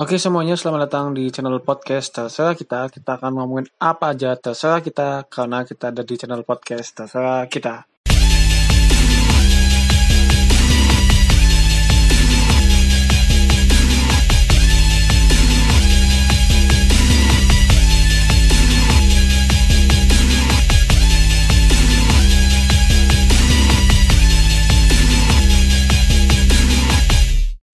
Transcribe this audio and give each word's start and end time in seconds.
Oke 0.00 0.16
semuanya, 0.16 0.56
selamat 0.56 0.88
datang 0.88 1.06
di 1.12 1.28
channel 1.28 1.60
podcast 1.60 2.08
terserah 2.16 2.56
kita. 2.56 2.88
Kita 2.88 3.20
akan 3.20 3.36
ngomongin 3.36 3.68
apa 3.76 4.16
aja 4.16 4.32
terserah 4.32 4.80
kita 4.80 5.28
karena 5.28 5.60
kita 5.60 5.92
ada 5.92 6.00
di 6.00 6.16
channel 6.16 6.40
podcast 6.40 6.96
terserah 6.96 7.44
kita. 7.52 7.89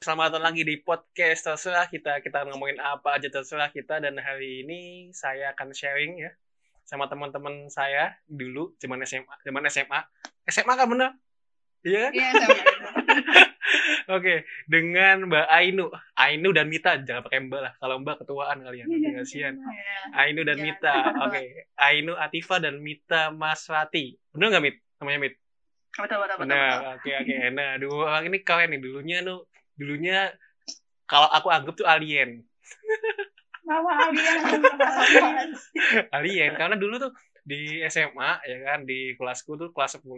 Selamat 0.07 0.39
datang 0.39 0.55
lagi 0.55 0.63
di 0.63 0.79
podcast 0.79 1.51
terserah 1.51 1.91
kita. 1.91 2.23
Kita 2.23 2.47
akan 2.47 2.55
ngomongin 2.55 2.79
apa 2.79 3.19
aja 3.19 3.27
terserah 3.27 3.75
kita 3.75 3.99
dan 3.99 4.15
hari 4.23 4.63
ini 4.63 5.11
saya 5.11 5.51
akan 5.51 5.75
sharing 5.75 6.23
ya 6.23 6.31
sama 6.87 7.11
teman-teman 7.11 7.67
saya 7.67 8.15
dulu 8.31 8.71
zaman 8.79 9.03
SMA, 9.03 9.35
zaman 9.43 9.67
SMA. 9.67 10.01
SMA 10.47 10.79
kan 10.79 10.87
bener? 10.87 11.11
Iya 11.83 11.99
kan? 12.07 12.11
Iya, 12.15 12.29
sama. 12.39 12.59
Oke, 14.23 14.47
dengan 14.71 15.27
Mbak 15.27 15.47
Ainu, 15.51 15.91
Ainu 16.15 16.55
dan 16.55 16.71
Mita, 16.71 17.03
jangan 17.03 17.27
pakai 17.27 17.43
Mbak 17.43 17.61
lah. 17.67 17.73
Kalau 17.83 17.99
Mbak 17.99 18.17
ketuaan 18.23 18.63
kalian, 18.63 18.87
nanti 18.87 19.11
kasihan. 19.11 19.59
Iya. 19.59 20.23
Ainu 20.23 20.47
dan 20.47 20.63
Jangan. 20.63 20.71
Mita, 20.71 20.97
oke. 21.27 21.43
Ainu 21.83 22.15
Atifa 22.15 22.63
dan 22.63 22.79
Mita 22.79 23.35
Masrati. 23.35 24.15
Bener 24.31 24.55
nggak 24.55 24.63
Mit? 24.71 24.77
Namanya 25.03 25.19
Mit? 25.19 25.35
Betul, 25.99 26.23
betul, 26.23 26.37
betul. 26.47 26.55
Nah, 26.55 26.95
oke 26.95 27.11
oke. 27.11 27.35
Nah, 27.59 27.71
dua 27.83 27.95
orang 28.07 28.31
ini 28.31 28.39
keren 28.47 28.71
nih 28.71 28.79
dulunya 28.79 29.19
tuh. 29.27 29.43
Dulunya 29.77 30.33
kalau 31.05 31.29
aku 31.29 31.49
anggap 31.49 31.75
tuh 31.77 31.87
alien. 31.87 32.43
Nama 33.63 33.91
alien? 34.09 34.41
Alien 36.11 36.53
karena 36.55 36.77
dulu 36.77 36.95
tuh 36.99 37.13
di 37.43 37.79
SMA 37.87 38.43
ya 38.43 38.57
kan 38.65 38.83
di 38.83 39.15
kelasku 39.15 39.55
tuh 39.55 39.71
kelas 39.71 40.03
10 40.03 40.09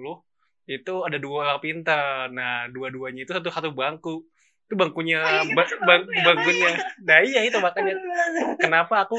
itu 0.68 0.94
ada 1.00 1.16
dua 1.16 1.36
orang 1.48 1.60
pintar. 1.60 2.28
Nah, 2.28 2.68
dua-duanya 2.68 3.24
itu 3.24 3.32
satu 3.32 3.48
satu 3.48 3.72
bangku. 3.72 4.24
Itu 4.68 4.76
bangkunya 4.76 5.24
Oh, 5.24 5.32
iya, 5.48 5.56
ba- 5.56 5.64
satu 5.64 5.80
bang- 5.80 6.08
ya, 6.08 6.22
bangkunya. 6.22 6.70
Nah, 7.00 7.18
iya 7.24 7.40
itu 7.40 7.56
makanya 7.56 7.96
kenapa 8.64 9.08
aku 9.08 9.16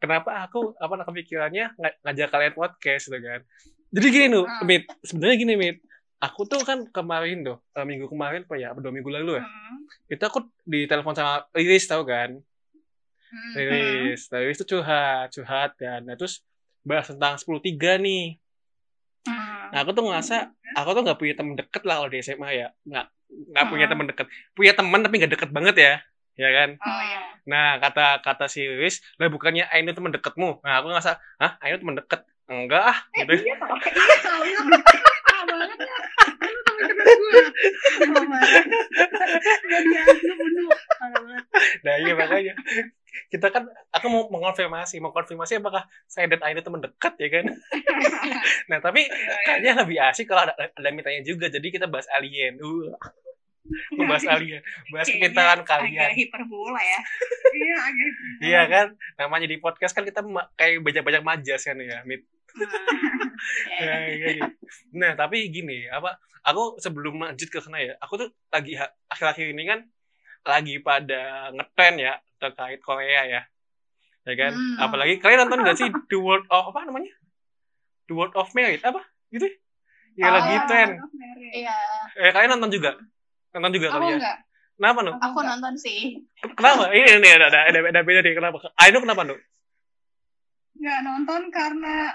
kenapa 0.00 0.30
aku 0.42 0.72
apa 0.76 0.92
nah, 0.96 1.04
kepikirannya 1.04 1.76
ng- 1.76 1.96
ngajak 2.00 2.28
kalian 2.32 2.54
podcast 2.56 3.12
gitu 3.12 3.20
kan. 3.20 3.44
Jadi 3.92 4.06
gini 4.08 4.26
tuh, 4.32 4.48
Hmm. 4.48 4.64
Mit. 4.64 4.88
Sebenarnya 5.04 5.36
gini, 5.36 5.52
Mit. 5.52 5.76
Aku 6.22 6.46
tuh 6.46 6.62
kan 6.62 6.86
kemarin 6.88 7.42
tuh, 7.42 7.58
eh, 7.74 7.82
minggu 7.82 8.06
kemarin 8.06 8.46
apa 8.46 8.54
ya, 8.54 8.70
dua 8.72 8.94
minggu 8.94 9.10
lalu 9.10 9.38
ya. 9.38 9.44
Hmm. 9.44 9.82
Itu 10.06 10.22
aku 10.22 10.38
ditelepon 10.62 11.18
sama 11.18 11.50
Riris 11.50 11.84
tau 11.84 12.06
kan. 12.06 12.38
Hmm. 13.26 13.52
Riris. 13.52 14.30
Nah, 14.30 14.38
Riris 14.38 14.62
tuh 14.62 14.68
curhat, 14.70 15.34
curhat 15.34 15.74
kan. 15.74 16.06
Nah, 16.06 16.14
terus 16.14 16.46
bahas 16.82 17.10
tentang 17.10 17.34
10.3 17.34 17.98
nih. 17.98 18.38
Hmm. 19.26 19.74
Nah, 19.74 19.78
aku 19.82 19.90
tuh 19.90 20.04
ngerasa 20.06 20.36
aku 20.72 20.88
tuh 20.94 21.02
nggak 21.02 21.18
punya 21.18 21.34
temen 21.34 21.54
deket 21.54 21.82
lah 21.82 21.94
kalau 21.98 22.10
di 22.10 22.18
SMA 22.20 22.48
ya. 22.54 22.68
Nggak 22.82 23.06
nggak 23.32 23.66
punya 23.66 23.86
Hmm. 23.88 23.92
temen 23.96 24.06
deket. 24.06 24.26
Punya 24.52 24.72
temen 24.72 25.00
tapi 25.02 25.14
nggak 25.18 25.32
deket 25.34 25.50
banget 25.50 25.76
ya. 25.76 25.94
Ya 26.32 26.48
kan? 26.48 26.70
Oh 26.78 27.00
iya. 27.02 27.20
Nah, 27.44 27.76
kata 27.76 28.22
kata 28.22 28.46
si 28.46 28.62
Riris, 28.62 29.02
lah 29.18 29.26
bukannya 29.26 29.66
Ainu 29.68 29.90
temen 29.90 30.08
deketmu. 30.08 30.62
Nah, 30.62 30.78
aku 30.78 30.86
ngerasa, 30.88 31.18
hah, 31.36 31.58
Ainu 31.58 31.82
temen 31.82 31.98
deket? 31.98 32.22
Enggak 32.46 32.82
ah, 32.86 32.98
Eh, 33.12 33.26
gitu. 33.26 33.32
iya. 33.42 33.54
Iya. 34.46 34.60
Iya 34.60 34.60
Ah, 35.32 35.44
banget 35.44 35.78
ya. 35.78 35.96
Lu 36.40 36.60
temen 36.62 36.84
deket 36.86 37.06
gue. 37.12 37.32
Oh, 38.02 38.24
banget. 38.24 38.64
Gak 39.62 39.80
dianggap 39.82 40.36
bener. 40.38 40.64
Parah 40.92 41.20
banget. 41.20 41.44
Nah, 41.82 41.94
iya 41.98 42.12
makanya. 42.14 42.54
Kita 43.28 43.46
kan, 43.48 43.62
aku 43.90 44.06
mau 44.08 44.24
mengonfirmasi, 44.42 44.98
mau 44.98 45.14
konfirmasi 45.14 45.62
apakah 45.62 45.86
saya 46.10 46.26
dan 46.26 46.42
Ainu 46.42 46.66
temen 46.66 46.82
dekat 46.82 47.14
ya 47.22 47.28
kan? 47.30 47.44
Nah, 48.70 48.78
tapi 48.82 49.06
kayaknya 49.46 49.72
lebih 49.84 49.98
asik 50.10 50.26
kalau 50.30 50.48
ada, 50.48 50.54
ada 50.58 50.88
mitanya 50.90 51.22
juga. 51.22 51.46
Jadi 51.48 51.70
kita 51.70 51.86
bahas 51.86 52.08
alien. 52.10 52.58
Uh. 52.58 52.90
Membahas 53.98 54.26
alien. 54.26 54.62
Bahas 54.90 55.06
kepintaran 55.06 55.62
Agak 55.62 55.70
kalian. 55.86 56.10
hiperbola 56.18 56.80
ya. 56.82 57.00
Iya, 57.52 57.76
agak. 57.78 58.10
Iya 58.42 58.62
kan? 58.66 58.86
Namanya 59.22 59.46
di 59.46 59.56
podcast 59.62 59.94
kan 59.94 60.02
kita 60.02 60.20
kayak 60.58 60.82
banyak-banyak 60.82 61.22
majas 61.22 61.62
kan 61.62 61.78
ya, 61.78 62.02
Mit. 62.02 62.26
Nah, 62.52 64.06
iya, 64.12 64.28
iya. 64.38 64.46
nah, 64.92 65.16
tapi 65.16 65.48
gini, 65.48 65.88
apa? 65.88 66.20
Aku 66.42 66.76
sebelum 66.82 67.22
lanjut 67.22 67.48
ke 67.48 67.62
sana 67.62 67.78
ya, 67.80 67.94
aku 68.02 68.18
tuh 68.18 68.28
lagi 68.50 68.74
akhir-akhir 69.08 69.46
ini 69.54 69.62
kan 69.62 69.80
lagi 70.42 70.82
pada 70.82 71.54
ngetren 71.54 72.02
ya 72.02 72.18
terkait 72.42 72.82
Korea 72.82 73.22
ya. 73.30 73.42
Ya 74.22 74.34
kan? 74.38 74.52
Hmm. 74.54 74.76
Apalagi 74.78 75.18
kalian 75.18 75.46
nonton 75.46 75.66
gak 75.66 75.78
sih 75.78 75.88
The 76.10 76.18
World 76.18 76.46
of 76.50 76.70
apa 76.70 76.86
namanya? 76.86 77.10
The 78.06 78.14
World 78.14 78.34
of 78.38 78.50
Merit 78.54 78.82
apa? 78.86 79.02
Gitu? 79.34 79.46
Ya 80.14 80.28
Oh, 80.28 80.32
lagi 80.36 80.54
tren. 80.68 80.88
Iya. 81.52 81.76
Eh 82.20 82.30
kalian 82.30 82.56
nonton 82.58 82.70
juga? 82.70 83.00
Nonton 83.56 83.72
juga 83.72 83.88
Aku 83.90 83.96
kali 83.98 84.06
ya? 84.12 84.16
enggak. 84.20 84.38
Kenapa 84.76 84.98
nu? 85.04 85.12
Aku 85.16 85.38
nonton 85.40 85.74
sih. 85.80 86.20
Kenapa? 86.58 86.92
Ini 86.92 87.22
ini 87.22 87.28
ada 87.32 87.46
ada 87.48 87.60
ada, 87.70 87.78
ada 87.92 88.00
beda 88.04 88.20
nih 88.20 88.34
kenapa? 88.36 88.58
Aino 88.78 88.98
kenapa 89.00 89.22
nu? 89.24 89.36
nggak 90.72 91.00
nonton 91.04 91.42
karena 91.52 92.10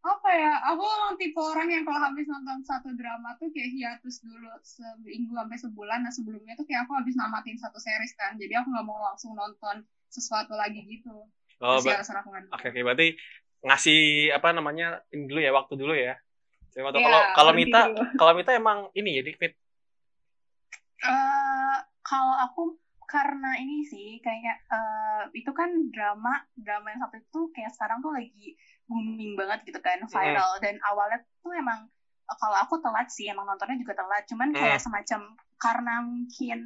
apa 0.00 0.30
ya 0.32 0.56
aku 0.72 0.80
orang 0.80 1.12
tipe 1.20 1.36
orang 1.36 1.68
yang 1.68 1.84
kalau 1.84 2.00
habis 2.00 2.24
nonton 2.24 2.64
satu 2.64 2.96
drama 2.96 3.36
tuh 3.36 3.52
kayak 3.52 3.76
hiatus 3.76 4.24
dulu 4.24 4.48
seminggu 4.64 5.36
sampai 5.36 5.58
sebulan 5.60 5.98
nah 6.00 6.12
sebelumnya 6.14 6.56
tuh 6.56 6.64
kayak 6.64 6.88
aku 6.88 6.96
habis 6.96 7.12
namatin 7.20 7.60
satu 7.60 7.76
series 7.76 8.16
kan 8.16 8.40
jadi 8.40 8.64
aku 8.64 8.72
nggak 8.72 8.86
mau 8.88 8.96
langsung 9.04 9.36
nonton 9.36 9.84
sesuatu 10.10 10.52
lagi 10.58 10.82
gitu. 10.84 11.30
Oh, 11.62 11.78
terus 11.78 11.86
ya 11.86 12.02
alasan 12.02 12.18
aku 12.18 12.28
oke 12.34 12.66
oke. 12.72 12.80
Berarti 12.82 13.08
ngasih 13.60 14.32
apa 14.32 14.50
namanya 14.56 15.04
ini 15.12 15.28
dulu 15.28 15.40
ya 15.40 15.52
waktu 15.54 15.74
dulu 15.78 15.94
ya. 15.94 16.18
Saya 16.70 16.86
waktu 16.86 16.98
Iya, 17.02 17.06
kalau 17.06 17.20
kalau 17.36 17.52
Mita 17.54 17.80
dulu. 17.86 18.02
kalau 18.20 18.32
Mita 18.34 18.50
emang 18.56 18.78
ini 18.96 19.20
ya 19.20 19.22
Mit. 19.22 19.54
Eh, 21.00 21.76
kalau 22.02 22.34
aku 22.36 22.62
karena 23.10 23.58
ini 23.58 23.82
sih 23.82 24.22
kayak 24.22 24.56
eh, 24.70 25.22
itu 25.34 25.50
kan 25.50 25.68
drama 25.90 26.46
drama 26.54 26.94
yang 26.94 27.00
satu 27.02 27.18
itu 27.18 27.40
kayak 27.50 27.74
sekarang 27.74 27.98
tuh 27.98 28.14
lagi 28.14 28.54
booming 28.86 29.34
banget 29.34 29.66
gitu 29.68 29.80
kan 29.82 30.00
viral. 30.08 30.50
Dan 30.62 30.80
awalnya 30.86 31.22
tuh 31.42 31.52
emang 31.54 31.90
kalau 32.38 32.56
aku 32.62 32.78
telat 32.78 33.10
sih 33.10 33.26
emang 33.28 33.44
nontonnya 33.44 33.76
juga 33.76 33.98
telat. 33.98 34.24
Cuman 34.30 34.54
kayak 34.54 34.80
semacam 34.80 35.34
karena 35.60 35.94
mungkin 36.00 36.58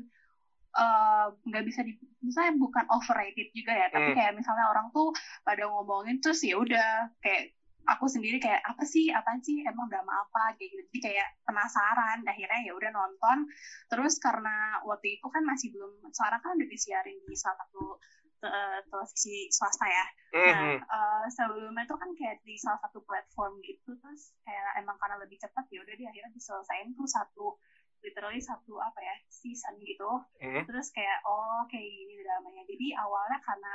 eh, 0.75 1.27
nggak 1.47 1.65
bisa 1.65 1.81
di 1.83 1.93
misalnya 2.21 2.55
bukan 2.57 2.85
overrated 2.91 3.49
juga 3.53 3.73
ya 3.73 3.87
tapi 3.89 4.11
Hmm. 4.11 4.17
kayak 4.17 4.33
misalnya 4.35 4.67
orang 4.67 4.91
tuh 4.91 5.13
pada 5.43 5.65
ngomongin 5.69 6.19
terus 6.19 6.41
ya 6.43 6.57
udah 6.59 7.15
kayak 7.21 7.53
aku 7.85 8.09
sendiri 8.09 8.41
kayak 8.41 8.65
apa 8.65 8.81
sih? 8.83 9.13
Apa 9.13 9.37
sih? 9.45 9.61
Emang 9.61 9.93
drama 9.93 10.25
apa? 10.25 10.57
Kayak 10.57 10.73
gitu. 10.73 10.83
Jadi 10.89 10.99
kayak 11.05 11.29
penasaran. 11.45 12.25
Akhirnya 12.25 12.65
ya 12.65 12.73
udah 12.73 12.91
nonton. 12.91 13.45
Terus 13.93 14.17
karena 14.17 14.81
waktu 14.89 15.21
itu 15.21 15.27
kan 15.29 15.45
masih 15.45 15.69
belum 15.69 16.01
sekarang 16.09 16.41
kan 16.41 16.57
udah 16.57 16.65
disiarin 16.65 17.21
di 17.29 17.37
salah 17.37 17.61
satu 17.61 18.01
eh, 18.41 18.81
televisi 18.89 19.49
swasta 19.49 19.85
ya. 19.85 20.07
Nah 20.49 20.61
Mhm. 20.65 20.77
eh, 20.81 21.25
sebelumnya 21.29 21.85
itu 21.85 21.97
kan 21.97 22.09
kayak 22.17 22.41
di 22.41 22.57
salah 22.57 22.81
satu 22.81 23.05
platform 23.05 23.61
gitu. 23.61 24.01
Terus 24.01 24.33
kayak 24.45 24.81
emang 24.81 24.97
karena 24.97 25.21
lebih 25.21 25.37
cepat 25.37 25.65
ya 25.69 25.81
udah 25.85 25.93
di 25.93 26.05
akhirnya 26.05 26.33
diselesain 26.33 26.89
tuh 26.93 27.05
satu 27.05 27.57
literally 28.05 28.39
satu 28.39 28.77
apa 28.79 29.01
ya 29.01 29.17
season 29.27 29.81
gitu 29.81 30.11
Mhm. 30.39 30.69
terus 30.69 30.93
kayak 30.93 31.25
oh 31.25 31.65
kayak 31.67 31.83
gini 31.83 32.21
dramanya 32.21 32.63
jadi 32.69 33.01
awalnya 33.01 33.41
karena 33.41 33.73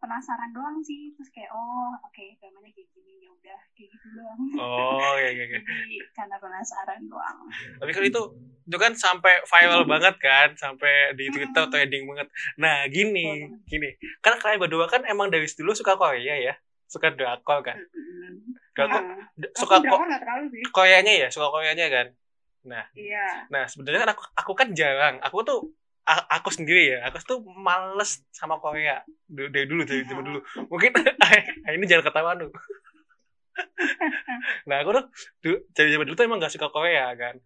penasaran 0.00 0.54
doang 0.56 0.80
sih 0.80 1.12
terus 1.12 1.28
kayak 1.28 1.52
oh 1.52 1.92
oke 2.00 2.24
dramanya 2.40 2.72
kayak 2.72 2.88
gini 2.94 3.20
ya 3.20 3.30
udah 3.30 3.60
kayak 3.76 3.88
gitu 3.92 4.06
doang 4.16 4.40
Oh 4.56 5.14
iya 5.20 5.30
iya 5.34 5.44
iya. 5.50 5.58
jadi 5.66 5.96
karena 6.16 6.36
penasaran 6.40 7.00
doang 7.04 7.38
Tapi 7.76 7.90
kan 7.92 8.02
itu 8.06 8.22
itu 8.70 8.76
kan 8.78 8.92
sampai 8.94 9.42
viral 9.50 9.82
banget 9.82 10.14
kan, 10.22 10.54
sampai 10.54 11.10
di 11.18 11.26
Twitter 11.26 11.66
trending 11.66 12.06
banget. 12.06 12.30
Nah, 12.54 12.86
gini, 12.86 13.50
gini. 13.66 13.98
Kan 14.22 14.38
kalian 14.38 14.62
berdua 14.62 14.86
kan 14.86 15.02
emang 15.10 15.26
dari 15.26 15.50
dulu 15.50 15.74
suka 15.74 15.98
Korea 15.98 16.38
ya? 16.38 16.54
Suka 16.86 17.10
drakor 17.10 17.66
kan? 17.66 17.82
Drakor, 18.78 19.26
aku 19.34 19.58
suka 19.58 19.74
ko 19.74 19.82
drama 19.82 20.04
nggak 20.06 20.22
terlalu 20.22 20.44
sih 20.54 20.62
Koreanya 20.70 21.12
ya, 21.18 21.28
suka 21.34 21.50
Koreanya 21.50 21.86
kan? 21.90 22.06
Iya 22.94 23.48
Nah, 23.48 23.64
sebenarnya 23.66 24.04
kan 24.04 24.10
aku 24.14 24.22
aku 24.36 24.52
kan 24.54 24.68
jarang. 24.76 25.16
Aku 25.24 25.42
tuh 25.42 25.72
aku 26.10 26.50
sendiri 26.50 26.96
ya, 26.96 26.98
aku 27.06 27.22
tuh 27.22 27.38
males 27.44 28.24
sama 28.34 28.58
Korea 28.58 29.04
dari, 29.30 29.68
dulu 29.68 29.86
dari 29.86 30.02
zaman 30.02 30.24
dulu. 30.26 30.40
Mungkin 30.66 30.90
ini 31.76 31.84
jangan 31.86 32.10
ketawa 32.10 32.34
lu. 32.34 32.50
nah, 34.68 34.82
aku 34.82 34.90
tuh 34.96 35.04
dari 35.70 35.88
zaman 35.94 36.06
dulu 36.08 36.16
tuh 36.18 36.26
emang 36.26 36.42
gak 36.42 36.54
suka 36.54 36.72
Korea 36.72 37.14
kan. 37.14 37.38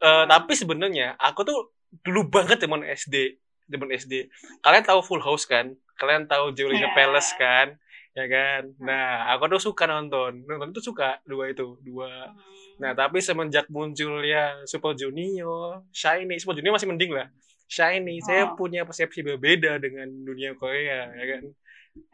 Eh, 0.00 0.24
tapi 0.28 0.52
sebenarnya 0.56 1.16
aku 1.20 1.40
tuh 1.44 1.58
dulu 2.04 2.28
banget 2.32 2.64
zaman 2.64 2.84
SD, 2.84 3.36
zaman 3.68 3.88
SD. 3.96 4.28
Kalian 4.64 4.84
tahu 4.84 5.00
Full 5.04 5.24
House 5.24 5.44
kan? 5.44 5.76
Kalian 6.00 6.24
tahu 6.24 6.56
Jolene 6.56 6.88
Iya. 6.88 6.96
Palace 6.96 7.32
kan? 7.36 7.76
Ya 8.16 8.24
kan? 8.26 8.72
Nah, 8.80 9.28
aku 9.36 9.52
tuh 9.52 9.60
suka 9.72 9.84
nonton. 9.84 10.48
Nonton 10.48 10.72
itu 10.72 10.80
suka 10.80 11.20
dua 11.28 11.52
itu, 11.52 11.76
dua 11.84 12.32
Nah, 12.80 12.96
tapi 12.96 13.20
semenjak 13.20 13.68
munculnya 13.68 14.64
Super 14.64 14.96
Junior, 14.96 15.84
Shiny, 15.92 16.40
Super 16.40 16.56
Junior 16.56 16.72
masih 16.74 16.88
mending 16.88 17.12
lah. 17.12 17.28
shiny. 17.70 18.18
Saya 18.18 18.50
Oh. 18.50 18.58
punya 18.58 18.82
persepsi 18.82 19.22
berbeda 19.22 19.78
dengan 19.78 20.10
dunia 20.26 20.58
Korea, 20.58 21.06
ya 21.14 21.24
kan. 21.38 21.42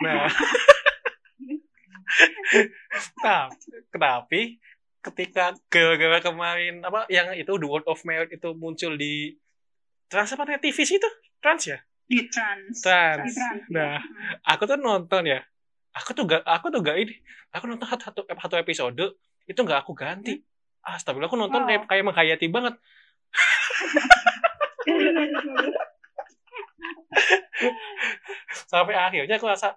Nah, 0.04 0.28
nah, 3.24 3.48
kenapa 3.88 4.36
ketika 5.00 5.56
gara-gara 5.72 6.18
kemarin 6.20 6.84
apa 6.84 7.08
yang 7.08 7.32
itu 7.32 7.48
The 7.48 7.64
World 7.64 7.88
of 7.88 8.02
Merit 8.04 8.34
itu 8.34 8.52
muncul 8.52 8.98
di 8.98 9.38
Trans 10.06 10.30
apa? 10.36 10.44
TV 10.60 10.76
sih 10.84 11.00
itu? 11.00 11.10
Trans 11.40 11.64
ya? 11.66 11.78
di 12.06 12.22
trans 12.30 12.86
Trans. 12.86 13.34
Trans, 13.34 13.66
Nah, 13.66 13.98
Hmm. 13.98 14.38
aku 14.46 14.62
tuh 14.62 14.78
nonton 14.78 15.26
ya. 15.26 15.42
Aku 15.90 16.14
tuh 16.14 16.22
gak, 16.22 16.38
aku 16.46 16.70
tuh 16.70 16.78
gak 16.78 17.02
ini. 17.02 17.18
Aku 17.50 17.66
nonton 17.66 17.82
satu, 17.88 18.22
satu, 18.22 18.54
episode 18.54 19.18
itu 19.42 19.60
gak 19.66 19.82
aku 19.82 19.90
ganti. 19.90 20.38
Astagfirullah, 20.86 21.26
aku 21.26 21.38
nonton 21.38 21.66
Wow. 21.66 21.68
kayak 21.68 21.82
kayak 21.90 22.04
menghayati 22.06 22.46
banget. 22.46 22.74
Sampai 28.70 28.94
akhirnya 28.94 29.36
aku 29.38 29.50
rasa, 29.50 29.74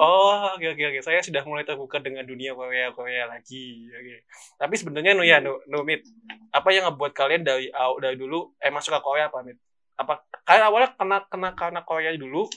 oh 0.00 0.56
oke 0.56 0.64
oke 0.72 0.82
oke, 0.88 1.00
saya 1.04 1.20
sudah 1.20 1.44
mulai 1.44 1.68
terbuka 1.68 2.00
dengan 2.00 2.24
dunia 2.24 2.56
Korea 2.56 2.92
Korea 2.96 3.28
lagi. 3.28 3.92
Oke. 3.92 4.24
Tapi 4.56 4.74
sebenarnya 4.80 5.12
no 5.12 5.24
ya 5.26 5.44
no, 5.44 5.60
no 5.68 5.84
Mit, 5.84 6.08
apa 6.54 6.68
yang 6.72 6.88
ngebuat 6.88 7.12
kalian 7.12 7.42
dari 7.44 7.68
dari 8.00 8.16
dulu 8.16 8.56
emang 8.62 8.80
suka 8.80 9.04
Korea 9.04 9.28
apa 9.28 9.44
Mit? 9.44 9.60
Apa 10.00 10.24
kalian 10.48 10.64
awalnya 10.64 10.88
kena 10.96 11.18
kena 11.28 11.50
karena 11.52 11.80
Korea 11.84 12.10
dulu, 12.16 12.48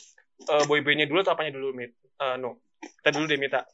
uh, 0.48 0.64
boybandnya 0.70 1.10
dulu 1.12 1.28
atau 1.28 1.34
apanya 1.36 1.60
dulu 1.60 1.76
Mit? 1.76 1.92
Eh, 2.22 2.36
no, 2.38 2.62
kita 3.02 3.10
dulu 3.18 3.26
deh 3.28 3.40
Mita. 3.42 3.66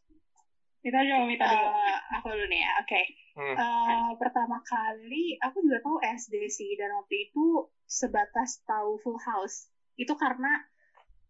Kita 0.88 1.04
coba 1.04 1.26
minta 1.28 1.46
dulu. 1.46 1.68
Eh, 1.68 1.96
aku 2.16 2.26
dulu 2.32 2.46
nih 2.48 2.62
ya 2.64 2.72
oke 2.80 3.02
Hmm. 3.38 3.54
Eh, 3.54 4.12
pertama 4.18 4.58
kali 4.64 5.38
aku 5.38 5.62
juga 5.62 5.78
tahu 5.84 6.00
SD 6.02 6.48
sih 6.50 6.74
dan 6.74 6.90
waktu 6.96 7.30
itu 7.30 7.46
sebatas 7.86 8.64
tahu 8.64 8.98
Full 8.98 9.20
House 9.20 9.68
itu 9.94 10.10
karena 10.16 10.64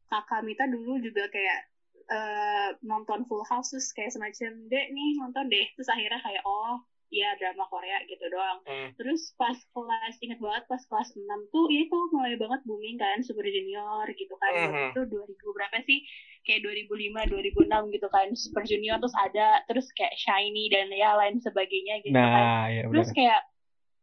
kakak 0.08 0.46
Mita 0.46 0.64
dulu 0.66 1.02
juga 1.02 1.28
kayak 1.28 1.68
eh, 2.08 2.70
nonton 2.82 3.28
Full 3.28 3.44
House 3.44 3.76
terus 3.76 3.92
kayak 3.92 4.14
semacam 4.14 4.52
dek 4.70 4.88
nih 4.88 5.10
nonton 5.20 5.52
deh 5.52 5.68
terus 5.76 5.90
akhirnya 5.90 6.22
kayak 6.22 6.48
oh 6.48 6.80
iya 7.08 7.36
drama 7.36 7.68
Korea 7.68 8.00
gitu 8.04 8.24
doang 8.28 8.64
Hmm. 8.64 8.96
terus 8.96 9.36
pas 9.36 9.56
kelas 9.56 10.16
inget 10.20 10.40
banget 10.40 10.64
pas 10.66 10.80
kelas 10.82 11.12
6 11.12 11.24
tuh 11.50 11.68
ya 11.68 11.84
itu 11.84 11.98
mulai 12.12 12.36
banget 12.36 12.64
booming 12.64 12.96
kan 12.96 13.20
Super 13.20 13.44
Junior 13.44 14.08
gitu 14.12 14.32
kan 14.38 14.52
Mhm. 14.54 14.64
Waktu 14.64 14.80
itu 14.92 15.02
2000 15.12 15.52
berapa 15.52 15.76
sih 15.84 16.00
kayak 16.48 16.64
2005 16.64 17.28
2006 17.28 17.68
gitu 17.92 18.08
kan. 18.08 18.28
Super 18.34 18.64
Junior 18.64 18.98
terus 18.98 19.14
ada 19.14 19.48
terus 19.68 19.92
kayak 19.92 20.16
Shiny 20.16 20.72
dan 20.72 20.88
ya 20.90 21.14
lain 21.14 21.38
sebagainya 21.38 22.00
gitu 22.02 22.16
kan. 22.16 22.44
Nah, 22.48 22.64
ya 22.72 22.88
terus 22.88 23.12
kayak 23.12 23.44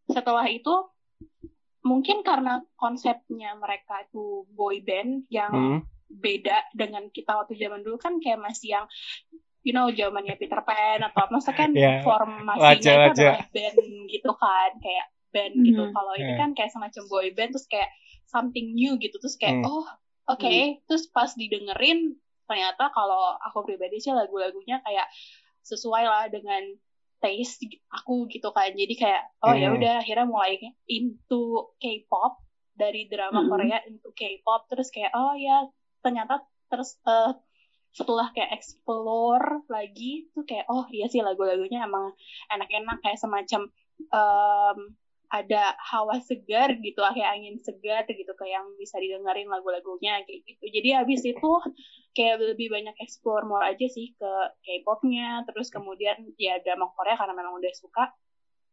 setelah 0.06 0.44
itu 0.44 0.74
mungkin 1.80 2.20
karena 2.20 2.60
konsepnya 2.76 3.56
mereka 3.56 4.04
itu 4.04 4.44
boy 4.52 4.80
band 4.80 5.24
yang 5.28 5.52
Hmm. 5.52 5.80
beda 6.06 6.70
dengan 6.72 7.08
kita 7.08 7.32
waktu 7.34 7.56
zaman 7.56 7.80
dulu 7.80 7.96
kan 7.96 8.20
kayak 8.20 8.38
masih 8.38 8.76
yang 8.76 8.86
you 9.60 9.72
know 9.72 9.88
zamannya 9.88 10.36
Peter 10.36 10.60
Pan 10.60 11.00
atau 11.00 11.24
apa. 11.24 11.32
Maksudnya 11.32 11.56
kan 11.58 11.70
Ya, 11.72 11.92
formasinya 12.00 12.68
wajar, 12.68 12.96
adalah 13.10 13.44
band 13.48 13.78
gitu 14.06 14.30
kan 14.30 14.70
kayak 14.78 15.06
band 15.32 15.54
gitu. 15.60 15.82
Mhm. 15.82 15.92
kalau 15.92 16.12
ini 16.14 16.32
Ya. 16.32 16.38
kan 16.38 16.50
kayak 16.52 16.70
semacam 16.70 17.02
boy 17.08 17.26
band 17.32 17.50
terus 17.50 17.66
kayak 17.66 17.90
something 18.24 18.72
new 18.72 18.94
gitu. 18.96 19.16
Terus 19.18 19.36
kayak 19.36 19.60
Hmm. 19.60 19.66
oh 19.66 19.86
oke. 20.26 20.56
Terus 20.84 21.04
pas 21.08 21.32
didengerin 21.32 22.16
ternyata 22.44 22.90
kalau 22.90 23.36
aku 23.40 23.64
pribadi 23.64 23.98
sih 23.98 24.12
lagu-lagunya 24.12 24.80
kayak 24.80 25.08
sesuai 25.62 26.04
lah 26.04 26.24
dengan 26.28 26.60
taste 27.18 27.64
aku 27.88 28.28
gitu 28.28 28.52
kan 28.52 28.68
jadi 28.70 28.94
kayak 28.94 29.22
oh 29.40 29.56
ya 29.56 29.72
Hmm. 29.72 29.80
udah 29.80 29.94
akhirnya 30.04 30.26
mulai 30.28 30.60
into 30.84 31.72
K-pop 31.80 32.36
dari 32.74 33.08
drama 33.08 33.40
Mhm. 33.40 33.48
Korea 33.48 33.78
into 33.88 34.12
K-pop 34.12 34.68
terus 34.68 34.92
kayak 34.92 35.14
oh 35.16 35.32
ya 35.32 35.64
ternyata 36.04 36.44
terus 36.68 37.00
eh, 37.02 37.32
setelah 37.94 38.28
kayak 38.34 38.60
explore 38.60 39.62
lagi 39.70 40.28
tuh 40.34 40.44
kayak 40.44 40.66
oh 40.68 40.84
iya 40.90 41.06
sih 41.06 41.22
lagu-lagunya 41.22 41.86
emang 41.86 42.12
enak-enak 42.50 42.98
kayak 43.00 43.16
semacam 43.16 43.70
em, 44.10 44.78
ada 45.34 45.74
hawa 45.82 46.22
segar 46.22 46.78
gitu 46.78 47.02
lah 47.02 47.10
kayak 47.10 47.34
angin 47.34 47.58
segar 47.58 48.06
gitu 48.06 48.30
kayak 48.38 48.62
yang 48.62 48.66
bisa 48.78 49.02
didengerin 49.02 49.50
lagu-lagunya 49.50 50.22
kayak 50.22 50.46
gitu 50.46 50.64
jadi 50.70 51.02
habis 51.02 51.26
itu 51.26 51.50
kayak 52.14 52.38
lebih 52.38 52.70
banyak 52.70 52.94
explore 53.02 53.42
more 53.42 53.66
aja 53.66 53.86
sih 53.90 54.14
ke 54.14 54.30
K-popnya 54.62 55.42
terus 55.44 55.74
kemudian 55.74 56.14
ya 56.38 56.62
drama 56.62 56.86
Korea 56.94 57.18
karena 57.18 57.34
memang 57.34 57.58
udah 57.58 57.74
suka 57.74 58.14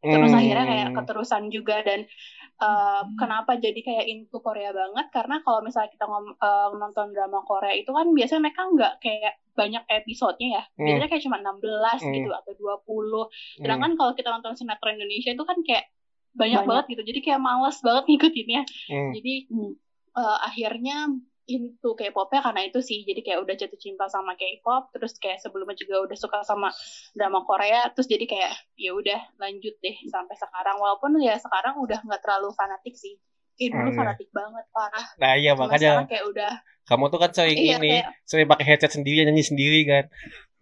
terus 0.02 0.34
Hmm. 0.34 0.42
akhirnya 0.42 0.66
kayak 0.66 0.88
keterusan 0.98 1.44
juga 1.50 1.86
dan 1.86 2.10
uh, 2.58 3.06
kenapa 3.18 3.54
jadi 3.58 3.78
kayak 3.82 4.06
into 4.10 4.38
Korea 4.38 4.74
banget 4.74 5.14
karena 5.14 5.46
kalau 5.46 5.62
misalnya 5.62 5.94
kita 5.94 6.06
ngom- 6.06 6.38
uh, 6.38 6.74
nonton 6.74 7.14
drama 7.14 7.46
Korea 7.46 7.74
itu 7.74 7.90
kan 7.90 8.10
biasanya 8.10 8.42
mereka 8.42 8.62
nggak 8.66 8.94
kayak 8.98 9.34
banyak 9.54 9.84
episodenya 9.90 10.50
ya 10.58 10.64
Hmm. 10.74 10.86
biasanya 10.90 11.10
kayak 11.10 11.24
cuma 11.26 11.38
16 11.38 12.02
Hmm. 12.02 12.14
gitu 12.14 12.30
atau 12.34 12.52
20 12.54 13.30
Hmm. 13.30 13.62
sedangkan 13.62 13.92
kalau 13.94 14.12
kita 14.14 14.30
nonton 14.30 14.54
sinetron 14.54 14.98
Indonesia 14.98 15.32
itu 15.34 15.44
kan 15.46 15.58
kayak 15.62 15.86
banyak, 16.34 16.58
Banyak. 16.58 16.66
banget 16.66 16.86
gitu 16.90 17.02
jadi 17.06 17.20
kayak 17.22 17.40
males 17.40 17.78
banget 17.80 18.04
ngikutinnya 18.08 18.62
Hmm. 18.88 19.12
jadi 19.12 19.34
Hmm. 19.48 19.72
uh, 20.14 20.38
akhirnya 20.42 20.98
into 21.44 21.92
K-popnya 21.92 22.40
karena 22.40 22.62
itu 22.64 22.80
sih 22.80 23.02
jadi 23.02 23.20
kayak 23.22 23.40
udah 23.42 23.56
jatuh 23.58 23.76
cinta 23.76 24.08
sama 24.08 24.34
K-pop 24.34 24.88
terus 24.90 25.16
kayak 25.16 25.38
sebelumnya 25.38 25.76
juga 25.76 26.00
udah 26.02 26.16
suka 26.16 26.40
sama 26.42 26.72
drama 27.12 27.42
Korea 27.42 27.90
terus 27.90 28.06
jadi 28.06 28.24
kayak 28.24 28.52
ya 28.76 28.92
udah 28.92 29.20
lanjut 29.38 29.76
deh 29.78 29.98
sampai 30.06 30.34
sekarang 30.34 30.78
walaupun 30.78 31.20
ya 31.20 31.36
sekarang 31.36 31.76
udah 31.78 32.00
nggak 32.00 32.22
terlalu 32.22 32.50
fanatik 32.54 32.96
sih 32.96 33.20
kayak 33.54 33.74
dulu 33.74 33.90
iya. 33.90 33.98
fanatik 33.98 34.30
banget 34.32 34.66
parah 34.72 35.06
Nah, 35.18 35.32
iya 35.36 35.52
Cuma 35.52 35.68
makanya 35.68 36.08
kayak 36.08 36.26
udah 36.26 36.52
kamu 36.84 37.04
tuh 37.06 37.20
kan 37.20 37.32
sering 37.32 37.58
Iya, 37.58 37.76
ini, 37.78 37.90
kayak- 38.00 38.10
sering 38.24 38.48
pakai 38.48 38.66
headset 38.66 38.92
sendiri 38.92 39.22
nyanyi 39.22 39.44
sendiri 39.44 39.80
kan. 39.84 40.06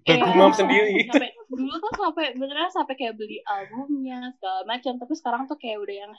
kayak 0.01 0.19
Bergumam 0.21 0.51
sendiri. 0.51 1.05
sampai 1.05 1.29
dulu 1.49 1.75
tuh 1.81 1.91
sampai 1.97 2.37
beneran 2.37 2.69
sampai 2.69 2.95
kayak 2.95 3.17
beli 3.17 3.41
albumnya 3.45 4.33
segala 4.37 4.61
macam 4.69 4.93
tapi 5.01 5.13
sekarang 5.17 5.41
tuh 5.49 5.57
kayak 5.57 5.81
udah 5.81 5.95
yang 6.05 6.13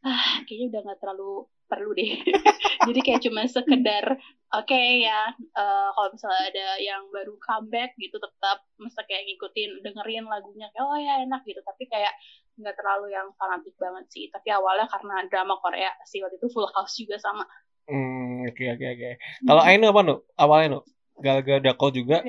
ah 0.00 0.40
kayaknya 0.48 0.66
udah 0.72 0.80
nggak 0.88 1.00
terlalu 1.04 1.32
perlu 1.68 1.90
deh 1.92 2.12
jadi 2.88 3.00
kayak 3.04 3.20
cuma 3.20 3.44
sekedar 3.44 4.16
oke 4.48 4.82
ya 5.04 5.36
eh, 5.36 5.88
kalau 5.92 6.08
misalnya 6.08 6.44
ada 6.48 6.66
yang 6.80 7.04
baru 7.12 7.36
comeback 7.36 7.94
gitu 8.00 8.16
tetap 8.16 8.64
mesti 8.80 9.02
kayak 9.04 9.28
ngikutin 9.28 9.84
dengerin 9.84 10.24
lagunya 10.24 10.72
kayak 10.72 10.88
oh 10.88 10.96
ya 10.96 11.20
enak 11.20 11.44
gitu 11.44 11.60
tapi 11.60 11.84
kayak 11.92 12.16
nggak 12.56 12.76
terlalu 12.80 13.12
yang 13.12 13.28
fanatik 13.36 13.76
banget 13.76 14.08
sih 14.08 14.32
tapi 14.32 14.48
awalnya 14.52 14.88
karena 14.88 15.28
drama 15.28 15.60
Korea 15.60 15.92
sih 16.08 16.24
waktu 16.24 16.40
itu 16.40 16.48
Full 16.48 16.68
House 16.72 16.96
juga 16.96 17.20
sama 17.20 17.44
Hmm, 17.90 18.46
oke 18.46 18.64
oke 18.70 18.86
oke. 18.86 19.10
Kalau 19.50 19.62
Ainu 19.66 19.90
apa 19.90 20.00
nu? 20.06 20.16
Awalnya 20.38 20.66
nu? 20.78 20.80
Gara-gara 21.18 21.58
Dako 21.58 21.90
juga. 21.90 22.22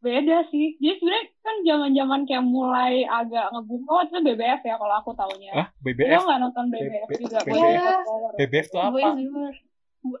Beda 0.00 0.48
sih. 0.48 0.80
Jadi 0.80 0.96
sebenarnya 0.96 1.24
kan 1.40 1.56
zaman-zaman 1.60 2.20
kayak 2.24 2.44
mulai 2.46 3.04
agak 3.04 3.52
ngebum. 3.52 3.84
Oh, 3.84 4.00
itu 4.00 4.16
BBF 4.18 4.60
ya 4.64 4.74
kalau 4.74 4.94
aku 4.96 5.12
taunya. 5.12 5.52
Ah, 5.52 5.66
Lo 5.68 5.84
BBF. 5.84 6.20
nggak 6.24 6.40
nonton 6.40 6.64
BBF 6.68 7.06
B- 7.06 7.20
juga? 7.20 7.38
BBF. 7.44 7.84
Flower. 8.00 8.30
BBF 8.34 8.66
tuh 8.68 8.80
apa? 8.80 8.90
Boys 8.90 9.12
Before 9.12 9.52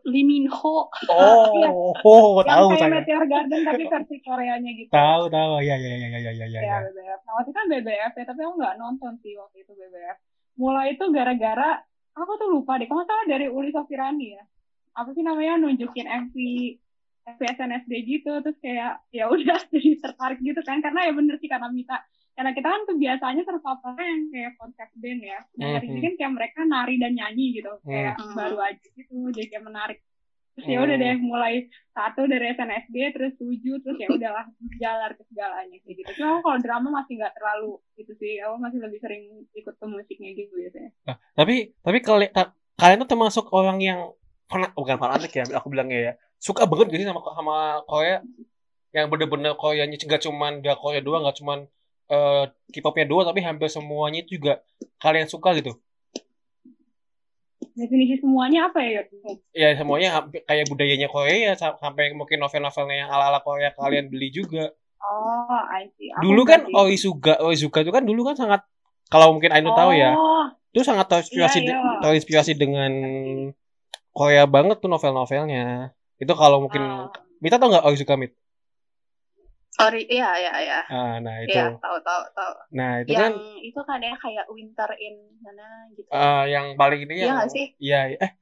Lee 0.04 0.28
Min 0.28 0.44
Ho 0.52 0.92
Oh, 1.08 1.96
oh, 2.04 2.44
Yang 2.44 2.52
tahu 2.52 2.66
kayak 2.68 2.80
saya. 2.84 2.92
Meteor 2.92 3.24
Garden 3.24 3.60
tapi 3.64 3.82
versi 3.88 4.16
Koreanya 4.20 4.70
gitu. 4.76 4.90
Tahu 4.92 5.22
tahu. 5.26 5.52
Ya 5.64 5.74
ya 5.74 5.88
ya 5.88 5.96
ya 5.96 6.20
ya 6.20 6.32
ya 6.36 6.46
Ya, 6.46 6.60
ya. 6.60 6.76
BBF. 6.84 7.20
Nah, 7.24 7.32
waktu 7.40 7.50
kan 7.56 7.64
BBF 7.64 8.12
ya, 8.12 8.24
tapi 8.28 8.40
aku 8.44 8.54
nggak 8.60 8.76
nonton 8.76 9.12
sih 9.24 9.32
waktu 9.40 9.64
itu 9.64 9.72
BBF. 9.72 10.20
Mulai 10.60 10.92
itu 10.92 11.04
gara-gara, 11.08 11.80
aku 12.12 12.32
tuh 12.36 12.48
lupa 12.52 12.76
deh, 12.76 12.84
kalau 12.84 13.08
salah 13.08 13.24
dari 13.24 13.48
Uli 13.48 13.72
Sofirani 13.72 14.36
ya. 14.36 14.44
Apa 14.92 15.16
sih 15.16 15.24
namanya, 15.24 15.56
nunjukin 15.56 16.04
MV, 16.04 16.36
MV 17.30 17.40
SNSD 17.56 17.92
gitu, 18.02 18.32
terus 18.42 18.58
kayak, 18.58 19.02
ya 19.10 19.30
udah 19.30 19.58
jadi 19.72 19.90
tertarik 19.98 20.40
gitu 20.40 20.60
kan, 20.62 20.82
karena 20.82 21.06
ya 21.06 21.12
bener 21.14 21.36
sih 21.38 21.46
karena 21.46 21.68
Mita. 21.68 21.98
Karena 22.30 22.56
kita 22.56 22.68
kan 22.72 22.82
kebiasaannya 22.88 23.44
terpaparnya 23.44 24.06
yang 24.06 24.22
kayak 24.32 24.52
konsep 24.56 24.88
band 24.96 25.20
ya. 25.20 25.38
Nah, 25.54 25.66
hari 25.76 25.86
ini 25.86 25.98
Mhm. 25.98 26.04
kan 26.06 26.14
kayak 26.16 26.32
mereka 26.38 26.58
nari 26.64 26.94
dan 26.96 27.12
nyanyi 27.12 27.46
gitu, 27.60 27.72
kayak 27.84 28.16
Mhm. 28.16 28.34
baru 28.34 28.56
aja 28.64 28.86
gitu, 28.96 29.16
jadi 29.30 29.46
kayak 29.50 29.64
menarik. 29.66 29.98
Terus 30.50 30.66
ya 30.66 30.78
udah 30.82 30.96
Hmm. 30.98 31.04
deh 31.06 31.16
mulai 31.22 31.54
satu 31.94 32.26
dari 32.26 32.46
SNSD 32.50 32.96
terus 33.14 33.32
tujuh 33.38 33.80
terus 33.80 33.96
ya 33.96 34.10
udahlah 34.10 34.44
jalan 34.76 35.10
ke 35.14 35.22
segalanya 35.30 35.76
kayak 35.78 35.96
gitu. 36.02 36.10
Cuma 36.20 36.36
aku 36.36 36.40
kalau 36.42 36.58
drama 36.58 36.88
masih 37.00 37.12
nggak 37.16 37.34
terlalu 37.38 37.72
gitu 37.96 38.12
sih. 38.18 38.32
Aku 38.42 38.56
masih 38.58 38.78
lebih 38.82 38.98
sering 38.98 39.24
ikut 39.54 39.74
ke 39.78 39.86
musiknya 39.86 40.30
gitu 40.34 40.52
biasanya. 40.52 40.90
Nah, 41.06 41.16
tapi 41.38 41.54
tapi 41.80 41.98
kalian 42.02 42.32
kalian 42.76 42.98
tuh 42.98 43.08
termasuk 43.08 43.44
orang 43.54 43.78
yang 43.78 44.00
fana- 44.50 44.74
bukan 44.74 44.98
fanatik 44.98 45.32
ya, 45.32 45.44
aku 45.54 45.70
bilangnya 45.70 45.98
ya. 46.00 46.12
Suka 46.40 46.64
banget 46.64 46.88
gitu 46.96 47.04
sama 47.04 47.20
sama 47.36 47.56
Korea 47.84 48.24
yang 48.96 49.06
bener-bener 49.12 49.54
Koreanya 49.54 49.94
nggak 49.94 50.22
cuman 50.24 50.64
da 50.64 50.74
Korea 50.74 50.98
doang, 51.04 51.22
nggak 51.22 51.36
cuman 51.38 51.58
eh 52.10 52.44
K-popnya 52.74 53.06
doang, 53.06 53.28
tapi 53.28 53.44
hampir 53.44 53.68
semuanya 53.70 54.24
itu 54.26 54.40
juga 54.40 54.64
kalian 54.98 55.28
suka 55.30 55.54
gitu. 55.54 55.76
Definisi 57.76 58.18
semuanya 58.18 58.66
apa 58.72 58.82
ya? 58.82 59.06
Ya 59.54 59.78
semuanya 59.78 60.18
hampir 60.18 60.42
kayak 60.42 60.66
budayanya 60.66 61.06
Korea 61.06 61.54
sa- 61.54 61.78
sampai 61.78 62.12
mungkin 62.18 62.42
novel-novelnya 62.42 63.06
yang 63.06 63.10
ala-ala 63.14 63.38
Korea 63.44 63.70
kalian 63.76 64.10
beli 64.10 64.34
juga. 64.34 64.74
Oh, 65.00 65.60
I 65.70 65.88
see. 65.96 66.12
Aku 66.12 66.20
Dulu 66.28 66.42
kan 66.44 66.66
sih. 66.66 66.74
Oizuga, 66.76 67.34
Oizuga 67.40 67.78
itu 67.80 67.92
kan 67.94 68.04
dulu 68.04 68.26
kan 68.26 68.36
sangat 68.36 68.60
kalau 69.08 69.32
mungkin 69.38 69.54
Ainu 69.54 69.72
tahu 69.72 69.96
ya. 69.96 70.12
Oh, 70.18 70.44
Itu 70.74 70.82
sangat 70.86 71.08
terinspirasi 71.08 71.58
Iya, 71.66 71.78
iya. 71.78 71.98
terinspirasi 72.04 72.52
dengan 72.58 72.92
Korea 74.10 74.44
banget 74.50 74.82
tuh 74.82 74.90
novel-novelnya. 74.90 75.94
Itu 76.20 76.32
kalau 76.36 76.68
mungkin 76.68 76.82
Ah. 76.84 77.08
Mita 77.40 77.56
tau 77.56 77.72
nggak 77.72 77.84
Onizuka 77.88 78.14
Mit? 78.20 78.36
Sorry, 79.70 80.04
iya 80.12 80.28
iya 80.36 80.52
iya. 80.60 80.80
Ah, 80.92 81.16
nah 81.24 81.40
itu. 81.40 81.56
Iya, 81.56 81.72
tahu 81.80 81.96
tahu 82.04 82.22
tahu. 82.36 82.52
Nah, 82.76 83.00
itu 83.00 83.16
Yang 83.16 83.22
kan 83.22 83.32
itu 83.64 83.80
kan 83.88 83.98
ya 84.04 84.12
kayak 84.20 84.44
Winter 84.52 84.90
in 85.00 85.16
mana 85.40 85.88
gitu. 85.96 86.04
eh, 86.10 86.42
yang 86.52 86.66
paling 86.76 87.00
ini 87.08 87.14
Iya 87.16 87.24
yang 87.24 87.36
nggak 87.40 87.48
sih? 87.48 87.66
Iya, 87.80 88.00
eh 88.20 88.32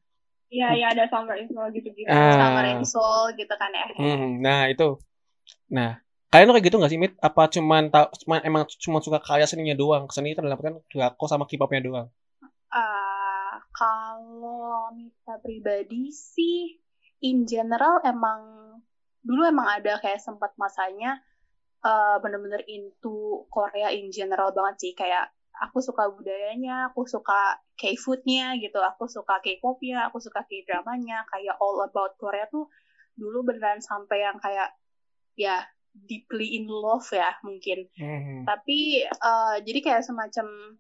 Iya, 0.49 0.69
iya 0.81 0.87
ada 0.97 1.05
summer 1.13 1.37
in 1.37 1.47
Seoul 1.53 1.69
gitu-gitu. 1.77 2.09
Ah. 2.09 2.41
Summer 2.41 2.65
in 2.73 2.83
Seoul 2.83 3.37
gitu 3.37 3.55
kan 3.55 3.71
ya. 3.71 3.85
Hmm, 3.95 4.41
nah 4.41 4.65
itu. 4.67 4.97
Nah, 5.69 6.01
kalian 6.33 6.57
kayak 6.57 6.65
gitu 6.73 6.77
gak 6.81 6.89
sih, 6.89 6.97
Mit? 6.97 7.13
Apa 7.21 7.53
cuman 7.53 7.93
tau, 7.93 8.09
cuman 8.25 8.41
emang 8.49 8.65
cuma 8.81 8.99
suka 9.05 9.21
karya 9.21 9.45
seninya 9.45 9.77
doang? 9.77 10.09
Seni 10.09 10.33
itu 10.33 10.41
dalam 10.41 10.57
kan 10.57 10.81
Drako 10.89 11.29
sama 11.29 11.45
K-popnya 11.45 11.85
doang. 11.85 12.09
Ah, 12.73 13.61
kalau 13.77 14.89
Mita 14.97 15.37
pribadi 15.45 16.09
sih, 16.09 16.81
in 17.25 17.45
general 17.49 17.99
emang 18.07 18.41
dulu 19.23 19.45
emang 19.45 19.69
ada 19.69 19.99
kayak 19.99 20.23
sempat 20.23 20.55
masanya 20.57 21.19
eh, 21.83 22.17
bener-bener 22.23 22.63
into 22.71 23.47
Korea 23.51 23.91
in 23.95 24.11
general 24.15 24.55
banget 24.55 24.77
sih. 24.81 24.93
Kayak 24.95 25.31
aku 25.59 25.83
suka 25.83 26.07
budayanya, 26.11 26.91
aku 26.91 27.07
suka 27.07 27.59
K-foodnya 27.79 28.59
gitu, 28.63 28.79
aku 28.79 29.11
suka 29.11 29.43
K-popnya, 29.43 30.11
aku 30.11 30.23
suka 30.23 30.47
K-dramanya, 30.47 31.27
kayak 31.31 31.59
all 31.59 31.83
about 31.83 32.15
Korea 32.19 32.47
tuh 32.51 32.71
dulu 33.19 33.51
beneran 33.51 33.83
sampai 33.83 34.23
yang 34.23 34.39
kayak 34.39 34.79
ya 35.35 35.67
deeply 35.91 36.63
in 36.63 36.71
love 36.71 37.07
ya 37.11 37.35
mungkin. 37.43 37.91
Hmm. 37.99 38.47
tapi 38.47 39.03
eh, 39.03 39.57
jadi 39.67 39.79
kayak 39.83 40.07
semacam 40.07 40.79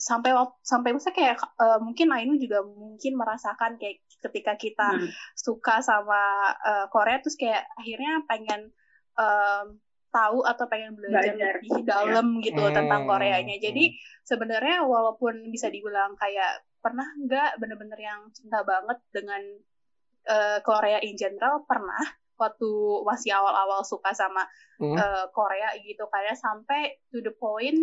sampai 0.00 0.32
sampai 0.64 0.96
masa 0.96 1.12
kayak 1.12 1.36
eh, 1.36 1.78
mungkin 1.78 2.08
Ainu 2.08 2.40
juga 2.40 2.64
mungkin 2.64 3.20
merasakan 3.20 3.76
kayak 3.76 4.00
ketika 4.24 4.56
kita 4.56 4.88
Hmm. 4.96 5.08
suka 5.36 5.84
sama 5.84 6.18
eh, 6.56 6.86
Korea 6.88 7.20
terus 7.20 7.36
kayak 7.36 7.68
akhirnya 7.76 8.24
pengen 8.24 8.72
em, 9.14 9.66
tahu 10.10 10.42
atau 10.42 10.64
pengen 10.66 10.96
belajar 10.96 11.36
Belajar. 11.36 11.54
lebih 11.60 11.84
dalam 11.84 12.26
gitu 12.40 12.58
Hmm. 12.58 12.74
tentang 12.74 13.04
Koreanya 13.04 13.60
jadi 13.60 13.84
sebenarnya 14.24 14.82
walaupun 14.82 15.52
bisa 15.52 15.68
dibilang 15.68 16.16
kayak 16.16 16.64
pernah 16.80 17.04
nggak 17.20 17.60
bener-bener 17.60 18.00
yang 18.00 18.32
cinta 18.32 18.64
banget 18.64 18.96
dengan 19.12 19.42
eh, 20.24 20.58
Korea 20.60 20.98
in 21.00 21.14
general 21.14 21.62
pernah 21.64 22.00
waktu 22.36 22.70
masih 23.04 23.36
awal-awal 23.36 23.84
suka 23.84 24.10
sama 24.10 24.48
Hmm. 24.80 24.96
eh, 24.96 25.24
Korea 25.30 25.76
gitu 25.76 26.08
kayak 26.08 26.34
sampai 26.34 26.96
to 27.12 27.20
the 27.20 27.36
point 27.36 27.76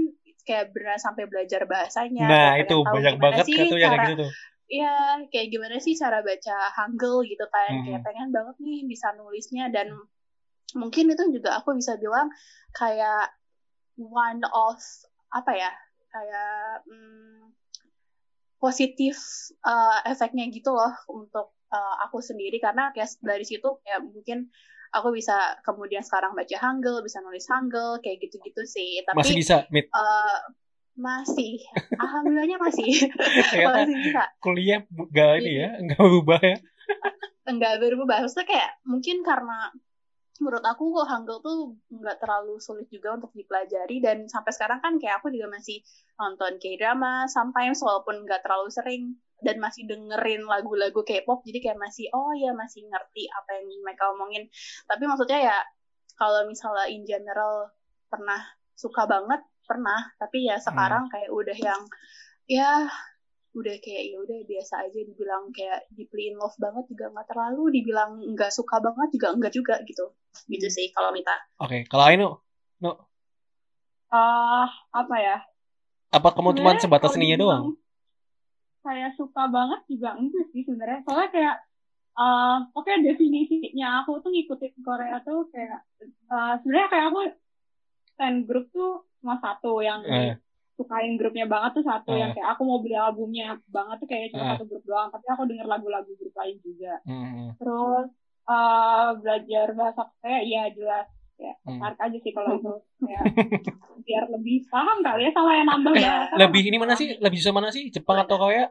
kayak 0.48 0.72
benar 0.72 0.96
sampai 0.96 1.27
belajar 1.27 1.68
bahasanya 1.68 2.24
Nah, 2.24 2.50
kayak 2.56 2.72
itu 2.72 2.77
banyak 2.88 3.16
banget 3.20 3.46
sih 3.46 3.68
tuh 3.68 3.77
yang 3.77 3.92
kayak 3.92 4.00
cara 4.00 4.08
gitu 4.08 4.16
tuh. 4.24 4.32
Iya, 4.68 4.96
kayak 5.32 5.48
gimana 5.48 5.75
sih 5.80 5.96
cara 5.96 6.20
baca 6.20 6.58
Hangul 6.75 7.24
gitu 7.27 7.46
kan. 7.48 7.72
Mhm. 7.72 7.84
Kayak 7.88 8.01
pengen 8.04 8.30
banget 8.32 8.56
nih 8.60 8.80
bisa 8.88 9.08
nulisnya 9.16 9.72
dan 9.72 9.88
mungkin 10.75 11.08
itu 11.12 11.24
juga 11.32 11.60
aku 11.60 11.75
bisa 11.75 11.96
bilang 12.00 12.27
kayak 12.75 13.32
one 14.00 14.44
of 14.51 14.80
apa 15.32 15.51
ya? 15.56 15.72
Kayak 16.12 16.84
hmm, 16.88 17.56
positif 18.60 19.16
eh, 19.63 20.00
efeknya 20.12 20.48
gitu 20.51 20.72
loh 20.75 20.96
untuk 21.12 21.56
eh, 21.72 21.96
aku 22.08 22.20
sendiri 22.20 22.60
karena 22.60 22.92
kayak 22.92 23.08
dari 23.24 23.48
situ 23.48 23.80
kayak 23.84 24.04
mungkin 24.04 24.51
aku 24.94 25.12
bisa 25.15 25.58
kemudian 25.63 26.03
sekarang 26.03 26.36
baca 26.36 26.58
Hangul, 26.60 27.01
bisa 27.03 27.20
nulis 27.24 27.48
Hangul 27.48 28.00
kayak 28.03 28.22
gitu-gitu 28.24 28.63
sih. 28.63 29.01
Tapi 29.03 29.17
Masih 29.17 29.36
bisa, 29.36 29.58
Mit. 29.74 29.88
eh, 29.89 30.39
masih, 30.98 31.62
alhamdulillahnya 31.94 32.58
masih, 32.58 32.89
masih 33.70 33.96
bisa. 34.01 34.24
kuliah 34.41 34.82
gak 35.13 35.46
ini 35.46 35.51
ya, 35.62 35.70
gak 35.94 36.01
berubah 36.01 36.41
ya. 36.41 36.58
enggak 37.48 37.79
berubah 37.79 38.27
maksudnya 38.27 38.48
kayak 38.48 38.72
mungkin 38.84 39.24
karena 39.24 39.72
menurut 40.38 40.62
aku 40.62 40.94
kok 40.94 41.10
Hangul 41.10 41.39
tuh 41.41 41.60
nggak 41.89 42.22
terlalu 42.22 42.62
sulit 42.62 42.86
juga 42.94 43.17
untuk 43.17 43.34
dipelajari 43.34 43.98
dan 44.03 44.29
sampai 44.29 44.51
sekarang 44.53 44.79
kan 44.84 45.01
kayak 45.01 45.20
aku 45.22 45.34
juga 45.34 45.50
masih 45.50 45.82
nonton 46.17 46.62
K-drama 46.62 47.25
sometimes 47.25 47.82
walaupun 47.82 48.22
nggak 48.25 48.46
terlalu 48.46 48.70
sering 48.70 49.03
dan 49.41 49.62
masih 49.62 49.86
dengerin 49.86 50.46
lagu-lagu 50.50 51.06
K-pop 51.06 51.46
jadi 51.46 51.62
kayak 51.62 51.79
masih 51.79 52.10
oh 52.13 52.34
ya 52.34 52.53
masih 52.58 52.89
ngerti 52.89 53.29
apa 53.29 53.62
yang 53.62 53.70
mereka 53.86 54.10
omongin. 54.13 54.50
Tapi 54.89 55.03
maksudnya 55.06 55.39
ya 55.53 55.58
kalau 56.17 56.46
misalnya 56.50 56.89
in 56.89 57.06
general 57.06 57.70
pernah 58.10 58.41
suka 58.74 59.06
banget 59.06 59.41
pernah. 59.65 60.10
Tapi 60.17 60.50
ya 60.50 60.58
sekarang 60.58 61.06
kayak 61.13 61.29
udah 61.29 61.58
yang 61.58 61.82
ya 62.50 62.89
udah 63.58 63.75
kayak 63.82 64.03
ya 64.13 64.17
udah 64.22 64.39
biasa 64.46 64.86
aja 64.86 65.00
dibilang 65.01 65.50
kayak 65.50 65.89
deeply 65.94 66.29
in 66.29 66.38
love 66.38 66.58
banget 66.58 66.89
juga 66.89 67.13
nggak 67.13 67.27
terlalu. 67.29 67.63
Dibilang 67.77 68.12
nggak 68.34 68.50
suka 68.53 68.82
banget 68.82 69.13
juga 69.13 69.27
enggak 69.38 69.53
juga 69.53 69.75
gitu. 69.86 70.17
Gitu 70.50 70.67
sih 70.70 70.89
kalau 70.94 71.13
Mita. 71.13 71.34
Oke, 71.62 71.86
kalau 71.86 72.06
Aino, 72.10 72.29
Ah, 74.08 74.72
apa 74.96 75.15
ya? 75.20 75.38
apa 76.08 76.32
kamu 76.32 76.56
cuma 76.56 76.79
sebatas 76.79 77.12
seninya 77.12 77.36
dibilang 77.36 77.75
doang? 77.75 77.87
Saya 78.79 79.07
suka 79.13 79.48
banget 79.48 79.81
juga 79.86 80.15
enggak 80.15 80.46
sih 80.51 80.63
sebenarnya. 80.63 81.01
Soalnya 81.03 81.29
kayak 81.29 81.55
eh 82.17 82.57
oke 82.74 82.91
definisinya 83.05 84.01
aku 84.01 84.17
tuh 84.19 84.34
ngikutin 84.34 84.74
Korea 84.81 85.22
tuh 85.22 85.46
kayak 85.53 85.86
eh, 86.03 86.53
sebenarnya 86.60 86.89
kayak 86.89 87.05
aku 87.07 87.19
fan 88.17 88.36
grup 88.41 88.65
tuh 88.74 89.05
cuma 89.22 89.38
satu 89.38 89.79
yang 89.79 90.01
Eh. 90.03 90.34
sukain 90.74 91.13
grupnya 91.17 91.46
banget 91.46 91.77
tuh 91.77 91.86
satu 91.86 92.13
Eh. 92.13 92.17
yang 92.17 92.34
kayak 92.34 92.53
aku 92.53 92.65
mau 92.65 92.81
beli 92.81 92.93
albumnya 92.93 93.62
banget 93.69 94.01
tuh 94.01 94.10
kayak 94.10 94.34
cuma 94.34 94.43
Eh. 94.43 94.50
satu 94.53 94.65
grup 94.65 94.84
doang 94.84 95.10
tapi 95.10 95.25
aku 95.25 95.43
denger 95.46 95.67
lagu-lagu 95.67 96.10
grup 96.13 96.34
lain 96.34 96.57
juga 96.60 96.93
Hmm. 97.05 97.53
terus 97.57 98.07
eh 98.48 99.10
belajar 99.19 99.67
bahasa 99.74 100.01
Korea 100.17 100.39
iya 100.41 100.63
jelas 100.72 101.05
ya 101.38 101.53
Hmm. 101.62 101.77
tertarik 101.77 102.00
aja 102.01 102.17
sih 102.17 102.32
kalau 102.32 102.50
itu 102.56 102.74
ya 103.12 103.20
biar 104.00 104.24
lebih 104.29 104.65
paham 104.67 104.98
kali 105.00 105.22
ya 105.24 105.32
sama 105.32 105.51
yang 105.53 105.67
nambah 105.67 105.94
bahasa 105.94 106.34
Lebih 106.36 106.62
ini 106.65 106.77
mana 106.77 106.94
sih? 106.94 107.13
Lebih 107.15 107.38
susah 107.38 107.53
mana 107.53 107.70
sih? 107.70 107.89
Jepang 107.89 108.17
atau 108.20 108.38
Korea? 108.38 108.67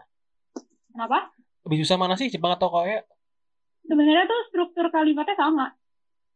kenapa 0.88 1.30
Lebih 1.62 1.78
susah 1.82 1.96
mana 1.96 2.14
sih? 2.14 2.26
Jepang 2.26 2.52
atau 2.52 2.68
Korea? 2.68 3.00
sebenarnya 3.82 4.25
tuh 4.25 4.40
struktur 4.49 4.87
kalimatnya 4.88 5.35
sama 5.35 5.70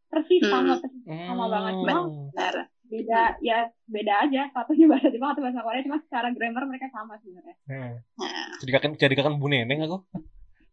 persis 0.06 0.38
Hmm. 0.40 0.52
sama 0.52 0.74
persis 0.76 1.02
sama 1.24 1.44
banget 1.46 1.72
cuma 1.76 1.94
benar 2.30 2.54
beda 2.84 3.20
ya 3.40 3.58
beda 3.86 4.14
aja 4.20 4.42
satunya 4.50 4.86
bahasa 4.86 5.08
Jepang 5.08 5.30
atau 5.32 5.42
bahasa 5.42 5.60
Korea 5.60 5.82
cuma 5.82 5.98
secara 6.00 6.30
grammar 6.30 6.62
mereka 6.64 6.86
sama 6.88 7.14
sebenarnya 7.16 7.54
Hmm. 7.64 7.92
nah. 8.16 8.54
Jadi 8.58 8.70
kan 8.72 8.90
jadi 8.94 9.14
kan 9.16 9.34
Bu 9.34 9.46
Neneng 9.46 9.82
aku. 9.82 9.98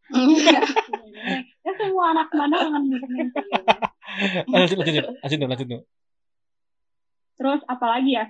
ya 1.61 1.71
semua 1.75 2.05
anak 2.11 2.29
mana 2.31 2.55
dengan 2.59 2.83
mungkin 2.85 3.27
lanjut 3.27 3.86
lanjut 4.51 4.77
lanjut 4.77 5.03
lanjut 5.23 5.39
lanjut 5.47 5.67
dong. 5.67 5.83
terus 7.37 7.61
apalagi 7.69 8.17
ya 8.17 8.25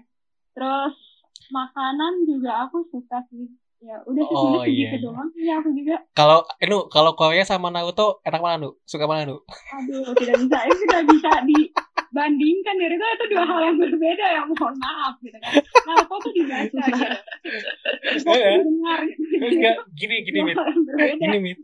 terus 0.51 0.95
makanan 1.47 2.27
juga 2.27 2.67
aku 2.67 2.83
suka 2.91 3.23
sih 3.31 3.47
ya 3.77 4.01
udah 4.09 4.23
sih 4.25 4.33
Oh, 4.33 4.41
sebenarnya 4.41 4.73
iya, 4.73 4.89
segitu 4.89 5.05
doang 5.05 5.29
sih 5.31 5.45
aku 5.53 5.69
juga 5.77 5.95
Kalau 6.17 6.39
Inu, 6.57 6.89
kalau 6.89 7.13
Korea 7.13 7.45
sama 7.45 7.69
Naruto 7.69 8.25
enak 8.25 8.41
mana 8.41 8.57
Nu? 8.57 8.69
Suka 8.83 9.05
mana 9.05 9.29
Nu? 9.29 9.37
aduh 9.47 10.17
tidak 10.17 10.41
bisa 10.41 10.57
itu 10.65 10.81
tidak 10.89 11.03
bisa 11.13 11.31
dibandingkan 11.45 12.75
dari 12.81 12.95
itu 12.97 13.05
itu 13.05 13.25
dua 13.37 13.45
hal 13.45 13.59
yang 13.69 13.77
berbeda 13.77 14.25
ya 14.33 14.41
mohon 14.49 14.73
maaf 14.81 15.13
gitu 15.21 15.37
kan 15.37 15.53
Naruto 15.85 16.15
tuh 16.25 16.31
dibaca 16.33 16.83
gitu 16.89 17.17
tuh 18.25 18.33
didengar 18.33 18.99
gitu. 19.05 19.21
Enggak, 19.45 19.75
gini 19.93 20.15
gini 20.25 20.39
Mit. 20.41 20.57
Gini 21.21 21.37
Mit. 21.37 21.59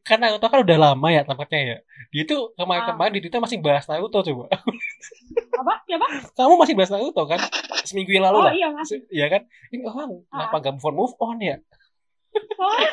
Kan 0.00 0.18
Naruto 0.18 0.48
kan 0.48 0.64
udah 0.64 0.78
lama 0.80 1.08
ya 1.12 1.22
tampaknya 1.22 1.58
ya. 1.60 1.76
Dia 2.08 2.22
tuh 2.24 2.56
Ah. 2.56 2.64
kemarin-kemarin 2.64 3.12
di 3.12 3.20
Twitter 3.20 3.40
masih 3.40 3.60
bahas 3.60 3.84
Naruto 3.84 4.24
coba. 4.24 4.48
apa 5.60 5.72
siapa 5.84 6.06
Kamu 6.32 6.54
masih 6.56 6.74
bahas 6.78 6.88
Naruto 6.88 7.22
kan? 7.24 7.40
Seminggu 7.84 8.16
yang 8.16 8.24
lalu 8.28 8.36
oh 8.40 8.44
lah. 8.48 8.52
iya 8.56 8.68
mas 8.72 8.88
Iya 9.12 9.26
kan? 9.28 9.42
Ini 9.68 9.84
orang 9.84 10.24
kenapa 10.26 10.56
Ah. 10.56 10.70
move 10.72 10.84
on 10.84 10.94
move 10.96 11.14
on 11.20 11.38
ya? 11.38 11.56
soalnya 12.28 12.90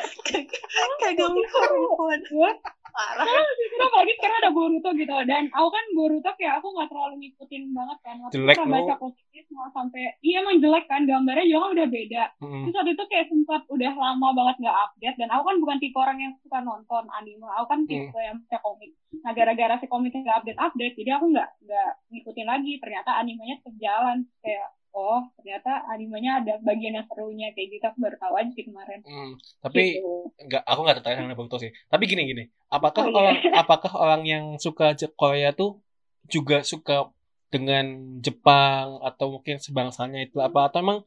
kagak 1.00 1.28
move 1.30 1.54
on 1.96 2.20
gue 2.20 2.50
parah. 2.96 3.24
Karena 3.28 3.84
apalagi 3.92 4.12
sekarang 4.16 4.38
ada 4.40 4.50
Boruto 4.56 4.88
gitu. 4.96 5.14
Dan 5.28 5.44
aku 5.52 5.68
kan 5.68 5.84
Boruto 5.92 6.30
kayak 6.40 6.54
aku 6.64 6.68
nggak 6.72 6.88
terlalu 6.88 7.14
ngikutin 7.20 7.62
banget 7.76 7.98
kan. 8.00 8.16
Waktu 8.24 8.34
Jelek, 8.40 8.56
pernah 8.56 8.72
baca 8.72 8.94
komiknya 8.96 9.42
cuma 9.52 9.64
sampai 9.70 10.02
iya 10.24 10.40
emang 10.40 10.56
jelek 10.58 10.84
kan 10.88 11.04
gambarnya 11.04 11.44
juga 11.44 11.60
kan 11.60 11.70
udah 11.76 11.88
beda. 11.92 12.24
Hmm. 12.40 12.62
terus 12.66 12.74
waktu 12.76 12.92
itu 12.96 13.04
kayak 13.08 13.26
sempat 13.28 13.62
udah 13.68 13.92
lama 13.94 14.28
banget 14.32 14.56
nggak 14.64 14.76
update 14.88 15.16
dan 15.20 15.28
aku 15.32 15.42
kan 15.44 15.56
bukan 15.60 15.76
tipe 15.78 15.98
orang 16.00 16.18
yang 16.18 16.32
suka 16.40 16.58
nonton 16.64 17.04
anime. 17.12 17.46
Aku 17.60 17.66
kan 17.68 17.80
tipe 17.84 18.18
yang 18.18 18.36
baca 18.42 18.58
komik. 18.64 18.90
Nah 19.20 19.32
gara-gara 19.36 19.74
si 19.80 19.86
komiknya 19.88 20.20
nggak 20.24 20.38
update 20.42 20.60
update 20.60 20.94
jadi 20.96 21.10
aku 21.20 21.24
nggak 21.32 21.48
nggak 21.64 21.90
ngikutin 22.12 22.46
lagi. 22.48 22.72
Ternyata 22.80 23.10
animenya 23.20 23.54
tetap 23.60 23.76
jalan 23.76 24.18
kayak 24.40 24.68
oh 24.96 25.20
ternyata 25.36 25.84
animenya 25.92 26.40
ada 26.40 26.52
bagian 26.64 26.96
yang 26.96 27.06
serunya 27.12 27.52
kayak 27.52 27.68
gitu 27.76 27.84
aku 27.84 27.98
baru 28.00 28.16
tahu 28.16 28.34
aja 28.40 28.50
sih 28.56 28.64
kemarin 28.64 28.98
Hmm. 29.04 29.32
Tapi 29.60 29.82
gitu. 30.00 30.32
nggak 30.48 30.62
aku 30.64 30.80
nggak 30.82 30.96
tertarik 30.98 31.16
dengan 31.20 31.30
Naruto 31.36 31.56
sih. 31.60 31.70
Tapi 31.92 32.02
gini 32.08 32.22
gini, 32.24 32.44
apakah 32.72 33.04
Oh, 33.04 33.12
iya. 33.12 33.16
orang 33.20 33.36
apakah 33.54 33.92
orang 33.94 34.22
yang 34.24 34.44
suka 34.56 34.96
Korea 35.14 35.52
tuh 35.52 35.84
juga 36.26 36.64
suka 36.64 37.12
dengan 37.52 38.18
Jepang 38.24 38.98
atau 39.04 39.26
mungkin 39.38 39.60
sebangsanya 39.62 40.26
itu 40.26 40.40
apa 40.42 40.66
atau 40.72 40.78
emang 40.82 40.98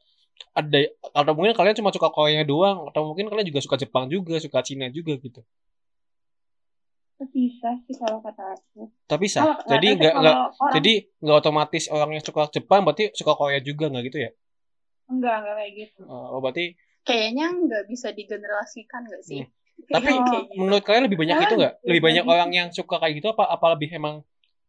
ada 0.55 0.77
atau 1.11 1.31
mungkin 1.35 1.51
kalian 1.57 1.75
cuma 1.75 1.91
suka 1.91 2.07
Korea 2.15 2.41
doang 2.47 2.87
atau 2.87 3.01
mungkin 3.11 3.27
kalian 3.27 3.47
juga 3.51 3.59
suka 3.65 3.75
Jepang 3.75 4.07
juga 4.07 4.39
suka 4.39 4.63
Cina 4.63 4.87
juga 4.87 5.19
gitu 5.19 5.43
bisa 7.25 7.75
sih 7.81 7.93
kalau 7.93 8.19
kata 8.19 8.55
aku 8.55 8.87
tapi 9.03 9.25
sah 9.25 9.43
Kalau- 9.43 9.67
jadi 9.67 9.87
tapi 9.89 9.97
nggak 9.99 10.13
nggak 10.15 10.35
orang- 10.55 10.73
jadi 10.73 10.93
nggak 11.19 11.37
otomatis 11.37 11.83
orang 11.87 12.09
yang 12.11 12.23
suka 12.23 12.41
Jepang 12.49 12.81
berarti 12.81 13.11
suka 13.11 13.33
Korea 13.33 13.59
juga 13.59 13.85
nggak 13.87 14.03
gitu 14.05 14.17
ya 14.19 14.31
enggak 15.07 15.35
enggak 15.37 15.55
kayak 15.57 15.71
gitu 15.77 16.01
oh 16.03 16.39
berarti 16.39 16.65
Kayaknya 17.01 17.45
nggak 17.57 17.83
bisa 17.85 18.11
digenerasikan 18.11 19.01
nggak 19.01 19.23
sih? 19.23 19.41
Hmm. 19.41 19.49
Tapi 19.89 20.05
Kayak 20.05 20.19
gitu. 20.21 20.37
menurut 20.59 20.83
kalian 20.83 21.03
lebih 21.03 21.17
banyak 21.17 21.33
Ah, 21.33 21.41
itu 21.41 21.55
nggak 21.55 21.73
lebih 21.81 21.95
iya, 21.95 22.05
banyak 22.05 22.23
gitu. 22.23 22.31
orang 22.31 22.49
yang 22.51 22.67
suka 22.69 22.95
kayak 22.99 23.13
gitu 23.15 23.27
apa 23.29 23.43
apa 23.47 23.65
lebih 23.73 23.89
emang 23.89 24.15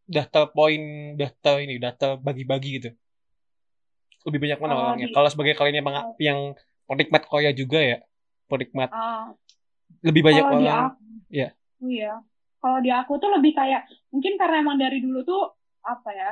udah 0.07 0.25
terpoin 0.25 0.81
udah 1.13 1.29
ter 1.37 1.55
ini 1.59 1.73
udah 1.77 1.91
terbagi-bagi 1.93 2.69
gitu 2.73 2.89
lebih 4.23 4.39
banyak 4.39 4.57
mana 4.57 4.71
Kalau 4.71 4.83
orangnya 4.87 5.07
di- 5.07 5.13
kalau 5.13 5.29
sebagai 5.29 5.53
kalian 5.53 5.75
yang 5.75 5.85
kalau- 5.85 6.15
yang 6.19 6.39
penikmat 6.85 7.21
Korea 7.25 7.51
juga 7.51 7.79
ya 7.79 7.97
penikmat 8.47 8.89
Ah, 8.89 9.35
lebih 10.01 10.21
banyak 10.21 10.41
di 10.41 10.49
orang 10.49 10.63
aku, 10.89 11.03
ya. 11.29 11.47
iya. 11.79 12.11
Kalau 12.61 12.77
di 12.79 12.93
aku 12.93 13.17
tuh 13.17 13.33
lebih 13.33 13.57
kayak 13.57 13.89
mungkin 14.13 14.37
karena 14.37 14.61
emang 14.61 14.77
dari 14.77 15.01
dulu 15.01 15.25
tuh 15.25 15.43
apa 15.81 16.09
ya 16.13 16.31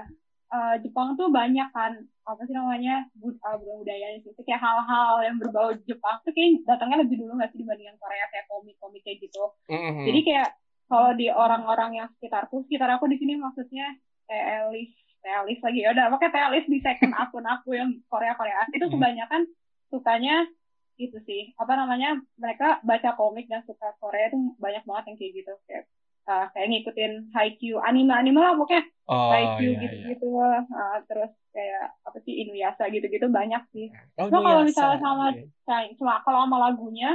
eh, 0.53 0.75
Jepang 0.86 1.17
tuh 1.17 1.33
banyak 1.33 1.74
kan 1.74 1.98
apa 2.29 2.41
sih 2.45 2.53
namanya 2.53 3.09
bud 3.17 3.33
uh, 3.41 3.57
budaya 3.57 4.21
sih 4.21 4.29
kayak 4.45 4.62
hal-hal 4.62 5.25
yang 5.25 5.41
berbau 5.41 5.74
Jepang 5.89 6.21
tuh 6.21 6.29
kayak 6.29 6.62
datangnya 6.69 7.01
lebih 7.01 7.25
dulu 7.25 7.41
nggak 7.41 7.50
sih 7.50 7.65
dibandingkan 7.65 7.98
Korea 7.98 8.25
kayak 8.29 8.45
komik-komik 8.45 9.01
kayak 9.01 9.17
gitu. 9.25 9.43
Mhm. 9.65 10.05
Jadi 10.05 10.19
kayak 10.29 10.50
kalau 10.89 11.12
di 11.13 11.29
orang-orang 11.29 12.01
yang 12.01 12.07
sekitarku, 12.17 12.65
sekitar 12.65 12.89
aku 12.98 13.05
di 13.09 13.17
sini 13.21 13.38
maksudnya 13.38 13.93
kayak 14.25 14.69
Elis, 14.69 15.62
lagi 15.62 15.79
ya 15.86 15.89
udah 15.93 16.05
pakai 16.17 16.29
Teh 16.33 16.43
Elis 16.50 16.65
di 16.69 16.77
second 16.81 17.13
akun 17.17 17.45
aku 17.45 17.77
yang 17.77 17.89
Korea 18.09 18.33
Koreaan 18.38 18.69
itu 18.74 18.86
Hmm. 18.86 18.93
kebanyakan 18.98 19.41
sukanya 19.89 20.45
itu 21.00 21.17
sih 21.24 21.55
apa 21.55 21.74
namanya 21.79 22.19
mereka 22.36 22.83
baca 22.83 23.15
komik 23.15 23.48
dan 23.48 23.63
suka 23.63 23.95
Korea 24.03 24.29
itu 24.29 24.38
banyak 24.59 24.83
banget 24.83 25.03
yang 25.09 25.17
kayak 25.17 25.33
gitu 25.41 25.53
kayak 25.65 25.83
uh, 26.29 26.45
kayak 26.53 26.67
ngikutin 26.69 27.33
Haikyuu 27.33 27.81
anime 27.81 28.13
anime 28.13 28.38
lah 28.38 28.53
pokoknya 28.53 28.86
oh 29.09 29.33
Haikyuu 29.33 29.74
iya, 29.74 29.74
iya. 29.74 29.81
gitu-gitu 29.81 30.27
uh, 30.38 30.62
terus 31.09 31.33
kayak 31.50 31.98
apa 32.05 32.17
sih 32.21 32.45
Inuyasha 32.45 32.86
gitu-gitu 32.88 33.25
banyak 33.27 33.65
sih 33.74 33.89
Oh, 34.15 34.29
Cuma 34.29 34.45
kalau 34.45 34.62
misalnya 34.62 35.00
sama- 35.01 35.33
Oke. 35.33 35.50
Nah, 35.65 35.81
cuma 35.95 36.13
kalau 36.21 36.45
sama 36.45 36.57
lagunya, 36.59 37.09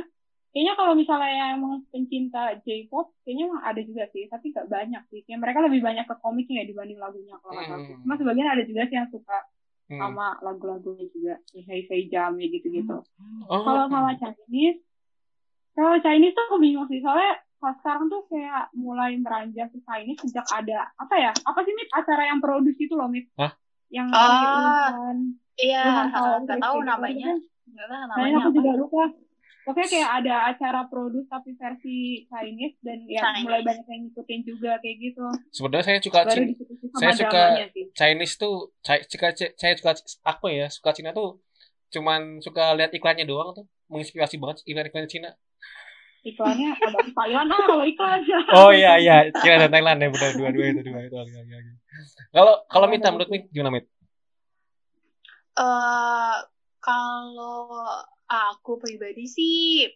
kayaknya 0.51 0.75
kalau 0.75 0.95
misalnya 0.95 1.27
yang 1.29 1.51
emang 1.59 1.83
pencinta 1.91 2.55
J-pop, 2.63 3.11
kayaknya 3.23 3.51
emang 3.51 3.63
ada 3.63 3.81
juga 3.83 4.07
sih, 4.09 4.31
tapi 4.31 4.51
gak 4.51 4.71
banyak 4.71 5.03
sih. 5.11 5.27
Kayak 5.27 5.43
mereka 5.43 5.59
lebih 5.67 5.83
banyak 5.83 6.07
ke 6.07 6.15
komiknya 6.19 6.63
ya 6.63 6.71
dibanding 6.71 6.97
lagunya 6.97 7.35
kalau 7.43 7.59
aku. 7.59 7.75
Hmm. 7.75 7.99
Cuma 8.07 8.15
sebagian 8.15 8.47
ada 8.47 8.63
juga 8.63 8.87
sih 8.87 8.95
yang 8.95 9.11
suka 9.11 9.39
Hmm. 9.85 10.01
sama 10.01 10.39
lagu-lagunya 10.41 11.05
juga, 11.13 11.35
Hey 11.53 11.85
Say 11.85 12.09
Jam 12.09 12.39
ya 12.39 12.47
gitu-gitu. 12.49 13.05
Oh, 13.45 13.61
Kalau 13.61 13.85
sama 13.85 14.17
Chinese, 14.17 14.81
kalau 15.75 15.99
Chinese 16.01 16.33
tuh 16.33 16.45
aku 16.49 16.57
bingung 16.57 16.87
sih, 16.89 17.03
soalnya 17.03 17.44
pas 17.57 17.75
sekarang 17.77 18.07
tuh 18.07 18.23
kayak 18.27 18.69
mulai 18.73 19.17
meranjak 19.17 19.69
ke 19.69 19.79
Chinese 19.81 20.21
sejak 20.23 20.45
ada, 20.49 20.91
apa 20.95 21.15
ya, 21.17 21.31
apa 21.33 21.59
sih 21.61 21.73
Mit, 21.73 21.89
acara 21.91 22.23
yang 22.27 22.39
produce 22.39 22.77
itu 22.77 22.93
loh 22.93 23.09
Mit? 23.09 23.27
Hah? 23.35 23.53
Yang 23.89 24.09
Ah, 24.11 24.91
Wuhan, 24.91 25.19
Iya, 25.55 25.83
Hall 26.11 26.43
nggak 26.43 26.59
tahu 26.59 26.77
gitu. 26.77 26.89
namanya. 26.89 27.31
Nggak 27.65 27.87
tahu 27.87 27.95
Kayaknya 27.95 28.07
namanya 28.11 28.37
aku 28.37 28.45
apa. 28.45 28.57
juga 28.57 28.73
lupa. 28.75 29.05
Pokoknya 29.65 29.89
kayak 29.89 30.11
ada 30.21 30.35
acara 30.47 30.81
produce 30.85 31.25
tapi 31.25 31.51
versi 31.55 31.97
Chinese 32.27 32.77
dan 32.79 33.01
ya 33.07 33.25
Chinese. 33.25 33.45
mulai 33.45 33.61
banyak 33.63 33.87
yang 33.87 34.01
ngikutin 34.05 34.41
juga 34.45 34.71
kayak 34.77 34.97
gitu. 35.01 35.25
sebenarnya 35.49 35.85
saya 35.87 35.99
suka 35.99 36.21
Baru 36.21 36.33
Cina 36.37 36.53
saya 36.93 37.13
suka. 37.17 37.43
Chinese 37.97 38.35
tuh 38.37 38.55
saya 38.79 39.01
suka 39.03 39.27
saya 39.33 39.73
suka 39.75 39.91
aku 40.23 40.53
ya 40.53 40.69
suka 40.69 40.93
Cina 40.93 41.11
tuh 41.11 41.41
cuman 41.89 42.45
suka 42.45 42.75
lihat 42.75 42.93
iklannya 42.93 43.25
doang 43.25 43.55
tuh 43.55 43.65
menginspirasi 43.87 44.37
banget 44.37 44.61
iklan-iklan 44.65 45.09
Cina 45.09 45.33
Iklannya 46.25 46.73
agak 46.81 47.13
Thailand. 47.13 47.49
Ah 47.53 47.61
kalau 47.69 47.85
iklan. 47.85 48.21
oh 48.57 48.73
iya 48.73 48.97
iya. 48.97 49.29
Cina 49.45 49.69
dan 49.69 49.71
Thailand 49.77 49.99
ya. 50.01 50.09
Benar 50.09 50.31
itu 50.33 50.81
dua 50.89 51.01
itu. 51.05 51.17
Oke, 51.21 51.37
oke. 51.37 51.71
kalau 52.33 52.55
kalau 52.67 52.87
Mita 52.89 53.13
menurut 53.13 53.29
Mit 53.29 53.45
gimana 53.53 53.77
Mit? 53.77 53.85
Eh, 55.55 56.37
kalau 56.81 57.69
aku 58.27 58.73
pribadi 58.81 59.29
sih, 59.29 59.87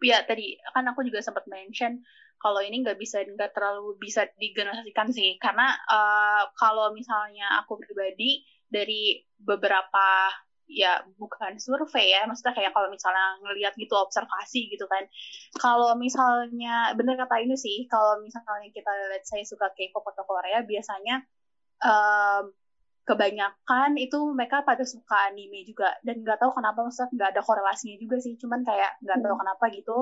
ya 0.00 0.24
tadi 0.24 0.56
kan 0.72 0.88
aku 0.88 1.04
juga 1.06 1.20
sempat 1.22 1.46
mention 1.46 2.02
kalau 2.40 2.60
ini 2.60 2.82
nggak 2.82 2.98
bisa 2.98 3.22
nggak 3.22 3.52
terlalu 3.54 3.94
bisa 4.00 4.26
digenerasikan 4.40 5.12
sih, 5.12 5.36
karena 5.36 5.68
eh, 5.70 6.42
kalau 6.56 6.96
misalnya 6.96 7.60
aku 7.60 7.76
pribadi 7.76 8.42
dari 8.66 9.20
beberapa 9.36 10.32
ya 10.74 11.06
bukan 11.16 11.56
survei 11.62 12.10
ya, 12.10 12.26
maksudnya 12.26 12.52
kayak 12.52 12.74
kalau 12.74 12.90
misalnya 12.90 13.38
ngelihat 13.46 13.78
gitu 13.78 13.94
observasi 13.94 14.66
gitu 14.74 14.84
kan, 14.90 15.06
kalau 15.62 15.94
misalnya 15.94 16.90
bener 16.98 17.14
kata 17.14 17.40
ini 17.46 17.54
sih, 17.54 17.86
kalau 17.86 18.18
misalnya 18.20 18.68
kita 18.74 18.90
lihat 19.14 19.24
saya 19.24 19.46
suka 19.46 19.70
K-pop 19.72 20.02
atau 20.10 20.26
Korea 20.26 20.66
biasanya 20.66 21.22
em, 21.80 22.44
kebanyakan 23.04 24.00
itu 24.00 24.18
mereka 24.32 24.64
pada 24.64 24.82
suka 24.82 25.28
anime 25.30 25.62
juga. 25.68 25.92
Dan 26.02 26.24
nggak 26.24 26.40
tahu 26.40 26.56
kenapa 26.56 26.82
maksudnya 26.82 27.12
nggak 27.12 27.30
ada 27.36 27.42
korelasinya 27.44 27.96
juga 28.00 28.16
sih. 28.18 28.34
Cuman 28.40 28.64
kayak 28.64 28.98
nggak 29.04 29.18
tahu 29.20 29.34
kenapa 29.36 29.64
gitu. 29.70 29.96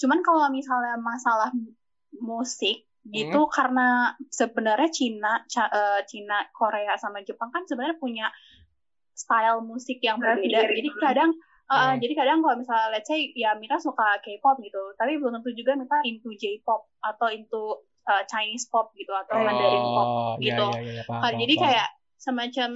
Cuman 0.00 0.18
kalau 0.24 0.48
misalnya 0.48 0.96
masalah 0.96 1.52
mu- 1.52 1.76
musik 2.16 2.88
gitu 3.06 3.46
karena 3.46 4.18
sebenarnya 4.34 4.90
Cina 4.90 5.38
eh, 5.46 6.00
Cina 6.10 6.42
Korea 6.50 6.98
sama 6.98 7.22
Jepang 7.22 7.54
kan 7.54 7.62
sebenarnya 7.62 8.02
punya 8.02 8.26
style 9.16 9.64
musik 9.64 9.96
yang 9.98 10.20
berbeda 10.20 10.68
jadi 10.68 10.90
kadang 11.00 11.32
eh, 11.66 11.74
Hmm. 11.74 11.98
jadi 11.98 12.14
kadang 12.14 12.38
kalau 12.44 12.56
misalnya 12.60 12.94
let's 12.94 13.08
say 13.08 13.32
ya 13.34 13.56
Mita 13.56 13.80
suka 13.80 14.20
K-pop 14.22 14.60
gitu 14.60 14.94
tapi 14.94 15.16
belum 15.16 15.40
tentu 15.40 15.50
juga 15.50 15.74
Mita 15.74 15.98
into 16.04 16.30
J-pop 16.36 16.86
atau 17.00 17.26
into 17.26 17.80
eh, 18.06 18.22
Chinese 18.28 18.68
pop 18.68 18.94
gitu 18.94 19.10
atau 19.10 19.34
Mandarin 19.34 19.82
pop 19.82 20.06
oh 20.06 20.32
iya 20.38 20.54
gitu. 20.54 20.66
iya 20.70 20.80
iya 20.86 21.02
paham, 21.02 21.18
Kan, 21.18 21.32
paham, 21.32 21.40
jadi 21.42 21.54
paham. 21.56 21.64
kayak 21.66 21.88
semacam 22.16 22.70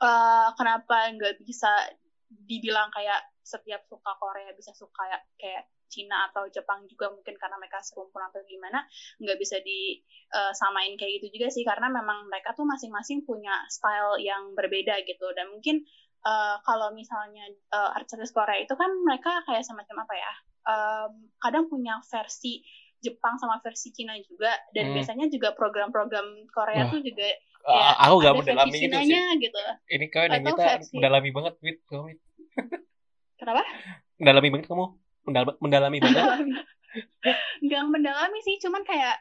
eh, 0.00 0.48
kenapa 0.56 0.96
nggak 1.12 1.34
bisa 1.42 1.70
dibilang 2.46 2.88
kayak 2.88 3.20
setiap 3.42 3.82
suka 3.84 4.14
Korea 4.16 4.54
bisa 4.54 4.70
suka 4.72 4.94
kayak 4.96 5.22
kayak 5.36 5.64
Cina 5.90 6.30
atau 6.30 6.46
Jepang 6.46 6.86
juga 6.86 7.10
mungkin 7.10 7.34
karena 7.34 7.58
mereka 7.58 7.82
serumpun 7.82 8.22
atau 8.22 8.40
gimana 8.46 8.86
nggak 9.18 9.36
bisa 9.36 9.58
disamain 9.60 10.94
kayak 10.94 11.18
gitu 11.18 11.34
juga 11.34 11.50
sih 11.50 11.66
karena 11.66 11.90
memang 11.90 12.30
mereka 12.30 12.54
tuh 12.54 12.62
masing-masing 12.64 13.26
punya 13.26 13.52
style 13.66 14.22
yang 14.22 14.54
berbeda 14.54 15.02
gitu 15.02 15.26
dan 15.34 15.50
mungkin 15.50 15.82
eh, 16.22 16.56
kalau 16.62 16.94
misalnya 16.94 17.44
eh, 17.50 17.90
artis 17.98 18.30
Korea 18.30 18.62
itu 18.62 18.72
kan 18.72 18.88
mereka 19.02 19.42
kayak 19.44 19.66
semacam 19.66 20.06
apa 20.06 20.14
ya 20.14 20.32
em, 20.60 21.10
kadang 21.38 21.66
punya 21.66 21.98
versi 22.06 22.60
Jepang 23.00 23.40
sama 23.40 23.56
versi 23.64 23.90
Cina 23.90 24.12
juga 24.20 24.52
dan 24.76 24.92
Hmm. 24.92 24.94
biasanya 24.94 25.26
juga 25.26 25.56
program-program 25.56 26.44
Korea 26.52 26.84
Wah. 26.84 26.92
tuh 26.92 27.00
juga 27.00 27.24
ya, 27.64 27.96
aku 27.96 28.14
gak 28.20 28.34
mendalami 28.36 28.76
gitu 28.76 28.96
sih 29.00 29.16
gitu. 29.40 29.62
ini 29.88 30.06
kalian 30.12 30.44
yang 30.44 30.52
versi- 30.52 30.92
mendalami 30.96 31.30
banget 31.32 31.54
kamu 31.88 32.12
Mit. 32.12 32.18
Kenapa? 33.40 33.64
mendalami 34.20 34.48
banget 34.52 34.66
kamu 34.68 34.99
Mendal- 35.28 35.58
mendalami 35.60 35.98
banget 36.00 36.64
Nggak 37.62 37.84
mendalami 37.86 38.38
sih, 38.42 38.58
cuman 38.58 38.82
kayak 38.82 39.20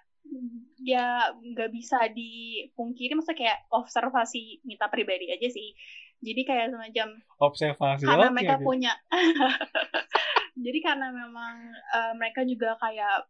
ya 0.80 1.34
nggak 1.34 1.70
bisa 1.74 2.10
dipungkiri, 2.14 3.18
maksudnya 3.18 3.40
kayak 3.40 3.60
observasi 3.74 4.62
Mita 4.66 4.88
pribadi 4.90 5.30
aja 5.30 5.50
sih. 5.50 5.74
Jadi 6.20 6.42
kayak 6.44 6.76
semacam 6.76 7.08
observasi 7.40 8.04
karena 8.04 8.28
mereka 8.34 8.60
oke. 8.60 8.66
punya, 8.68 8.92
jadi 10.66 10.80
karena 10.84 11.08
memang 11.16 11.72
eh, 11.72 12.14
mereka 12.20 12.44
juga 12.44 12.76
kayak 12.84 13.30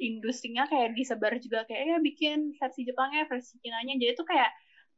industrinya 0.00 0.64
kayak 0.64 0.96
disebar 0.96 1.36
juga 1.36 1.68
kayak 1.68 1.82
ya 1.84 1.98
bikin 2.00 2.56
versi 2.56 2.88
Jepangnya, 2.88 3.28
versi 3.28 3.60
Cinanya, 3.60 4.00
jadi 4.00 4.16
tuh 4.16 4.24
kayak 4.24 4.48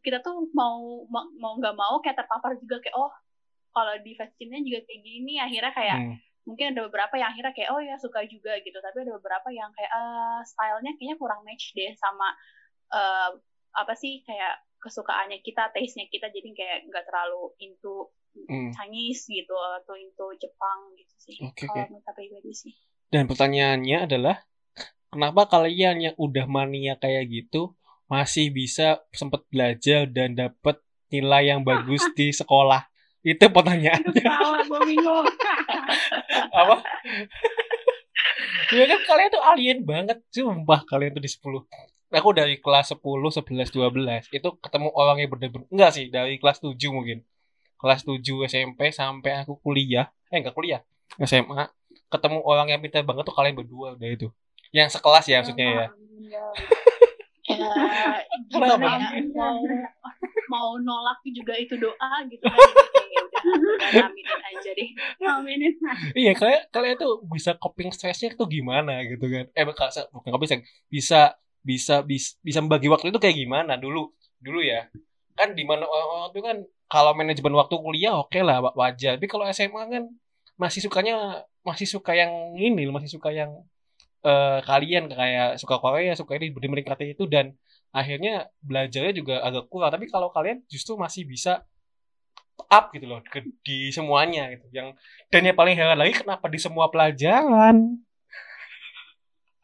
kita 0.06 0.22
tuh 0.22 0.46
mau 0.54 1.06
mau 1.10 1.52
nggak 1.58 1.74
mau 1.74 1.98
kayak 1.98 2.22
terpapar 2.22 2.54
juga 2.62 2.78
kayak 2.78 2.94
oh 2.94 3.10
kalau 3.74 3.98
di 4.06 4.14
versi 4.14 4.36
Cinanya 4.38 4.62
juga 4.62 4.80
kayak 4.86 5.00
gini, 5.02 5.34
akhirnya 5.42 5.72
kayak 5.74 5.98
Hmm. 5.98 6.16
Mungkin 6.42 6.74
ada 6.74 6.86
beberapa 6.90 7.14
yang 7.16 7.30
akhirnya 7.30 7.54
kayak 7.54 7.70
oh 7.70 7.78
ya 7.78 7.94
suka 7.98 8.26
juga 8.26 8.58
gitu 8.62 8.74
tapi 8.82 9.06
ada 9.06 9.14
beberapa 9.14 9.48
yang 9.54 9.70
kayak 9.72 9.90
eh 9.90 10.40
stylenya 10.42 10.92
kayaknya 10.98 11.16
kurang 11.18 11.40
match 11.46 11.70
deh 11.74 11.94
sama 11.94 12.34
eh, 12.90 13.30
apa 13.72 13.92
sih 13.94 14.26
kayak 14.26 14.60
kesukaannya 14.82 15.38
kita 15.40 15.70
taste-nya 15.70 16.10
kita 16.10 16.26
jadi 16.28 16.48
kayak 16.52 16.78
nggak 16.90 17.04
terlalu 17.06 17.54
into 17.62 18.10
Hmm. 18.32 18.72
Chinese 18.72 19.28
gitu 19.28 19.52
atau 19.52 19.92
into 19.92 20.24
Jepang 20.40 20.96
gitu 20.96 21.14
sih 21.20 21.36
Oke, 21.44 21.68
kalau 21.68 21.84
oke. 21.84 21.92
Mita 21.92 22.16
pribadi 22.16 22.48
sih 22.56 22.72
Dan 23.12 23.28
pertanyaannya 23.28 24.08
adalah 24.08 24.40
kenapa 25.12 25.52
kalian 25.52 26.00
yang 26.00 26.16
udah 26.16 26.48
mania 26.48 26.96
kayak 26.96 27.28
gitu 27.28 27.76
masih 28.08 28.48
bisa 28.48 29.04
sempat 29.12 29.44
belajar 29.52 30.08
dan 30.08 30.32
dapat 30.32 30.80
nilai 31.12 31.52
yang 31.52 31.60
bagus 31.60 32.08
di 32.16 32.32
sekolah? 32.32 32.88
Itu 33.20 33.52
pertanyaannya. 33.52 34.24
Gue 34.64 34.80
bingung. 34.88 35.28
Apa? 36.60 36.76
ya 38.72 38.84
kan 38.88 39.00
kalian 39.08 39.28
tuh 39.32 39.42
alien 39.42 39.78
banget. 39.82 40.18
Sumpah 40.32 40.82
kalian 40.86 41.16
tuh 41.16 41.22
di 41.22 41.30
10. 41.30 41.66
Aku 42.12 42.28
dari 42.36 42.60
kelas 42.60 42.92
10, 42.92 43.00
11, 43.00 43.72
12 43.72 44.28
itu 44.36 44.48
ketemu 44.60 44.88
orang 44.92 45.16
yang 45.24 45.30
bener-bener 45.32 45.64
enggak 45.72 45.90
sih, 45.96 46.06
dari 46.12 46.36
kelas 46.36 46.60
7 46.60 46.76
mungkin. 46.92 47.24
kelas 47.82 48.06
7 48.06 48.22
SMP 48.46 48.94
sampai 48.94 49.42
aku 49.42 49.58
kuliah 49.58 50.06
eh 50.30 50.38
enggak 50.38 50.54
kuliah 50.54 50.86
SMA 51.18 51.66
ketemu 52.08 52.38
orang 52.46 52.70
yang 52.70 52.78
pintar 52.78 53.02
banget 53.02 53.26
tuh 53.26 53.34
kalian 53.34 53.58
berdua 53.58 53.98
udah 53.98 54.06
itu 54.06 54.30
yang 54.70 54.86
sekelas 54.86 55.26
ya 55.26 55.42
maksudnya 55.42 55.66
ya 55.66 55.86
ya 57.42 57.68
gimana 58.48 58.78
ya 58.78 59.18
mau 59.34 59.58
mau 60.46 60.70
nolak 60.78 61.20
juga 61.26 61.58
itu 61.58 61.74
doa 61.74 62.12
gitu 62.30 62.46
kan 62.46 62.70
Deh. 63.92 64.06
Iya 66.18 66.30
kayak 66.40 66.60
kalian 66.74 66.96
tuh 67.02 67.10
bisa 67.34 67.50
coping 67.62 67.88
stressnya 67.96 68.28
tuh 68.40 68.46
gimana 68.56 68.90
gitu 69.10 69.24
kan. 69.34 69.44
Eh 69.58 69.64
bukan 69.68 70.30
coping 70.34 70.48
stress 70.48 70.64
bisa 70.96 71.16
bisa 71.68 71.94
bisa 72.10 72.28
bisa 72.46 72.58
membagi 72.64 72.86
waktu 72.92 73.06
itu 73.10 73.18
kayak 73.22 73.36
gimana? 73.42 73.72
Dulu 73.82 73.98
dulu 74.44 74.58
ya. 74.70 74.76
Kan 75.38 75.48
di 75.58 75.62
mana 75.70 75.84
orang 75.94 76.30
itu 76.30 76.40
kan 76.48 76.56
kalau 76.92 77.12
manajemen 77.18 77.54
waktu 77.60 77.74
kuliah 77.84 78.12
oke 78.20 78.38
lah 78.48 78.56
wa- 78.64 78.74
wajar. 78.80 79.10
Tapi 79.16 79.26
kalau 79.32 79.44
SMA 79.56 79.82
kan 79.94 80.02
masih 80.62 80.80
sukanya 80.86 81.12
masih 81.68 81.86
suka 81.94 82.10
yang 82.20 82.32
ini 82.58 82.82
masih 82.96 83.10
suka 83.16 83.30
yang 83.40 83.50
eh, 84.26 84.58
kalian 84.68 85.04
kayak 85.20 85.48
suka 85.62 85.76
Korea 85.82 86.12
suka 86.20 86.32
ini 86.38 86.46
meningkatnya 86.72 87.08
itu. 87.14 87.24
Dan 87.34 87.46
akhirnya 87.98 88.30
belajarnya 88.68 89.12
juga 89.20 89.34
agak 89.46 89.64
kurang. 89.72 89.90
Tapi 89.94 90.06
kalau 90.14 90.28
kalian 90.36 90.58
justru 90.72 90.92
masih 91.04 91.22
bisa 91.32 91.50
up 92.68 92.92
gitu 92.92 93.04
loh 93.08 93.20
ke- 93.24 93.52
di 93.64 93.92
semuanya 93.92 94.48
gitu. 94.52 94.66
Yang 94.72 94.96
dan 95.28 95.42
yang 95.48 95.56
paling 95.56 95.74
heran 95.76 95.98
lagi 95.98 96.12
kenapa 96.16 96.46
di 96.48 96.58
semua 96.60 96.88
pelajaran? 96.92 98.00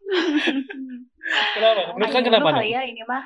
Kenapa? 1.28 1.92
Menurut 1.92 2.12
kan 2.12 2.24
kenapa 2.24 2.48
dulu 2.48 2.56
nih 2.56 2.64
kali 2.64 2.72
ya 2.72 2.82
ini 2.88 3.02
mah. 3.04 3.24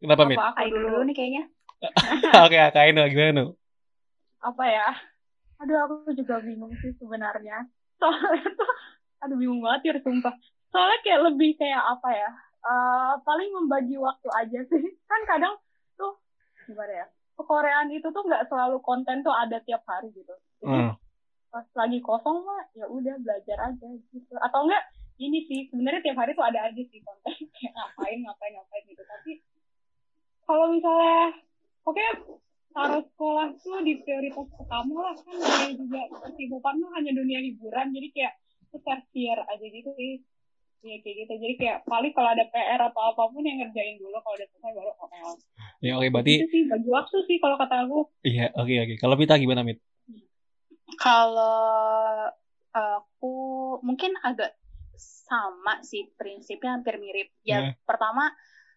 Kenapa 0.00 0.22
mit? 0.28 0.36
Apa 0.36 0.56
aku 0.56 0.60
Ayo 0.64 0.76
dulu 0.80 0.98
nih 1.04 1.14
kayaknya. 1.16 1.44
Oke 2.48 2.56
kain 2.72 2.96
gimana 2.96 3.32
Nu? 3.32 3.46
apa 4.44 4.64
ya? 4.68 4.88
Aduh 5.60 5.76
aku 5.84 6.12
juga 6.12 6.40
bingung 6.40 6.72
sih 6.80 6.92
sebenarnya. 6.96 7.68
Soalnya 8.00 8.48
tuh 8.52 8.72
aduh 9.24 9.36
bingung 9.40 9.60
banget 9.64 9.80
ya 9.92 9.94
sumpah. 10.04 10.32
Soalnya 10.72 10.98
kayak 11.04 11.20
lebih 11.32 11.56
kayak 11.56 11.80
apa 11.80 12.08
ya? 12.12 12.30
Eh, 12.64 13.12
paling 13.24 13.48
membagi 13.52 13.96
waktu 14.00 14.28
aja 14.32 14.60
sih. 14.68 14.84
Kan 15.08 15.20
kadang 15.28 15.56
tuh 15.96 16.16
gimana 16.64 17.04
ya 17.04 17.06
kekoreaan 17.34 17.90
itu 17.90 18.06
tuh 18.10 18.22
nggak 18.22 18.46
selalu 18.46 18.78
konten 18.80 19.22
tuh 19.26 19.34
ada 19.34 19.58
tiap 19.62 19.82
hari 19.86 20.10
gitu. 20.14 20.34
Jadi 20.62 20.78
Hmm. 20.90 20.92
pas 21.50 21.66
lagi 21.78 21.98
kosong 22.02 22.42
mah 22.42 22.66
ya 22.74 22.86
udah 22.90 23.14
belajar 23.22 23.58
aja 23.70 23.86
gitu. 24.10 24.34
Atau 24.38 24.66
enggak 24.66 24.82
ini 25.22 25.46
sih 25.46 25.70
sebenarnya 25.70 26.02
tiap 26.02 26.18
hari 26.18 26.34
tuh 26.34 26.46
ada 26.46 26.66
aja 26.70 26.82
sih 26.82 27.00
konten. 27.02 27.34
Kayak 27.54 27.72
ngapain 27.74 28.18
ngapain 28.22 28.52
ngapain 28.58 28.84
gitu. 28.90 29.02
Tapi 29.06 29.32
kalau 30.44 30.66
misalnya 30.74 31.20
oke 31.86 32.06
taruh 32.74 33.02
sekolah 33.06 33.46
tuh 33.62 33.78
di 33.86 34.02
prioritas 34.02 34.46
pertama 34.50 34.94
lah 35.10 35.14
kan 35.14 35.34
namanya 35.38 35.72
juga. 35.78 36.02
Kesibukan 36.26 36.74
tuh 36.82 36.90
hanya 36.98 37.12
dunia 37.14 37.38
hiburan 37.38 37.94
jadi 37.94 38.08
kayak 38.10 38.34
tersier 38.74 39.38
aja 39.38 39.66
gitu 39.70 39.90
sih 39.94 40.18
ya 40.82 40.96
kayak 41.04 41.16
gitu. 41.22 41.32
Jadi 41.38 41.54
kayak 41.60 41.78
paling 41.86 42.12
kalau 42.16 42.30
ada 42.34 42.44
PR 42.50 42.80
atau 42.90 43.02
apa 43.14 43.22
pun 43.30 43.42
yang 43.46 43.62
ngerjain 43.62 44.00
dulu 44.00 44.16
kalau 44.18 44.34
udah 44.34 44.48
selesai 44.50 44.72
baru 44.74 44.92
OL 44.98 45.32
ya 45.84 46.00
oke 46.00 46.08
berarti 46.08 46.32
itu 46.40 46.48
sih 46.48 46.62
bagi 46.66 46.88
waktu 46.88 47.16
sih 47.28 47.36
kalau 47.38 47.56
kata 47.60 47.74
aku. 47.86 47.98
Iya 48.24 48.50
oke 48.56 48.74
oke. 48.88 48.94
Kalau 48.98 49.14
Mita 49.20 49.36
gimana 49.36 49.62
mit? 49.62 49.78
Kalau 50.98 52.28
aku 52.74 53.34
mungkin 53.86 54.18
agak 54.24 54.56
sama 54.98 55.82
sih 55.82 56.10
prinsipnya 56.18 56.78
hampir 56.78 56.98
mirip. 56.98 57.30
Ya 57.46 57.60
Hmm. 57.62 57.72
pertama 57.86 58.30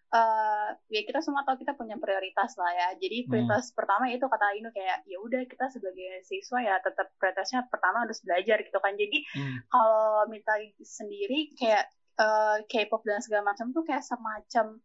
eh 0.08 0.68
ya 0.88 1.00
kita 1.04 1.20
semua 1.20 1.44
tahu 1.44 1.60
kita 1.60 1.76
punya 1.76 2.00
prioritas 2.00 2.56
lah 2.56 2.72
ya. 2.72 2.88
Jadi 2.96 3.28
prioritas 3.28 3.68
pertama 3.76 4.08
itu 4.08 4.24
kata 4.24 4.56
Inu 4.56 4.72
kayak 4.72 5.04
ya 5.04 5.20
udah 5.20 5.44
kita 5.44 5.68
sebagai 5.68 6.24
siswa 6.24 6.64
ya 6.64 6.80
tetap 6.80 7.12
prioritasnya 7.20 7.68
pertama 7.68 8.08
harus 8.08 8.24
belajar 8.24 8.56
gitu 8.64 8.78
kan. 8.80 8.96
Jadi 8.96 9.20
Hmm. 9.36 9.60
kalau 9.68 10.24
Mita 10.32 10.56
sendiri 10.80 11.52
kayak 11.54 11.84
eh, 12.18 12.56
K-pop 12.66 13.04
dan 13.04 13.20
segala 13.20 13.52
macam 13.52 13.70
tuh 13.70 13.84
kayak 13.84 14.02
semacam 14.02 14.80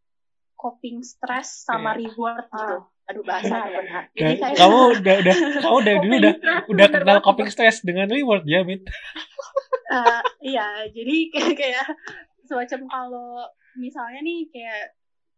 coping 0.53 1.01
stress 1.01 1.63
sama 1.63 1.95
reward 1.95 2.45
gitu. 2.51 2.75
Aduh 3.03 3.23
bahasanya 3.23 3.79
benar. 3.79 4.03
Jadi 4.15 4.33
kayak 4.39 4.55
kamu 4.59 4.77
udah 4.99 5.15
udah 5.23 5.35
kamu 5.63 5.77
dari 5.83 5.97
dulu 6.03 6.15
udah 6.19 6.33
udah 6.67 6.87
kenal 6.91 7.17
coping 7.23 7.47
stress 7.47 7.79
dengan 7.79 8.11
reward 8.11 8.43
ya 8.43 8.63
mit 8.67 8.83
Eh, 9.93 10.21
iya, 10.55 10.87
jadi 10.89 11.15
kayak, 11.33 11.53
kayak 11.53 11.85
semacam 12.43 12.79
kalau 12.89 13.29
misalnya 13.77 14.19
nih 14.21 14.49
kayak 14.49 14.93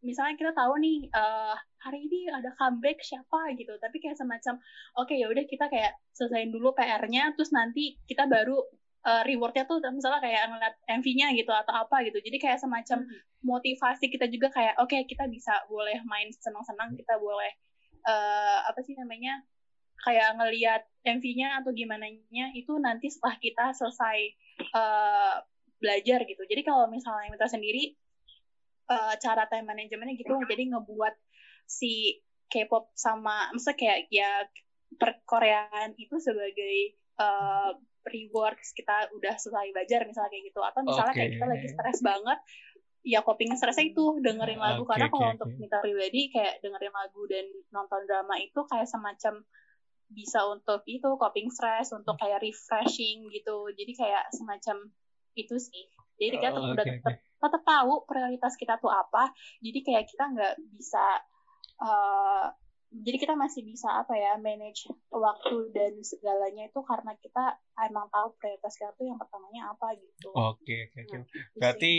misalnya 0.06 0.38
kita 0.38 0.54
tahu 0.54 0.78
nih 0.78 1.10
eh, 1.10 1.56
hari 1.82 2.06
ini 2.06 2.30
ada 2.30 2.54
comeback 2.56 3.02
siapa 3.02 3.52
gitu, 3.58 3.74
tapi 3.82 3.98
kayak 3.98 4.18
semacam 4.18 4.62
oke 5.02 5.13
ya 5.13 5.26
udah 5.28 5.44
kita 5.50 5.65
kayak 5.68 5.98
selesaiin 6.13 6.54
dulu 6.54 6.72
PR-nya, 6.78 7.34
terus 7.34 7.50
nanti 7.50 7.98
kita 8.06 8.30
baru 8.30 8.62
eh, 9.06 9.24
rewardnya 9.26 9.65
tuh 9.65 9.82
misalnya 9.89 10.22
kayak 10.22 10.44
ngeliat 10.54 10.76
MV-nya 11.02 11.28
gitu 11.34 11.52
atau 11.52 11.74
apa 11.74 12.06
gitu, 12.06 12.22
jadi 12.22 12.38
kayak 12.38 12.60
semacam 12.62 13.10
motivasi 13.46 14.10
kita 14.10 14.26
juga 14.30 14.50
kayak 14.54 14.78
oke 14.82 14.98
kita 15.10 15.26
bisa 15.30 15.54
boleh 15.70 15.98
main 16.06 16.30
senang-senang, 16.34 16.94
kita 16.94 17.18
boleh 17.18 17.52
eh, 18.06 18.60
apa 18.70 18.80
sih 18.86 18.94
namanya 18.98 19.41
kayak 20.06 20.38
ngelihat 20.38 20.82
MV-nya 21.02 21.65
atau 21.65 21.74
gimana 21.74 22.06
nya 22.30 22.54
itu 22.54 22.78
nanti 22.78 23.10
setelah 23.10 23.38
kita 23.41 23.65
selesai 23.74 24.18
eh, 24.62 25.36
belajar 25.82 26.20
gitu. 26.26 26.44
Jadi 26.48 26.62
kalau 26.63 26.88
misalnya 26.89 27.30
kita 27.36 27.48
sendiri 27.52 27.94
eh, 28.89 29.15
cara 29.21 29.43
time 29.50 29.67
managementnya 29.69 30.15
gitu, 30.19 30.36
jadi 30.45 30.76
ngebuat 30.76 31.15
si 31.65 32.21
K-pop 32.45 32.93
sama, 32.93 33.50
maksudnya 33.52 33.78
kayak 33.78 34.00
ya 34.13 34.32
perkoreaan 34.95 35.98
itu 35.98 36.15
sebagai 36.21 36.93
eh, 36.95 37.71
rewards 38.06 38.69
kita 38.78 39.10
udah 39.17 39.34
selesai 39.36 39.74
belajar 39.74 40.06
misalnya 40.06 40.30
kayak 40.30 40.45
gitu. 40.54 40.62
Atau 40.62 40.82
misalnya 40.86 41.13
kayak 41.17 41.30
Oke. 41.30 41.36
kita 41.41 41.45
lagi 41.50 41.67
stres 41.74 42.00
banget, 42.06 42.39
ya 43.02 43.19
coping 43.26 43.54
stresnya 43.58 43.89
itu 43.89 44.21
dengerin 44.21 44.62
lagu. 44.62 44.86
Oke, 44.86 44.93
Karena 44.93 45.08
kalau 45.10 45.34
oke, 45.34 45.36
untuk 45.41 45.50
oke. 45.50 45.58
Mita 45.58 45.78
pribadi 45.82 46.21
kayak 46.30 46.62
dengerin 46.62 46.93
lagu 46.93 47.21
dan 47.26 47.45
nonton 47.74 48.02
drama 48.06 48.36
itu 48.38 48.62
kayak 48.69 48.86
semacam 48.86 49.41
bisa 50.06 50.45
untuk 50.45 50.86
itu 50.86 51.10
coping 51.17 51.50
stress 51.50 51.89
untuk 51.89 52.13
kayak 52.21 52.38
refreshing 52.45 53.26
gitu 53.34 53.74
jadi 53.74 53.91
kayak 53.98 54.24
semacam 54.38 54.93
itu 55.34 55.56
sih 55.58 55.89
jadi 56.19 56.36
kita 56.39 56.49
Oh, 56.56 56.71
udah 56.73 56.86
oke, 56.86 56.91
tetap 56.95 57.15
tetap 57.36 57.62
tahu 57.67 57.93
prioritas 58.10 58.54
kita 58.58 58.73
tuh 58.82 58.89
apa. 58.89 59.30
Jadi 59.62 59.80
kayak 59.86 60.06
kita 60.10 60.23
nggak 60.34 60.54
bisa 60.75 61.04
eh, 61.84 62.45
jadi 62.95 63.17
kita 63.19 63.34
masih 63.36 63.62
bisa 63.67 63.91
apa 63.91 64.15
ya 64.15 64.39
manage 64.39 64.88
waktu 65.12 65.56
dan 65.75 65.99
segalanya 65.99 66.71
itu 66.71 66.80
karena 66.88 67.12
kita 67.19 67.60
emang 67.91 68.08
tahu 68.08 68.32
prioritas 68.39 68.73
kita 68.80 68.95
tuh 68.95 69.06
yang 69.12 69.19
pertamanya 69.19 69.75
apa 69.75 69.91
gitu. 69.99 70.32
Oke 70.32 70.88
oke 70.88 70.99
oke. 71.04 71.17
Nah, 71.19 71.23
gitu 71.28 71.58
berarti 71.60 71.93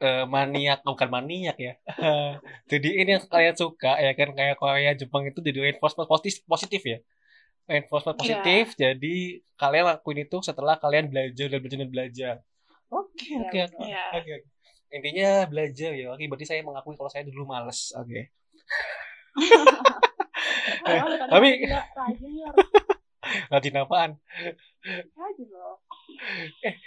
eh, 0.00 0.24
maniak 0.24 0.80
bukan 0.88 1.08
maniak 1.12 1.56
ya. 1.60 1.72
Jadi 2.72 2.88
ini 3.04 3.10
yang 3.20 3.24
kalian 3.28 3.56
suka 3.56 4.00
ya 4.00 4.12
kan? 4.16 4.28
Kayak 4.32 4.56
Korea 4.60 4.92
Jepang 4.96 5.22
itu 5.28 5.38
jadi 5.44 5.58
reinforcement 5.70 6.08
positif 6.08 6.40
positif 6.48 6.80
ya? 6.82 6.98
Reinforcement 7.68 8.16
Iya. 8.16 8.20
positif 8.20 8.64
jadi 8.76 9.14
kalian 9.56 9.84
lakuin 9.88 10.18
itu 10.28 10.36
setelah 10.44 10.76
kalian 10.76 11.08
belajar 11.12 11.46
dan 11.52 11.60
belajar 11.64 11.78
dan 11.80 11.90
belajar 11.92 12.34
oke 12.88 13.24
Iya, 13.24 13.38
oke 13.42 13.58
oke. 13.64 13.84
Iya. 13.84 14.04
oke 14.12 14.30
oke. 14.34 14.48
intinya 14.90 15.30
belajar 15.44 15.90
ya 15.92 16.06
oke 16.08 16.22
berarti 16.24 16.46
saya 16.46 16.60
mengakui 16.60 16.94
kalau 16.94 17.08
saya 17.08 17.24
dulu 17.24 17.44
males. 17.44 17.90
Oke. 17.94 18.30
Eh, 20.84 20.96
Oh, 20.96 21.08
kadang 21.08 21.28
tapi- 21.30 21.64
rajin 23.50 23.72
ya 23.74 23.82
apaan? 23.82 24.10
Rajin 25.10 25.48
loh. 25.48 25.80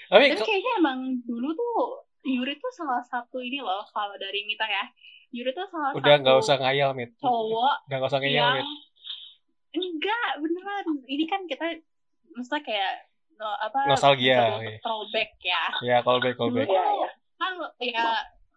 Tapi 0.07 0.25
Tapi 0.31 0.37
kayaknya 0.39 0.71
emang 0.77 0.99
dulu 1.23 1.49
tuh 1.51 1.77
Yuri 2.23 2.57
tuh 2.57 2.69
salah 2.69 3.01
satu 3.01 3.39
ini 3.39 3.57
loh 3.57 3.81
kalau 3.89 4.13
dari 4.15 4.45
Mita 4.45 4.65
ya. 4.65 4.85
Yuri 5.29 5.49
tuh 5.51 5.65
salah 5.67 5.91
udah 5.93 6.13
satu 6.13 6.21
nggak 6.23 6.37
usah 6.37 6.55
ngayal 6.57 6.89
mit. 6.93 7.09
cowok 7.17 7.75
udah 7.85 7.95
nggak 7.97 8.09
usah 8.09 8.21
ngayal 8.21 8.35
yang 8.37 8.53
mit. 8.55 8.67
Enggak 9.73 10.29
beneran. 10.37 10.85
Ini 11.05 11.23
kan 11.25 11.41
kita 11.45 11.65
maksudnya 12.31 12.61
kayak 12.63 12.93
no, 13.37 13.47
apa 13.57 13.79
Nostalgia, 13.85 14.37
oke. 14.49 14.59
untuk 14.59 14.81
throwback 14.81 15.31
ya. 15.39 15.63
ya 15.81 15.97
callback 16.01 16.35
callback 16.35 16.67
Iya, 16.67 16.85
iya. 16.91 17.09
kan 17.37 17.53
ya 17.77 18.05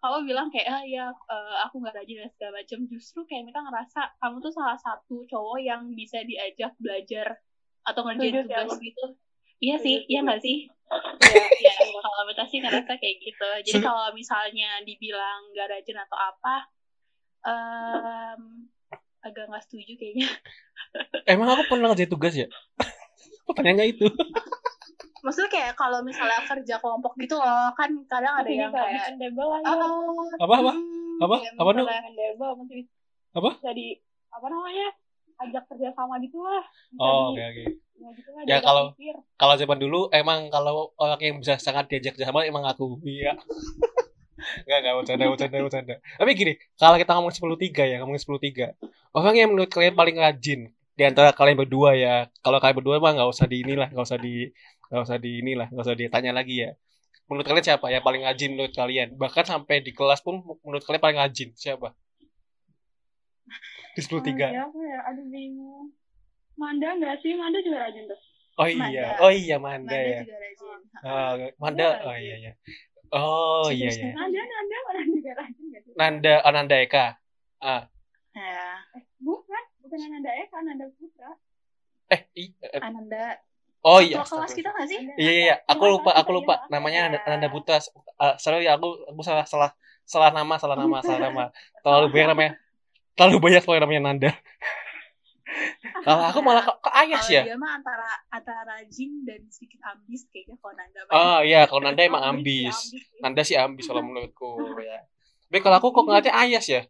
kamu 0.01 0.17
bilang 0.25 0.47
kayak 0.49 0.67
ah 0.67 0.81
ya 0.81 1.05
eh, 1.07 1.55
aku 1.61 1.77
nggak 1.77 1.93
rajin 1.93 2.25
dan 2.25 2.29
segala 2.33 2.51
macam 2.57 2.79
justru 2.89 3.21
kayak 3.23 3.45
Mita 3.45 3.61
ngerasa 3.61 4.01
kamu 4.17 4.41
tuh 4.41 4.49
salah 4.49 4.73
satu 4.75 5.21
cowok 5.29 5.61
yang 5.61 5.93
bisa 5.93 6.25
diajak 6.25 6.73
belajar 6.81 7.37
atau 7.85 8.01
ngerjain 8.05 8.41
tugas 8.41 8.65
aku. 8.65 8.81
gitu 8.81 9.05
iya 9.61 9.77
sih 9.77 10.01
iya 10.09 10.25
nggak 10.25 10.41
sih 10.41 10.65
Iya. 10.91 11.71
ya 11.71 11.73
kalau 12.01 12.25
Mita 12.25 12.43
sih 12.49 12.59
ngerasa 12.59 12.97
kayak 12.97 13.15
gitu 13.21 13.47
jadi 13.63 13.79
kalau 13.79 14.09
misalnya 14.11 14.81
dibilang 14.81 15.53
nggak 15.53 15.69
rajin 15.69 15.97
atau 16.01 16.17
apa 16.17 16.55
em, 17.41 18.41
agak 19.21 19.45
nggak 19.47 19.63
setuju 19.63 19.93
kayaknya 19.95 20.27
emang 21.29 21.47
aku 21.47 21.63
pernah 21.69 21.93
ngerjain 21.93 22.09
tugas 22.09 22.33
ya 22.33 22.49
pertanyaannya 23.47 23.87
itu 23.89 24.07
maksudnya 25.25 25.49
kayak 25.53 25.73
kalau 25.77 26.01
misalnya 26.01 26.41
kerja 26.49 26.75
kelompok 26.81 27.13
gitu 27.21 27.37
loh 27.37 27.69
kan 27.77 27.89
kadang 28.09 28.33
ada 28.41 28.49
yang 28.49 28.73
kayak 28.73 29.13
ya 29.17 29.29
oh 29.69 30.25
Apa, 30.41 30.53
apa? 30.59 30.71
hmm, 30.73 31.21
Apa? 31.21 31.35
ya, 31.45 31.51
Apa, 31.55 31.69
handable 31.77 32.51
masih 32.65 32.75
bisa 32.81 32.91
Apa? 33.37 33.49
jadi 33.61 33.87
apa 34.31 34.47
namanya 34.49 34.87
ajak 35.41 35.63
kerja 35.69 35.89
sama 35.93 36.17
gitu 36.21 36.41
lah 36.41 36.63
Bisa 36.93 37.01
Oh, 37.01 37.33
oke 37.33 37.41
oke. 37.41 37.65
ya 38.01 38.09
gitu 38.17 38.29
Ya, 38.49 38.57
kalau-. 38.65 38.97
Kalau 39.37 39.53
zaman 39.53 39.77
dulu 39.77 40.09
emang 40.09 40.49
kalau 40.49 40.89
orang 40.97 41.21
yang 41.21 41.35
bisa 41.37 41.61
sangat 41.61 41.85
diajak 41.85 42.17
sama 42.17 42.49
emang 42.49 42.65
aku. 42.65 42.97
Iya. 43.05 43.37
Enggak, 44.65 44.77
enggak 44.81 44.93
bercanda, 44.97 45.23
bercanda, 45.29 45.57
bercanda. 45.61 45.95
Tapi 46.17 46.31
gini, 46.33 46.53
kalau 46.73 46.97
kita 46.97 47.13
ngomong 47.13 47.29
10-3 47.29 47.85
ya, 47.85 48.01
ngomongin 48.01 48.21
10-3. 48.25 48.73
Orang 49.13 49.37
yang 49.37 49.53
menurut 49.53 49.69
kalian 49.69 49.93
paling 49.93 50.17
rajin 50.17 50.73
di 51.01 51.09
antara 51.09 51.33
kalian 51.33 51.57
berdua 51.65 51.97
ya. 51.97 52.29
Kalau 52.45 52.61
kalian 52.61 52.77
berdua 52.77 53.01
mah 53.01 53.17
nggak 53.17 53.29
usah 53.33 53.49
di 53.49 53.65
inilah, 53.65 53.89
nggak 53.89 54.05
usah 54.05 54.19
di 54.21 54.53
nggak 54.93 55.01
usah 55.01 55.17
di 55.17 55.29
inilah, 55.41 55.67
nggak 55.73 55.85
usah 55.89 55.97
ditanya 55.97 56.29
lagi 56.29 56.55
ya. 56.61 56.69
Menurut 57.25 57.45
kalian 57.49 57.65
siapa 57.65 57.89
yang 57.89 58.05
paling 58.05 58.21
rajin 58.21 58.53
menurut 58.53 58.73
kalian? 58.77 59.17
Bahkan 59.17 59.45
sampai 59.49 59.81
di 59.81 59.97
kelas 59.97 60.21
pun 60.21 60.45
menurut 60.61 60.85
kalian 60.85 61.01
paling 61.01 61.17
rajin 61.17 61.49
siapa? 61.57 61.97
Di 63.97 64.01
10-3. 64.05 64.45
Ah, 64.45 64.69
siapa 64.69 64.77
ya 64.77 64.99
aduh 65.09 65.25
bingung 65.33 65.89
Manda 66.53 66.93
nggak 66.93 67.17
sih 67.25 67.33
Manda 67.33 67.57
juga 67.65 67.89
rajin 67.89 68.05
tuh 68.05 68.19
Oh 68.61 68.69
iya, 68.69 69.17
Manda. 69.17 69.23
oh 69.25 69.31
iya 69.33 69.55
Manda, 69.57 69.89
Manda 69.89 69.97
ya. 70.05 70.19
juga 70.21 70.37
rajin. 70.37 70.77
Ah, 71.01 71.31
Manda, 71.57 71.87
oh 72.05 72.13
iya 72.13 72.35
iya. 72.37 72.51
Oh 73.09 73.67
iya 73.73 73.89
iya. 73.89 74.11
Nanda 74.13 74.37
Nanda 74.45 74.77
orang 74.85 75.07
juga 75.09 75.31
rajin 75.33 75.63
nggak 75.65 75.81
sih 75.81 75.91
Nanda 75.97 76.33
Ananda 76.45 76.75
Eka. 76.77 77.05
Ah, 77.57 77.89
Ya, 78.31 78.79
eh, 78.95 79.03
bukan 79.91 80.07
Ananda 80.07 80.31
Eka 80.31 80.55
Ananda 80.55 80.87
Putra 80.95 81.35
eh, 82.07 82.21
i- 82.39 82.55
eh, 82.63 82.79
Ananda. 82.79 83.35
oh 83.83 83.99
iya. 83.99 84.23
Satu 84.23 84.39
kelas 84.39 84.55
kita 84.55 84.71
nggak 84.71 84.87
sih? 84.87 84.99
Iya 85.03 85.15
iya 85.19 85.31
iya, 85.43 85.55
aku 85.67 85.83
lupa, 85.83 86.15
aku 86.15 86.31
lupa. 86.31 86.63
iya. 86.63 86.71
Namanya 86.71 86.99
Ananda, 87.03 87.19
Ya. 87.19 87.27
Ananda 87.27 87.47
Putra. 87.51 87.75
Uh, 88.15 88.35
sorry 88.39 88.71
aku 88.71 89.03
aku 89.03 89.19
salah 89.19 89.43
salah 89.43 89.71
salah 90.07 90.31
nama, 90.31 90.55
salah 90.55 90.79
nama, 90.79 91.03
salah 91.03 91.19
nama. 91.27 91.43
Terlalu 91.83 92.07
banyak 92.07 92.27
namanya. 92.31 92.51
Terlalu 93.19 93.37
banyak 93.43 93.61
soalnya 93.67 93.83
namanya 93.83 94.01
Nanda. 94.07 94.31
Kalau 96.07 96.23
aku 96.23 96.39
malah 96.39 96.63
ke, 96.63 96.71
ke 96.79 96.89
Ayas 96.95 97.27
ya. 97.27 97.43
dia 97.43 97.59
mah 97.59 97.75
antara 97.75 98.07
antara 98.31 98.63
rajin 98.63 99.27
dan 99.27 99.43
sedikit 99.51 99.83
ambis 99.83 100.23
kayaknya 100.31 100.55
kalau 100.63 100.73
Nanda. 100.79 100.99
Oh 101.11 101.39
iya, 101.43 101.67
kalau 101.67 101.83
Nanda 101.83 102.01
emang 102.07 102.23
Ambis, 102.23 102.55
ya, 102.63 102.71
ambis. 102.71 103.03
Nanda 103.19 103.41
sih 103.43 103.57
ambis 103.59 103.83
kalau 103.91 103.99
menurutku 104.07 104.79
ya. 104.79 105.03
Tapi 105.51 105.59
kalau 105.59 105.75
aku 105.83 105.91
kok 105.91 106.03
ngeliatnya 106.07 106.31
Ayas 106.31 106.65
ya. 106.71 106.81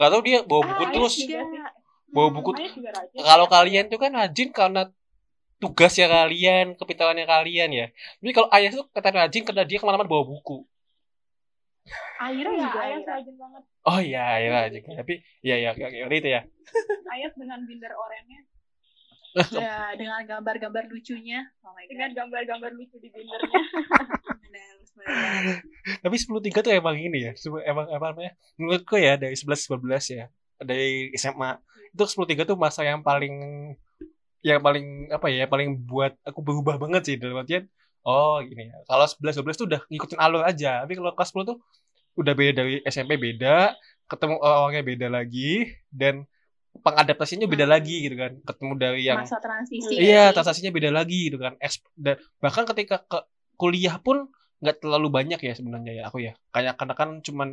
Gak 0.00 0.08
tau 0.10 0.20
dia 0.24 0.40
bawa 0.42 0.60
buku 0.64 0.72
Ah, 0.74 0.88
Ayas 0.88 0.94
terus. 0.96 1.14
juga. 1.20 1.64
Juga. 2.14 2.16
Bawa 2.16 2.28
Hmm, 2.30 2.36
buku 2.38 2.50
juga 2.54 2.90
kalau 3.26 3.46
kalian 3.50 3.84
tuh 3.90 3.98
kan 3.98 4.12
rajin 4.14 4.48
karena 4.54 4.82
tugasnya 5.58 6.06
kalian, 6.06 6.78
kepintarannya 6.78 7.26
kalian 7.26 7.70
ya. 7.74 7.86
Tapi 8.22 8.30
kalau 8.30 8.48
ayah 8.54 8.70
tuh 8.70 8.86
kata 8.94 9.10
rajin 9.10 9.42
karena 9.42 9.66
dia 9.66 9.82
ke 9.82 9.84
mana-mana 9.86 10.06
bawa 10.06 10.22
buku. 10.22 10.62
Aira 12.22 12.48
Iya, 12.54 12.62
juga. 12.64 12.78
Ayas 12.80 13.02
Aira. 13.04 13.12
rajin 13.18 13.34
banget 13.36 13.62
Oh 13.84 14.00
iya, 14.00 14.24
iya 14.40 14.48
rajin. 14.48 14.82
Tapi 14.86 15.14
iya 15.44 15.54
iya 15.60 15.70
kayak 15.76 15.90
kayak 15.92 16.16
itu 16.16 16.30
ya. 16.32 16.40
Ayas 17.12 17.32
dengan 17.36 17.60
binder 17.68 17.92
orennya 17.92 18.40
Ya, 19.66 19.90
dengan 19.98 20.22
gambar-gambar 20.24 20.86
lucunya. 20.88 21.42
Oh 21.66 21.74
my 21.74 21.84
dengan 21.90 22.14
gambar-gambar 22.14 22.70
lucu 22.78 22.96
di 23.02 23.10
bindernya 23.10 23.60
Benar. 24.94 25.58
Tapi 26.06 26.16
10 26.16 26.38
3 26.38 26.62
tuh 26.62 26.70
emang 26.72 26.94
ini 26.96 27.28
ya. 27.28 27.32
Emang 27.66 27.90
apa 27.90 28.14
namanya? 28.14 28.32
Menurutku 28.56 28.94
ya 28.96 29.18
dari 29.18 29.34
11 29.34 29.66
12 29.66 30.14
ya. 30.14 30.24
Dari 30.62 31.10
SMA. 31.18 31.58
Itu 31.94 32.04
10 32.04 32.26
3 32.26 32.42
tuh 32.44 32.56
masa 32.58 32.82
yang 32.82 33.00
paling 33.00 33.34
yang 34.44 34.60
paling 34.60 35.08
apa 35.08 35.26
ya, 35.32 35.48
paling 35.48 35.80
buat 35.88 36.12
aku 36.20 36.44
berubah 36.44 36.76
banget 36.76 37.02
sih 37.08 37.16
dalam 37.16 37.40
artian 37.40 37.64
oh 38.04 38.36
gini 38.44 38.68
ya. 38.68 38.76
Kalau 38.84 39.06
11 39.08 39.40
12 39.40 39.56
tuh 39.56 39.66
udah 39.70 39.80
ngikutin 39.88 40.18
alur 40.20 40.42
aja. 40.44 40.84
Tapi 40.84 40.92
kalau 40.92 41.14
kelas 41.16 41.30
10 41.32 41.48
tuh 41.48 41.56
udah 42.14 42.32
beda 42.36 42.52
dari 42.52 42.74
SMP 42.84 43.16
beda, 43.16 43.72
ketemu 44.04 44.36
orang-orangnya 44.38 44.84
beda 44.84 45.06
lagi 45.08 45.72
dan 45.88 46.28
pengadaptasinya 46.74 47.46
beda 47.48 47.64
Hmm. 47.64 47.72
lagi 47.72 47.96
gitu 48.04 48.16
kan. 48.18 48.32
Ketemu 48.44 48.72
dari 48.76 49.02
yang 49.08 49.18
Masa 49.24 49.38
transisi. 49.40 49.94
Iya, 49.96 50.28
nggak 50.28 50.28
sih? 50.28 50.34
transaksinya 50.36 50.72
beda 50.74 50.90
lagi 50.92 51.18
gitu 51.32 51.38
kan. 51.40 51.56
Dan 51.96 52.20
bahkan 52.42 52.68
ketika 52.68 53.00
ke 53.00 53.18
kuliah 53.56 53.96
pun 53.96 54.28
nggak 54.60 54.84
terlalu 54.84 55.08
banyak 55.08 55.40
ya 55.40 55.52
sebenarnya 55.56 55.92
ya 55.94 56.02
aku 56.10 56.20
ya. 56.20 56.32
Kayak 56.52 56.76
karena 56.76 56.94
kan 56.98 57.08
cuman 57.24 57.48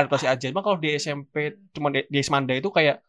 adaptasi 0.00 0.24
aja. 0.24 0.46
Cuma 0.48 0.64
kalau 0.64 0.80
di 0.80 0.96
SMP 0.96 1.60
cuma 1.76 1.92
di, 1.92 2.06
di 2.08 2.20
Semanda 2.24 2.56
itu 2.56 2.72
kayak 2.72 3.04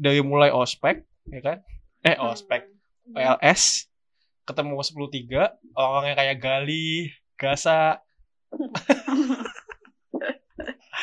dari 0.00 0.24
mulai 0.24 0.48
ospek 0.48 1.04
ya 1.28 1.40
kan? 1.44 1.58
Eh 2.00 2.16
Hmm. 2.16 2.32
ospek, 2.32 2.64
PLS, 3.12 3.84
ketemu 4.48 4.80
10 4.80 5.12
3, 5.12 5.42
orang 5.76 6.04
yang 6.08 6.16
kayak 6.16 6.36
Gali, 6.40 7.12
Gasa, 7.36 8.00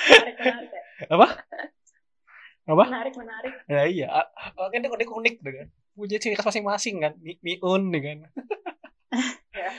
menarik 0.07 0.35
menarik 0.37 0.69
ya. 0.69 0.81
apa? 1.13 1.27
Apa? 2.67 2.83
menarik 2.83 3.15
menarik 3.15 3.53
Ya 3.69 3.83
iya, 3.87 4.07
ah, 4.11 4.27
orangnya 4.59 4.91
unik 4.91 5.09
unik 5.09 5.35
gitu 5.39 5.51
kan. 5.53 5.67
Punya 5.93 6.17
ciri 6.19 6.35
khas 6.35 6.45
masing-masing 6.45 6.95
kan. 6.99 7.13
Mi- 7.21 7.39
Miun 7.39 7.93
nih 7.93 8.01
kan. 8.01 8.17
Ya. 9.57 9.71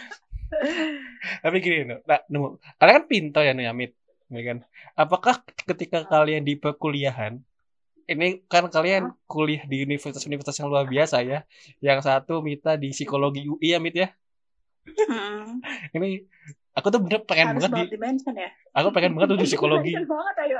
Tapi 1.38 1.61
gini, 1.61 1.87
no. 1.87 2.02
nah, 2.02 2.18
nemu. 2.26 2.59
Kalian 2.81 2.96
kan 2.98 3.07
pintar 3.07 3.42
ya, 3.46 3.54
nih, 3.54 3.70
Amit. 3.70 3.92
Ya 4.26 4.42
kan? 4.42 4.59
Apakah 4.96 5.44
ketika 5.44 6.02
kalian 6.02 6.42
di 6.42 6.59
perkuliahan, 6.59 7.38
ini 8.08 8.40
kan 8.48 8.66
kalian 8.72 9.12
kuliah 9.28 9.62
di 9.68 9.84
universitas-universitas 9.84 10.56
yang 10.58 10.68
luar 10.72 10.88
biasa 10.88 11.20
ya. 11.22 11.44
Yang 11.84 12.08
satu 12.08 12.40
Mita 12.40 12.74
di 12.74 12.90
psikologi 12.90 13.44
UI 13.44 13.76
ya, 13.76 13.78
Mit 13.78 13.94
ya. 13.94 14.08
Hmm. 14.88 15.60
Ini 15.92 16.24
aku 16.72 16.88
tuh 16.88 17.00
bener 17.04 17.20
pengen 17.28 17.52
Harus 17.52 17.68
banget 17.68 17.92
di, 17.92 18.00
ya. 18.32 18.48
aku 18.72 18.88
pengen 18.96 19.12
banget 19.12 19.28
tuh 19.36 19.38
di 19.38 19.46
psikologi. 19.46 19.92
Banget 20.08 20.36
ayo 20.48 20.56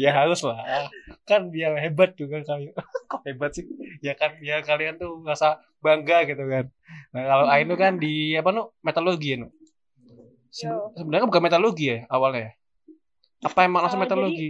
ya 0.00 0.10
harus 0.14 0.40
lah 0.46 0.88
kan 1.26 1.50
biar 1.50 1.76
hebat 1.82 2.14
juga 2.16 2.40
kalian 2.46 2.72
kok 3.10 3.20
hebat 3.26 3.50
sih 3.52 3.66
ya 4.00 4.14
kan 4.14 4.38
biar 4.38 4.62
kalian 4.62 4.96
tuh 4.96 5.18
ngerasa 5.20 5.60
bangga 5.82 6.24
gitu 6.30 6.40
kan 6.46 6.70
nah 7.10 7.22
kalau 7.26 7.44
Hmm. 7.50 7.54
Ainu 7.58 7.74
kan 7.74 7.98
di 7.98 8.38
apa 8.38 8.54
nu 8.54 8.70
metalurgi 8.80 9.34
ya 9.34 9.36
nu 9.44 9.48
sebenarnya 10.94 11.26
bukan 11.26 11.42
metalurgi 11.42 11.84
ya 11.90 11.98
awalnya 12.08 12.40
ya? 12.40 12.52
apa 13.44 13.58
emang 13.66 13.80
langsung 13.84 14.00
Eh, 14.00 14.04
metalurgi 14.06 14.48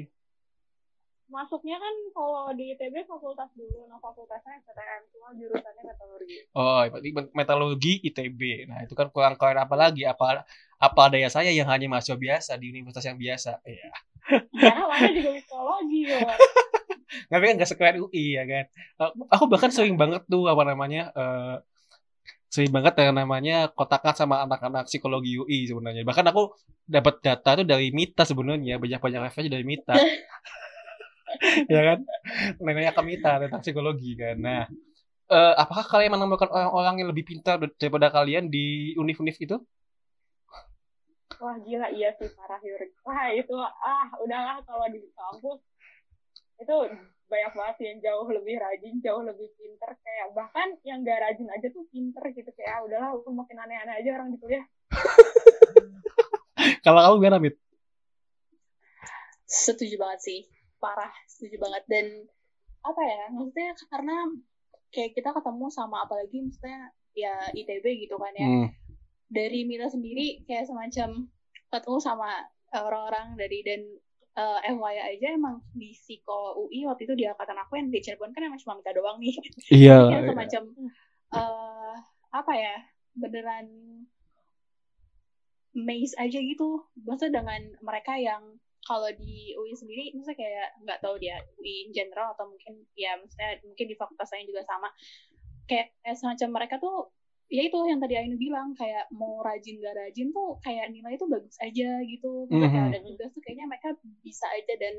masuknya 1.35 1.77
kan 1.83 1.95
kalau 2.15 2.55
di 2.55 2.79
ITB 2.79 3.03
fakultas 3.11 3.51
dulu 3.59 3.91
nah 3.91 3.99
fakultasnya 3.99 4.63
STM 4.63 5.03
cuma 5.11 5.29
jurusannya 5.35 5.83
metalurgi 5.83 6.37
oh 6.55 6.83
berarti 6.87 7.11
metalurgi 7.35 7.95
ITB 8.07 8.71
nah 8.71 8.79
itu 8.87 8.95
kan 8.95 9.11
kurang 9.11 9.35
keren 9.35 9.59
apa 9.59 9.75
lagi 9.75 10.07
apa 10.07 10.47
apa 10.79 11.03
daya 11.11 11.27
saya 11.33 11.51
yang 11.51 11.67
hanya 11.67 11.89
mahasiswa 11.89 12.19
biasa 12.19 12.51
di 12.61 12.69
universitas 12.69 13.09
yang 13.09 13.17
biasa. 13.17 13.53
Ya 13.65 13.91
karena 14.57 14.85
mana 14.89 15.09
juga 15.13 15.31
psikologi 15.37 16.01
ya 16.09 16.19
tapi 17.31 17.43
kan 17.47 17.61
gak 17.61 17.71
sekeren 17.71 17.97
UI 18.03 18.41
ya 18.41 18.43
kan? 18.49 18.65
Aku, 18.99 19.13
aku 19.31 19.45
bahkan 19.47 19.71
sering 19.71 19.95
banget 19.95 20.25
tuh 20.27 20.49
apa 20.51 20.63
namanya 20.67 21.13
eh 21.15 21.57
sering 22.51 22.71
banget 22.71 22.95
yang 23.03 23.19
namanya 23.19 23.69
kotakan 23.75 24.15
sama 24.15 24.47
anak-anak 24.47 24.87
psikologi 24.87 25.39
UI 25.39 25.67
sebenarnya. 25.67 26.07
Bahkan 26.07 26.27
aku 26.31 26.55
dapat 26.87 27.21
data 27.23 27.63
tuh 27.63 27.67
dari 27.67 27.91
Mita 27.91 28.23
sebenarnya 28.23 28.79
banyak 28.79 29.01
banyak 29.03 29.21
referensi 29.27 29.51
dari 29.51 29.65
Mita 29.67 29.95
ya 31.73 31.81
kan? 31.95 31.99
Ke 32.57 33.03
Mita 33.03 33.33
tentang 33.43 33.61
psikologi 33.63 34.15
kan. 34.19 34.37
Nah 34.39 34.63
eh, 35.31 35.55
apakah 35.57 35.85
kalian 35.89 36.17
menemukan 36.17 36.49
orang-orang 36.51 37.05
yang 37.05 37.09
lebih 37.11 37.25
pintar 37.25 37.57
daripada 37.61 38.13
kalian 38.13 38.49
di 38.53 38.93
univ-univ 39.01 39.37
itu? 39.41 39.57
Wah 41.43 41.57
gila 41.61 41.91
iya 41.91 42.15
sih 42.15 42.31
parah 42.39 42.63
Yuri 42.63 42.95
wah 43.03 43.27
itu 43.35 43.53
ah 43.59 44.09
udahlah 44.23 44.63
kalau 44.65 44.87
di 44.89 45.01
kampus. 45.13 45.61
Itu 46.63 46.77
banyak 47.25 47.53
banget 47.57 47.75
sih 47.81 47.87
yang 47.91 47.99
jauh 48.05 48.29
lebih 48.31 48.61
rajin 48.61 48.95
jauh 49.03 49.23
lebih 49.25 49.49
pinter 49.59 49.91
kayak 50.05 50.29
bahkan 50.37 50.77
yang 50.87 51.03
gak 51.03 51.19
rajin 51.25 51.49
aja 51.51 51.67
tuh 51.73 51.85
pinter 51.91 52.23
gitu. 52.31 52.51
Kayak 52.55 52.79
ah, 52.79 52.81
udahlah 52.87 53.11
lu 53.19 53.33
makin 53.35 53.57
aneh-aneh 53.59 53.95
aja 53.99 54.11
orang 54.15 54.29
di 54.31 54.39
kuliah. 54.39 54.65
Kalau 56.85 57.19
kamu 57.19 57.41
Mit? 57.41 57.57
Setuju 59.49 59.97
banget 60.01 60.21
sih. 60.23 60.41
Parah, 60.85 61.13
setuju 61.25 61.57
banget. 61.57 61.85
Dan 61.89 62.07
apa 62.85 63.01
ya, 63.01 63.23
maksudnya 63.33 63.73
karena 63.89 64.17
kayak 64.93 65.17
kita 65.17 65.33
ketemu 65.33 65.67
sama 65.73 66.05
apalagi 66.05 66.45
maksudnya 66.45 66.93
ya 67.17 67.35
ITB 67.57 68.05
gitu 68.05 68.21
kan 68.21 68.33
ya. 68.37 68.45
Hmm. 68.45 68.69
Dari 69.33 69.65
Mila 69.65 69.89
sendiri 69.89 70.45
kayak 70.45 70.69
semacam 70.69 71.33
ketemu 71.73 71.99
sama 72.05 72.29
orang-orang 72.77 73.41
dari 73.41 73.65
dan 73.65 73.81
eh, 74.37 74.59
FYI 74.75 75.17
aja 75.17 75.29
emang 75.35 75.65
di 75.73 75.95
Psiko 75.95 76.59
UI 76.69 76.85
waktu 76.87 77.09
itu 77.09 77.15
di 77.17 77.25
angkatan 77.25 77.59
aku 77.65 77.81
yang 77.81 77.89
di 77.89 77.99
Cirebon 78.05 78.35
kan 78.37 78.45
emang 78.45 78.61
cuma 78.61 78.77
minta 78.77 78.93
doang 78.93 79.17
nih. 79.23 79.35
iya 79.81 79.97
kayak 80.13 80.25
semacam 80.29 80.63
eh 81.35 81.95
apa 82.35 82.53
ya 82.55 82.77
beneran 83.15 83.67
maze 85.75 86.15
aja 86.19 86.39
gitu 86.39 86.83
maksudnya 87.03 87.43
dengan 87.43 87.63
mereka 87.83 88.15
yang 88.19 88.59
kalau 88.85 89.09
di 89.17 89.57
UI 89.57 89.73
sendiri 89.73 90.13
maksudnya 90.13 90.37
kayak 90.37 90.69
nggak 90.85 90.99
tahu 91.01 91.17
dia 91.17 91.41
UI 91.57 91.89
in 91.89 91.91
general 91.97 92.37
atau 92.37 92.49
mungkin 92.49 92.85
ya 92.95 93.17
maksudnya 93.17 93.57
mungkin 93.65 93.87
di 93.89 93.97
fakultas 93.97 94.29
lain 94.33 94.47
juga 94.47 94.63
sama. 94.69 94.89
Kayak, 95.65 95.97
kayak 96.05 96.17
semacam 96.21 96.49
mereka 96.61 96.77
tuh 96.77 97.09
ya 97.49 97.65
itu 97.65 97.79
yang 97.89 98.01
tadi 98.01 98.21
Ainu 98.21 98.37
bilang 98.37 98.77
kayak 98.77 99.09
mau 99.13 99.41
rajin 99.41 99.81
gak 99.81 99.97
rajin 99.97 100.29
tuh 100.33 100.61
kayak 100.61 100.93
nilai 100.93 101.17
itu 101.17 101.25
bagus 101.29 101.57
aja 101.61 102.01
gitu. 102.05 102.49
Maksudnya 102.49 102.69
kayak 102.73 102.85
Mhm. 102.85 102.93
ada 102.93 103.01
tugas 103.05 103.31
tuh 103.33 103.43
kayaknya 103.45 103.67
mereka 103.69 103.89
bisa 104.21 104.47
aja. 104.53 104.75
Dan 104.77 104.95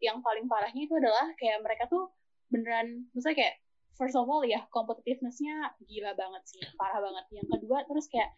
yang 0.00 0.20
paling 0.24 0.44
parahnya 0.48 0.84
itu 0.84 0.94
adalah 0.96 1.32
kayak 1.36 1.60
mereka 1.64 1.84
tuh 1.88 2.12
beneran 2.52 3.08
maksudnya 3.16 3.36
kayak 3.36 3.54
first 3.96 4.16
of 4.16 4.24
all 4.28 4.40
ya 4.44 4.64
competitiveness-nya 4.72 5.76
gila 5.84 6.12
banget 6.16 6.42
sih 6.48 6.60
parah 6.76 7.00
banget. 7.00 7.24
Yang 7.36 7.48
kedua 7.56 7.84
terus 7.88 8.08
kayak 8.08 8.32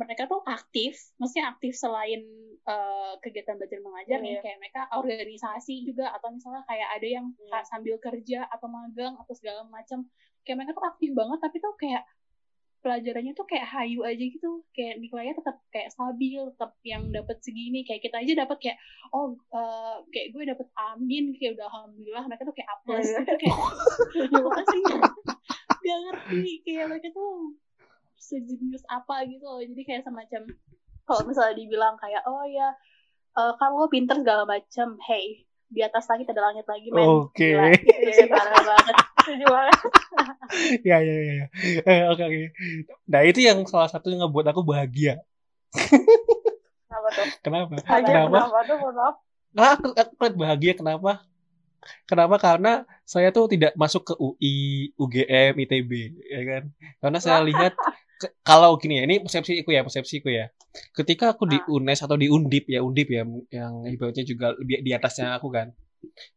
mereka 0.00 0.24
tuh 0.24 0.40
aktif, 0.48 0.96
maksudnya 1.20 1.52
aktif 1.52 1.76
selain 1.76 2.24
uh, 2.64 3.20
kegiatan 3.20 3.60
belajar 3.60 3.78
mengajar 3.84 4.18
oh, 4.18 4.24
nih, 4.24 4.32
iya. 4.36 4.40
kayak 4.40 4.58
mereka 4.58 4.80
organisasi 4.96 5.84
juga 5.84 6.08
atau 6.16 6.32
misalnya 6.32 6.64
kayak 6.64 6.88
ada 6.96 7.08
yang 7.20 7.26
Hmm. 7.36 7.64
sambil 7.68 8.00
kerja 8.00 8.48
atau 8.48 8.66
magang 8.72 9.14
atau 9.20 9.36
segala 9.36 9.68
macam, 9.68 10.08
kayak 10.48 10.56
mereka 10.56 10.72
tuh 10.72 10.86
aktif 10.88 11.10
banget 11.12 11.38
tapi 11.44 11.56
tuh 11.60 11.74
kayak 11.76 12.02
pelajarannya 12.80 13.36
tuh 13.36 13.44
kayak 13.44 13.68
hayu 13.68 14.00
aja 14.08 14.24
gitu, 14.24 14.64
kayak 14.72 15.04
nilainya 15.04 15.36
tetap 15.36 15.60
kayak 15.68 15.92
stabil, 15.92 16.40
tetap 16.56 16.72
yang 16.80 17.12
dapat 17.12 17.36
segini, 17.44 17.84
kayak 17.84 18.00
kita 18.00 18.16
aja 18.24 18.32
dapat 18.48 18.56
kayak 18.56 18.78
oh 19.12 19.36
uh, 19.52 20.00
kayak 20.08 20.32
gue 20.32 20.48
dapat 20.48 20.64
amin, 20.96 21.36
kayak 21.36 21.60
udah 21.60 21.68
alhamdulillah 21.68 22.24
mereka 22.24 22.48
tuh 22.48 22.56
kayak 22.56 22.72
A 22.72 22.76
plus. 22.80 23.04
Gitu 23.04 23.34
kayak 23.36 23.56
gimana 24.32 24.62
sih 24.64 24.82
gak 25.84 25.98
ngerti 26.08 26.52
kayak 26.64 26.84
mereka 26.88 27.08
tuh 27.12 27.52
sejenius 28.20 28.84
apa 28.86 29.24
gitu 29.24 29.42
loh 29.48 29.64
jadi 29.64 29.82
kayak 29.82 30.02
semacam 30.04 30.42
kalau 31.08 31.22
misalnya 31.24 31.56
dibilang 31.56 31.96
kayak 31.96 32.22
oh 32.28 32.44
ya 32.44 32.68
eh, 33.34 33.52
kan 33.56 33.72
lo 33.72 33.88
pinter 33.88 34.20
segala 34.20 34.44
macam 34.44 35.00
hey 35.08 35.48
di 35.70 35.80
atas 35.80 36.04
langit 36.10 36.26
ada 36.28 36.42
langit 36.50 36.66
lagi 36.66 36.90
men 36.90 37.06
Oke. 37.06 37.54
Gila, 37.54 37.70
itu 37.78 38.10
sih 38.10 38.26
parah 38.28 38.58
banget 38.58 38.96
Setuju 39.20 39.46
banget. 39.46 39.78
ya 40.88 40.98
ya 40.98 41.14
ya 41.14 41.32
ya. 41.38 41.46
Eh, 41.86 42.02
oke 42.10 42.22
oke 42.26 42.38
nah 43.08 43.20
itu 43.24 43.40
yang 43.40 43.62
salah 43.70 43.88
satu 43.88 44.10
yang 44.12 44.26
ngebuat 44.26 44.46
aku 44.52 44.62
bahagia 44.66 45.22
Kenapa 46.90 47.08
tuh? 47.14 47.26
kenapa 47.40 47.72
Hanya 47.86 48.06
kenapa 48.06 48.36
kenapa 48.42 48.60
tuh? 48.66 48.78
Maaf. 48.90 49.16
Nah, 49.50 49.74
aku, 49.74 49.90
aku 49.94 50.12
bahagia 50.38 50.72
kenapa? 50.78 51.26
Kenapa? 52.06 52.36
Karena 52.38 52.86
saya 53.02 53.34
tuh 53.34 53.50
tidak 53.50 53.74
masuk 53.74 54.02
ke 54.06 54.14
UI, 54.14 54.90
UGM, 54.94 55.58
ITB, 55.58 55.90
ya 56.22 56.40
kan? 56.46 56.62
Karena 57.02 57.18
saya 57.18 57.38
lihat 57.42 57.74
kalau 58.44 58.76
gini 58.76 59.00
ya, 59.00 59.02
ini 59.08 59.16
persepsiku 59.24 59.68
ya, 59.72 59.80
persepsiku 59.80 60.28
ya. 60.28 60.52
Ketika 60.92 61.32
aku 61.34 61.48
di 61.48 61.58
Ah. 61.58 61.66
UNES 61.66 62.04
atau 62.06 62.16
di 62.20 62.28
Undip 62.28 62.68
ya, 62.70 62.84
Undip 62.84 63.08
ya, 63.10 63.24
yang 63.50 63.72
ibaratnya 63.88 64.24
juga 64.28 64.52
lebih 64.54 64.84
di 64.84 64.90
atasnya 64.92 65.34
aku 65.40 65.48
kan. 65.50 65.72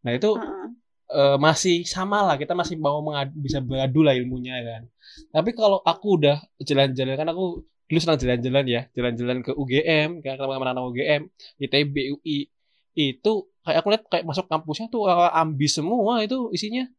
Nah 0.04 0.12
itu 0.16 0.34
Heeh. 0.40 0.68
eh, 1.14 1.38
masih 1.38 1.86
sama 1.86 2.26
lah, 2.26 2.36
kita 2.42 2.58
masih 2.58 2.80
mau 2.82 2.98
mengadu, 3.06 3.36
bisa 3.38 3.60
beradu 3.62 4.02
lah 4.02 4.16
ilmunya 4.18 4.58
kan. 4.64 4.82
Tapi 5.30 5.54
kalau 5.54 5.80
aku 5.86 6.18
udah 6.24 6.42
jalan-jalan 6.58 7.14
kan 7.20 7.28
aku 7.30 7.62
dulu 7.86 8.00
senang 8.02 8.18
jalan-jalan 8.18 8.66
ya, 8.66 8.82
jalan-jalan 8.98 9.38
ke 9.46 9.52
UGM, 9.54 10.10
kayak 10.26 10.42
ke 10.42 10.44
mana-mana 10.50 10.82
UGM, 10.82 11.30
ITB, 11.62 11.96
UI, 12.18 12.50
itu 12.98 13.34
kayak 13.62 13.78
aku 13.86 13.88
lihat 13.94 14.04
kayak 14.10 14.26
masuk 14.26 14.46
kampusnya 14.50 14.90
tuh 14.90 15.06
ambis 15.12 15.78
semua 15.78 16.24
itu 16.26 16.50
isinya. 16.56 16.90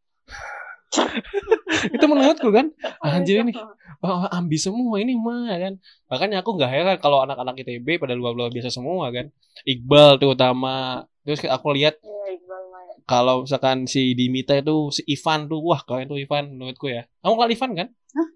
Itu 1.91 2.05
menurutku 2.05 2.49
kan, 2.49 2.71
anjir 3.01 3.41
ini 3.41 3.53
oh, 4.01 4.25
ambis 4.31 4.65
semua 4.65 4.97
ini 4.99 5.15
mah 5.15 5.51
kan. 5.51 5.75
Makanya 6.07 6.41
aku 6.41 6.55
nggak 6.55 6.71
heran 6.71 6.97
kalau 6.99 7.21
anak-anak 7.21 7.59
ITB 7.59 7.99
pada 7.99 8.13
luar-luar 8.13 8.49
biasa 8.49 8.71
semua 8.71 9.11
kan. 9.11 9.29
Iqbal 9.63 10.17
terutama. 10.17 11.05
Terus 11.25 11.41
aku 11.43 11.73
lihat 11.73 11.97
Iya, 12.05 12.37
Maya. 12.47 12.95
kalau 13.05 13.43
misalkan 13.43 13.89
si 13.89 14.13
Dimita 14.13 14.53
itu 14.55 14.91
si 14.91 15.01
Ivan 15.07 15.49
tuh 15.49 15.57
wah 15.59 15.81
kalian 15.81 16.05
tuh 16.05 16.21
Ivan 16.21 16.53
menurutku 16.53 16.87
ya 16.87 17.09
kamu 17.21 17.33
kenal 17.35 17.51
Ivan 17.51 17.71
kan 17.75 17.89
Hah? 18.13 18.29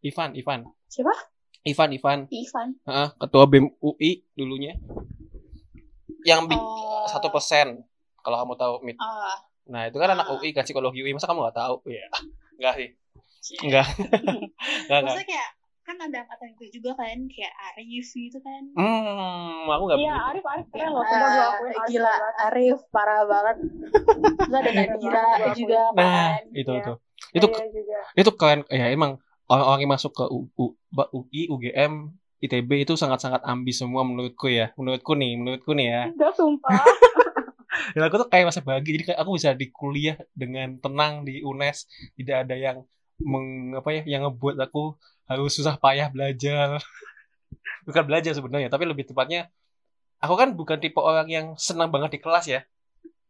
Ivan 0.00 0.30
Ivan 0.34 0.60
Siapa? 0.86 1.14
Ivan 1.66 1.88
Ivan 1.90 2.18
Ivan 2.30 2.68
Heeh, 2.78 3.08
ketua 3.18 3.44
BEM 3.44 3.66
UI 3.80 4.22
dulunya 4.32 4.78
yang 6.22 6.46
Oh. 6.46 7.06
satu 7.06 7.26
persen 7.28 7.82
kalau 8.20 8.38
kamu 8.38 8.54
tahu 8.54 8.74
Mit. 8.82 8.94
ah 8.98 9.34
nah 9.68 9.84
itu 9.84 9.96
kan 9.96 10.08
anak 10.10 10.26
Ah. 10.26 10.34
UI 10.34 10.50
kan 10.50 10.64
psikologi 10.64 10.98
UI 10.98 11.12
masa 11.12 11.24
kamu 11.24 11.44
nggak 11.44 11.56
tahu? 11.56 11.74
Ya 11.86 12.08
enggak 12.58 12.74
sih. 12.74 12.88
Enggak 13.60 13.86
enggak 13.86 14.34
enggak 14.88 15.00
maksudnya 15.04 15.28
kayak 15.28 15.48
kan 15.80 15.96
ada 15.96 16.18
angkatan 16.20 16.52
gue 16.52 16.68
juga 16.68 16.90
kan 16.92 17.16
kayak 17.26 17.48
Arif 17.70 18.08
gitu 18.10 18.38
kan. 18.38 18.60
Hmm 18.74 19.64
aku 19.66 19.82
nggak 19.86 19.98
Iya. 19.98 20.14
Arif 20.26 20.44
Arif 20.44 20.66
keren 20.68 20.90
loh. 20.90 21.00
Coba 21.02 21.26
gue 21.26 21.44
akuin 21.46 21.72
Arif 21.74 21.88
gila. 21.88 22.12
Arif? 22.42 22.78
Parah 22.88 23.22
banget. 23.24 23.56
Terus 24.38 24.52
ada 24.54 24.70
Nadira 24.70 25.22
juga. 25.54 25.80
nah 25.92 26.04
kan 26.34 26.42
itu 26.52 26.68
Iya. 26.68 26.80
itu. 26.82 26.92
Itu 27.30 27.46
Iya 27.46 27.68
juga. 27.70 27.98
itu 28.14 28.30
keren. 28.34 28.60
Ya 28.68 28.86
emang 28.88 29.16
orang-orang 29.46 29.80
yang 29.80 29.92
masuk 29.92 30.12
ke 30.12 30.24
U- 30.26 30.52
U- 30.54 30.76
Ba- 30.88 31.08
UI 31.08 31.48
UGM 31.48 32.12
ITB 32.38 32.70
itu 32.78 32.94
sangat-sangat 32.94 33.42
ambis 33.42 33.78
semua 33.78 34.02
menurutku 34.02 34.46
ya. 34.46 34.70
Menurutku 34.74 35.14
nih 35.14 35.34
menurutku 35.34 35.72
nih 35.72 35.86
ya. 35.88 36.02
Enggak 36.06 36.36
sumpah. 36.36 36.70
dan 37.94 38.02
aku 38.06 38.14
tuh 38.22 38.28
kayak 38.28 38.46
masa 38.50 38.60
bahagia 38.64 38.92
jadi 38.98 39.04
kayak 39.12 39.20
aku 39.22 39.30
bisa 39.36 39.50
di 39.54 39.66
kuliah 39.70 40.16
dengan 40.32 40.78
tenang 40.78 41.22
di 41.22 41.40
UNES 41.42 41.88
tidak 42.18 42.46
ada 42.46 42.54
yang 42.54 42.78
meng, 43.18 43.74
apa 43.74 43.88
ya 43.90 44.02
yang 44.06 44.22
ngebuat 44.26 44.56
aku 44.62 44.94
harus 45.28 45.52
susah 45.52 45.76
payah 45.76 46.08
belajar. 46.08 46.78
Bukan 47.86 48.02
belajar 48.04 48.32
sebenarnya 48.36 48.68
tapi 48.70 48.84
lebih 48.86 49.08
tepatnya 49.08 49.48
aku 50.18 50.34
kan 50.34 50.52
bukan 50.52 50.76
tipe 50.82 50.98
orang 50.98 51.30
yang 51.30 51.46
senang 51.56 51.88
banget 51.88 52.18
di 52.18 52.20
kelas 52.20 52.46
ya. 52.50 52.60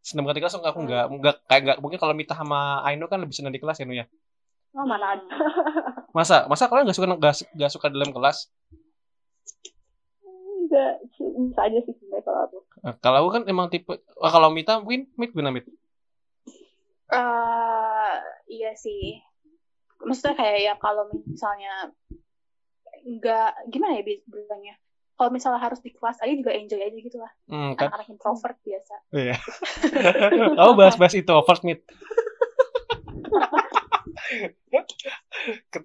Senang 0.02 0.24
banget 0.26 0.40
di 0.40 0.42
kelas 0.46 0.56
aku 0.58 0.80
nggak 0.82 1.04
nggak 1.20 1.36
kayak 1.46 1.62
nggak 1.62 1.78
mungkin 1.78 1.98
kalau 2.00 2.14
Mita 2.16 2.34
sama 2.34 2.82
Aino 2.82 3.06
kan 3.06 3.22
lebih 3.22 3.36
senang 3.36 3.52
di 3.54 3.60
kelas 3.60 3.78
ya 3.78 3.86
Nu 3.86 3.94
ya? 3.94 4.06
Oh, 4.76 4.84
mana 4.84 5.16
ada. 5.16 5.36
masa 6.16 6.48
masa 6.50 6.66
kalian 6.66 6.88
nggak 6.88 6.96
suka 6.96 7.08
nggak 7.54 7.70
suka 7.72 7.86
dalam 7.92 8.10
kelas 8.10 8.48
Enggak, 10.78 10.94
bisa 11.18 11.60
aja 11.66 11.78
sih 11.82 11.94
sebenarnya 11.98 12.22
kalau 12.22 12.40
aku. 12.46 12.58
Nah, 12.78 12.94
kalau 13.02 13.18
aku 13.26 13.30
kan 13.34 13.42
emang 13.50 13.66
tipe 13.66 13.90
oh, 13.98 14.30
kalau 14.30 14.54
Mita 14.54 14.78
mungkin 14.78 15.10
Mit 15.18 15.34
gimana 15.34 15.50
Mit 15.50 15.66
eh 17.08 18.14
iya 18.52 18.76
sih 18.76 19.18
maksudnya 19.98 20.36
kayak 20.36 20.58
ya 20.60 20.74
kalau 20.76 21.08
misalnya 21.10 21.90
nggak 23.02 23.72
gimana 23.72 23.96
ya 23.96 24.02
bi- 24.04 24.22
bilangnya 24.28 24.76
kalau 25.16 25.32
misalnya 25.32 25.58
harus 25.58 25.80
di 25.80 25.90
kelas 25.90 26.20
aja 26.22 26.30
juga 26.36 26.52
enjoy 26.54 26.78
aja 26.78 26.94
gitu 26.94 27.18
lah 27.18 27.32
hmm, 27.48 27.74
kan 27.74 27.90
anak-anak 27.90 28.12
introvert 28.12 28.60
biasa 28.62 28.94
Iya. 29.10 29.40
Kamu 30.60 30.72
bahas-bahas 30.76 31.16
itu 31.16 31.34
first 31.48 31.64
meet. 31.64 31.80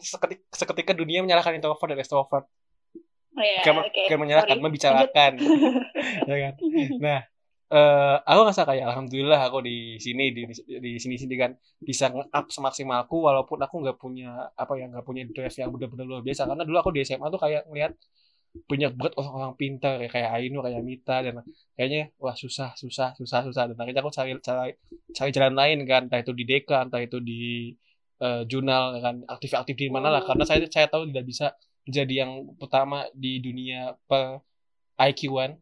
Seketika, 0.04 0.44
seketika 0.52 0.92
dunia 0.92 1.24
menyalahkan 1.24 1.56
introvert 1.56 1.88
dan 1.96 2.00
extrovert. 2.04 2.46
Iya, 3.34 3.62
Kayak, 3.66 3.90
oke. 3.90 4.02
kayak 4.10 4.20
menyalahkan, 4.22 4.56
Sorry. 4.58 4.64
membicarakan. 4.66 5.32
ya 6.30 6.38
kan? 6.38 6.54
Nah, 7.02 7.20
eh 7.74 8.16
aku 8.22 8.40
ngerasa 8.46 8.64
kayak 8.70 8.86
alhamdulillah 8.86 9.40
aku 9.50 9.66
di 9.66 9.98
sini 9.98 10.30
di 10.30 10.46
di, 10.78 10.92
sini 11.02 11.16
sini 11.18 11.36
kan 11.42 11.58
bisa 11.82 12.14
nge-up 12.14 12.46
semaksimalku 12.54 13.18
walaupun 13.18 13.58
aku 13.66 13.82
nggak 13.82 13.98
punya 13.98 14.54
apa 14.54 14.78
ya 14.78 14.86
nggak 14.94 15.02
punya 15.02 15.26
drive 15.34 15.58
yang 15.58 15.74
benar-benar 15.74 16.06
luar 16.06 16.22
biasa 16.22 16.46
karena 16.46 16.64
dulu 16.70 16.78
aku 16.78 16.92
di 16.94 17.02
SMA 17.02 17.34
tuh 17.34 17.42
kayak 17.42 17.66
ngeliat 17.66 17.98
banyak 18.70 18.92
banget 18.94 19.14
orang-orang 19.18 19.54
pintar 19.58 19.98
ya 19.98 20.10
kayak 20.14 20.30
Ainu 20.38 20.62
kayak 20.62 20.82
Mita 20.86 21.18
dan 21.26 21.34
kayaknya 21.74 22.14
wah 22.22 22.38
susah 22.38 22.78
susah 22.78 23.18
susah 23.18 23.42
susah 23.50 23.64
dan 23.74 23.78
akhirnya 23.82 24.02
aku 24.06 24.14
cari 24.14 24.38
cari 24.38 24.78
cari 25.10 25.30
jalan 25.34 25.58
lain 25.58 25.78
kan 25.90 26.06
entah 26.06 26.22
itu 26.22 26.34
di 26.38 26.46
Deka 26.46 26.78
entah 26.86 27.02
itu 27.02 27.18
di 27.18 27.74
eh, 28.22 28.42
jurnal 28.46 29.02
kan 29.02 29.16
aktif-aktif 29.26 29.74
di 29.74 29.90
mana 29.90 30.14
lah 30.14 30.22
karena 30.22 30.46
saya 30.46 30.62
saya 30.70 30.86
tahu 30.86 31.10
tidak 31.10 31.26
bisa 31.26 31.58
menjadi 31.84 32.14
yang 32.26 32.32
pertama 32.56 33.08
di 33.12 33.40
dunia 33.44 33.96
per 34.08 34.40
IQ-an 35.00 35.60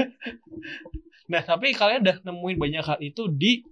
nah 1.30 1.42
tapi 1.46 1.74
kalian 1.74 2.02
udah 2.02 2.16
nemuin 2.26 2.58
banyak 2.58 2.82
hal 2.84 2.98
itu 3.02 3.30
di 3.30 3.62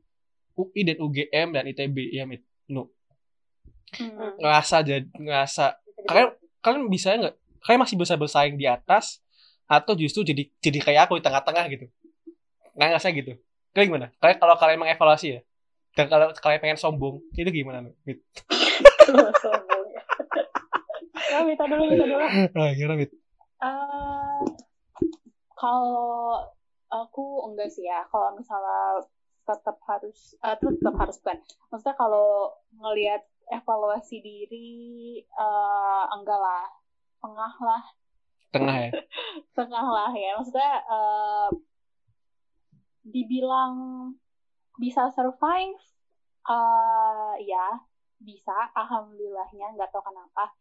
UI 0.58 0.82
dan 0.82 0.98
UGM 0.98 1.48
dan 1.54 1.64
ITB 1.66 2.14
ya 2.14 2.26
Mit 2.26 2.44
Nu 2.68 2.90
Hmm. 3.88 4.36
ngerasa 4.36 4.84
jadi 4.84 5.08
ngerasa 5.16 5.80
kalian 6.04 6.36
kalian 6.60 6.92
bisa 6.92 7.16
nggak 7.16 7.40
kalian 7.64 7.80
masih 7.80 7.96
bisa 7.96 8.20
bersaing 8.20 8.60
di 8.60 8.68
atas 8.68 9.24
atau 9.64 9.96
justru 9.96 10.28
jadi 10.28 10.44
jadi 10.60 10.78
kayak 10.84 11.08
aku 11.08 11.16
di 11.16 11.24
tengah-tengah 11.24 11.64
gitu 11.72 11.88
nggak 12.76 12.84
ngerasa 12.84 13.08
gitu 13.16 13.40
kalian 13.72 13.88
gimana 13.88 14.06
kalian 14.20 14.36
kalau 14.36 14.60
kalian 14.60 14.84
mengevaluasi 14.84 15.26
ya 15.32 15.40
dan 15.98 16.06
kalau 16.06 16.30
kalian 16.30 16.60
pengen 16.62 16.78
sombong 16.78 17.18
itu 17.34 17.50
gimana? 17.50 17.90
Mit? 18.06 18.22
Sombong. 19.42 19.77
Ya, 21.28 21.44
minta 21.44 21.64
dulu, 21.68 21.82
minta 21.92 22.06
dulu. 22.08 22.24
ah 22.24 22.72
gimana 22.76 22.96
Mit? 22.96 23.10
Eh, 23.58 24.40
kalau 25.52 26.40
aku 26.88 27.24
enggak 27.50 27.68
sih 27.68 27.84
ya. 27.84 28.06
Kalau 28.08 28.32
misalnya 28.38 29.04
tetap 29.44 29.76
harus 29.88 30.36
eh, 30.40 30.56
tetap 30.56 30.94
harus 31.00 31.16
bukan 31.24 31.38
maksudnya 31.72 31.96
kalau 31.96 32.52
ngelihat 32.76 33.24
evaluasi 33.48 34.24
diri 34.24 35.20
eh, 35.20 36.04
enggak 36.16 36.40
lah. 36.40 36.66
Tengah 37.18 37.54
lah. 37.60 37.84
Tengah 38.54 38.76
ya? 38.88 38.90
Tengah 39.58 39.86
lah 39.86 40.10
ya. 40.16 40.30
Maksudnya 40.40 40.72
eh, 40.86 41.48
dibilang 43.04 43.74
bisa 44.78 45.10
survive 45.12 45.76
eh 46.48 47.34
ya 47.44 47.66
bisa. 48.16 48.72
Alhamdulillahnya 48.72 49.76
nggak 49.76 49.90
tahu 49.92 50.00
kenapa 50.00 50.54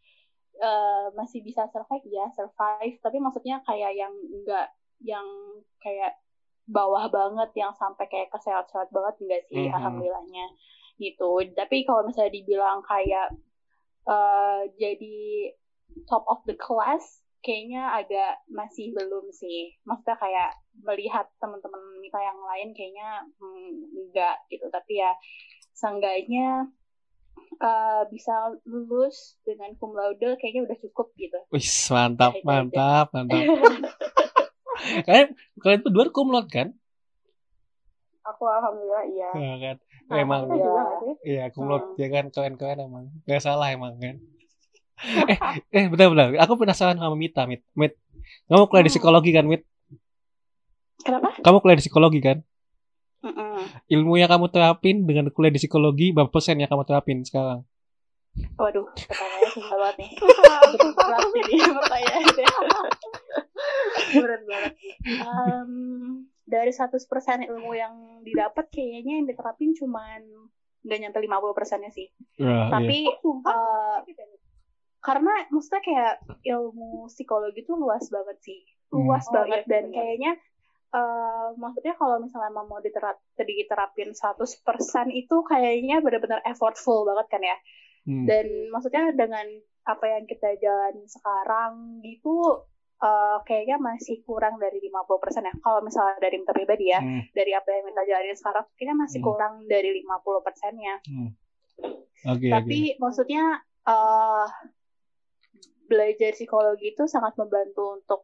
Eh, 0.57 1.07
masih 1.13 1.45
bisa 1.45 1.69
survive 1.69 2.05
ya 2.09 2.25
survive. 2.33 2.97
Tapi 2.97 3.17
maksudnya 3.21 3.61
kayak 3.61 3.93
yang 3.93 4.13
enggak 4.33 4.73
yang 5.05 5.25
kayak 5.77 6.17
bawah 6.65 7.05
banget 7.13 7.53
yang 7.53 7.71
sampai 7.77 8.09
kayak 8.09 8.33
kesehat-sehat 8.33 8.89
banget 8.89 9.15
enggak 9.21 9.43
sih 9.53 9.69
Mhm. 9.69 9.75
alhamdulillahnya. 9.77 10.45
Gitu. 10.97 11.31
Tapi 11.53 11.85
kalau 11.85 12.09
misalnya 12.09 12.33
dibilang 12.33 12.81
kayak 12.81 13.37
eh, 14.07 14.61
jadi 14.81 15.17
top 16.09 16.23
of 16.25 16.41
the 16.49 16.55
class 16.57 17.21
kayaknya 17.45 17.93
agak 17.93 18.41
masih 18.49 18.91
belum 18.97 19.29
sih. 19.29 19.77
Maksudnya 19.85 20.17
kayak 20.17 20.57
melihat 20.81 21.29
teman-teman 21.37 22.01
Mita 22.01 22.17
yang 22.17 22.39
lain 22.41 22.73
kayaknya 22.73 23.29
hmm, 23.37 23.69
enggak 23.93 24.41
gitu. 24.49 24.65
Tapi 24.73 25.05
ya 25.05 25.13
seenggaknya 25.77 26.65
eh, 27.49 28.01
bisa 28.07 28.33
lulus 28.63 29.39
dengan 29.41 29.71
cum 29.75 29.91
laude 29.91 30.35
kayaknya 30.37 30.67
udah 30.67 30.77
cukup 30.79 31.11
gitu 31.15 31.39
Wih, 31.49 31.67
mantap, 31.89 32.31
Itu 32.35 32.43
aja. 32.43 32.47
mantap, 32.47 33.05
mantap. 33.11 33.43
Kalian 35.07 35.27
kalian 35.57 35.81
berdua 35.81 36.11
kumlot 36.11 36.47
kan? 36.47 36.69
Aku 38.23 38.43
alhamdulillah 38.45 39.03
iya. 39.07 39.29
Ya 39.33 39.55
kan? 39.57 39.75
Nah, 40.07 40.15
Emang 40.19 40.41
juga 40.47 40.69
nggak 40.77 40.97
sih? 41.01 41.13
iya 41.25 41.43
kumlot 41.49 41.83
Hmm. 41.83 41.97
ya 41.97 42.07
kan 42.07 42.25
kalian-kalian 42.27 42.79
emang 42.85 43.05
gak 43.23 43.41
salah 43.41 43.71
emang 43.71 43.95
kan. 43.97 44.15
eh, 45.31 45.37
eh 45.71 45.85
benar-benar. 45.87 46.35
Aku 46.41 46.57
penasaran 46.57 46.97
sama 46.97 47.13
Mita, 47.13 47.45
Mit. 47.45 47.61
Mit. 47.73 47.95
Kamu 48.45 48.67
kuliah 48.67 48.83
di 48.83 48.89
Hmm. 48.89 48.95
psikologi 48.95 49.31
kan, 49.31 49.45
Mit? 49.45 49.63
kenapa 50.99 51.39
Kamu 51.39 51.57
kuliah 51.57 51.77
di 51.77 51.83
psikologi 51.83 52.19
kan? 52.19 52.37
Mm-mm. 53.17 53.57
Ilmu 53.89 54.13
yang 54.15 54.29
kamu 54.29 54.47
terapin 54.49 55.03
dengan 55.03 55.27
kuliah 55.33 55.49
di 55.49 55.57
psikologi 55.57 56.13
berapa 56.13 56.29
persen 56.29 56.61
yang 56.61 56.69
kamu 56.69 56.85
terapin 56.85 57.25
sekarang? 57.25 57.65
Waduh, 58.53 58.85
pertanyaannya 58.93 59.49
susah 59.49 59.77
banget 59.81 59.95
nih. 59.97 60.11
Berat 60.97 61.25
pertanyaannya. 61.81 62.47
Berat 64.13 64.41
banget. 64.45 64.73
Dari 66.47 66.71
100% 66.71 67.49
ilmu 67.49 67.71
yang 67.73 67.93
didapat 68.23 68.69
kayaknya 68.71 69.19
yang 69.19 69.27
diterapin 69.27 69.73
cuman 69.73 70.21
nggak 70.85 70.99
nyampe 71.01 71.19
50 71.19 71.57
persennya 71.57 71.91
sih. 71.91 72.07
Iya. 72.39 72.69
Tapi 72.71 72.97
eh, 73.25 73.97
karena 75.01 75.33
maksudnya 75.49 75.81
kayak 75.83 76.13
ilmu 76.45 77.09
psikologi 77.09 77.65
itu 77.65 77.73
luas 77.73 78.05
banget 78.07 78.37
sih. 78.45 78.61
Hmm. 78.93 79.03
Luas 79.03 79.25
Oh, 79.27 79.33
banget 79.35 79.65
iya, 79.65 79.69
dan 79.69 79.83
benar. 79.89 79.95
kayaknya 79.97 80.31
eh 80.87 81.47
maksudnya 81.59 81.93
kalau 81.99 82.23
misalnya 82.23 82.47
emang 82.47 82.71
mau 82.71 82.79
diterap, 82.79 83.19
diterapin 83.35 84.15
100% 84.15 85.11
itu 85.11 85.35
kayaknya 85.43 85.99
benar-benar 85.99 86.39
effortful 86.47 87.03
banget 87.03 87.27
kan 87.27 87.43
ya 87.43 87.57
Hmm. 88.07 88.23
dan 88.23 88.71
maksudnya 88.71 89.11
dengan 89.11 89.43
apa 89.83 90.05
yang 90.07 90.23
kita 90.23 90.55
jalan 90.63 90.95
sekarang 91.11 91.99
gitu 92.07 92.63
eh, 93.03 93.37
kayaknya 93.43 93.77
masih 93.83 94.23
kurang 94.23 94.55
dari 94.63 94.79
50% 94.79 95.43
ya 95.43 95.51
kalau 95.59 95.83
misalnya 95.83 96.15
dari 96.23 96.39
minta 96.39 96.55
pribadi 96.55 96.87
ya 96.87 97.03
Hmm. 97.03 97.27
dari 97.35 97.51
apa 97.51 97.67
yang 97.67 97.83
minta 97.91 98.07
jalanin 98.07 98.39
sekarang 98.39 98.63
kayaknya 98.79 98.95
masih 98.95 99.19
Hmm. 99.19 99.27
kurang 99.27 99.53
dari 99.67 99.89
50 99.91 100.39
persennya 100.39 100.95
Hmm. 101.03 101.35
Oke, 102.31 102.47
oke. 102.47 102.47
tapi 102.47 102.79
maksudnya 102.95 103.43
eh 103.85 104.47
belajar 105.87 106.31
psikologi 106.35 106.95
itu 106.95 107.03
sangat 107.07 107.35
membantu 107.35 107.99
untuk 107.99 108.21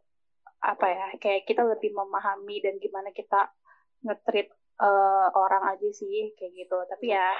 apa 0.64 0.86
ya 0.88 1.08
kayak 1.20 1.44
kita 1.44 1.68
lebih 1.68 1.92
memahami 1.92 2.64
dan 2.64 2.80
gimana 2.80 3.12
kita 3.12 3.52
nge-treat 4.08 4.48
eh, 4.80 5.28
orang 5.36 5.64
aja 5.76 5.90
sih 5.92 6.32
kayak 6.40 6.52
gitu 6.56 6.78
tapi 6.88 7.12
ya 7.12 7.36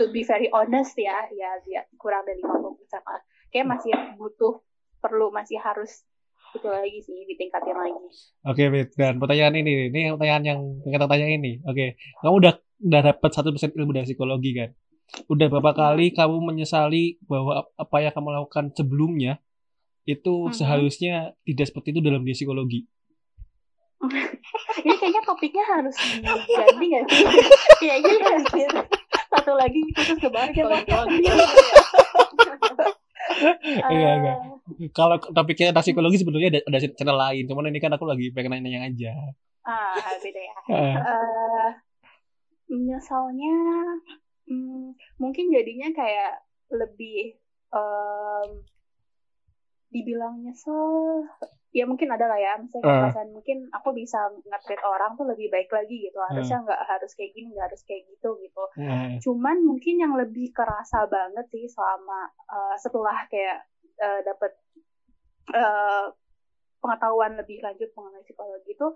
to 0.00 0.08
be 0.10 0.24
very 0.24 0.48
honest 0.50 0.96
ya 0.96 1.28
ya 1.30 1.60
dia 1.62 1.84
kurang 2.00 2.24
dari 2.24 2.40
50% 2.40 3.04
lah 3.04 3.20
kayak 3.52 3.68
masih 3.68 3.92
butuh 4.16 4.64
perlu 4.98 5.28
masih 5.28 5.60
harus 5.60 6.02
itu 6.54 6.68
lagi 6.70 7.02
sih 7.02 7.26
ditingkatin 7.26 7.74
lagi 7.74 7.98
Oke, 8.46 8.70
Mit. 8.70 8.94
Dan 8.94 9.18
pertanyaan 9.18 9.58
ini, 9.58 9.90
ini 9.90 10.14
pertanyaan 10.14 10.44
yang 10.46 10.60
tak 11.02 11.10
tanya 11.10 11.26
ini. 11.26 11.58
Oke, 11.66 11.98
kamu 12.22 12.34
udah 12.38 12.52
udah 12.78 13.00
dapat 13.10 13.30
satu 13.34 13.50
persen 13.50 13.74
ilmu 13.74 13.90
dari 13.90 14.06
psikologi 14.06 14.54
kan? 14.54 14.70
Udah 15.26 15.46
berapa 15.50 15.72
kali 15.74 16.14
kamu 16.14 16.36
menyesali 16.46 17.18
bahwa 17.26 17.66
ap- 17.66 17.74
apa 17.74 17.96
yang 18.06 18.12
kamu 18.14 18.28
lakukan 18.38 18.64
sebelumnya 18.70 19.42
itu 20.04 20.34
Mhm. 20.44 20.52
seharusnya 20.52 21.14
tidak 21.42 21.66
seperti 21.66 21.88
itu 21.90 22.00
dalam 22.00 22.20
dunia 22.20 22.34
psikologi? 22.34 22.80
ini 24.76 24.92
kayaknya 24.94 25.22
topiknya 25.24 25.64
harus 25.64 25.96
diganti 25.96 26.84
nggak 26.84 27.04
sih 27.08 27.24
kayaknya 27.80 28.12
harus 28.28 28.44
satu 29.32 29.52
lagi 29.56 29.80
khusus 29.90 30.18
ke 30.18 30.28
balik 30.28 30.52
kalau 30.54 30.76
psikologi. 30.76 31.24
Iya, 33.64 33.88
Eh, 33.88 34.14
enggak. 34.14 34.36
Kalau 34.92 35.16
topiknya 35.18 35.72
tentang 35.72 35.82
psikologi 35.82 36.20
sebenarnya 36.20 36.48
ada, 36.52 36.60
ada 36.68 36.78
channel 36.92 37.16
lain, 37.16 37.44
cuman 37.48 37.72
ini 37.72 37.80
kan 37.80 37.92
aku 37.92 38.04
lagi 38.04 38.28
pengen 38.30 38.60
nanya 38.60 38.84
aja. 38.84 39.12
ah 39.64 39.96
beda 40.20 40.40
ya 40.44 40.56
Eh, 40.76 40.96
eh 41.00 41.68
nyesalnya 42.68 43.56
hmm, 44.44 44.92
mungkin 45.16 45.48
jadinya 45.48 45.88
kayak 45.90 46.44
lebih 46.68 47.40
em, 47.72 48.48
dibilang 49.94 50.42
nyesel. 50.42 51.22
Ya 51.74 51.86
mungkin 51.86 52.10
ada 52.10 52.26
lah 52.26 52.38
ya 52.38 52.58
misalnya 52.58 52.86
Eh. 52.86 52.98
perasaan 53.02 53.30
mungkin 53.34 53.66
aku 53.70 53.94
bisa 53.94 54.18
nge-treat 54.46 54.82
orang 54.82 55.14
tuh 55.14 55.26
lebih 55.26 55.50
baik 55.54 55.70
lagi 55.70 56.10
gitu. 56.10 56.18
Harusnya 56.18 56.62
nggak 56.66 56.82
harus 56.86 57.10
kayak 57.14 57.30
gini 57.34 57.54
nggak 57.54 57.66
harus 57.70 57.82
kayak 57.86 58.02
gitu 58.10 58.30
gitu. 58.42 58.64
Eh, 58.78 59.18
cuman 59.22 59.56
mungkin 59.62 59.94
yang 60.02 60.14
lebih 60.18 60.50
kerasa 60.50 61.06
banget 61.06 61.46
sih 61.54 61.66
selama 61.70 62.30
eh, 62.30 62.76
setelah 62.78 63.16
kayak 63.30 63.58
eh, 63.98 64.20
dapet 64.26 64.52
eh, 65.54 66.06
pengetahuan 66.78 67.32
lebih 67.40 67.64
lanjut 67.64 67.88
mengenai 67.96 68.22
psikologi 68.26 68.76
itu 68.76 68.88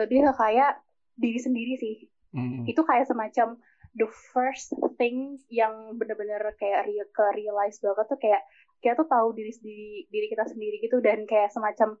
lebih 0.00 0.24
ke 0.30 0.32
kayak 0.38 0.80
diri 1.14 1.38
sendiri 1.38 1.74
sih. 1.78 1.96
Mm, 2.34 2.66
itu 2.66 2.82
kayak 2.82 3.06
semacam 3.06 3.62
the 3.94 4.10
first 4.34 4.74
thing 4.98 5.38
yang 5.46 5.94
bener-bener 5.94 6.42
kayak 6.58 6.82
re- 6.90 7.10
ke 7.14 7.24
realize 7.38 7.78
banget 7.78 8.06
tuh 8.10 8.18
kayak 8.18 8.42
kita 8.84 9.00
tuh 9.00 9.08
tahu 9.08 9.32
diri 9.32 9.48
sendiri 9.48 10.04
diri 10.12 10.26
kita 10.28 10.44
sendiri 10.44 10.76
gitu 10.84 11.00
dan 11.00 11.24
kayak 11.24 11.48
semacam 11.48 11.96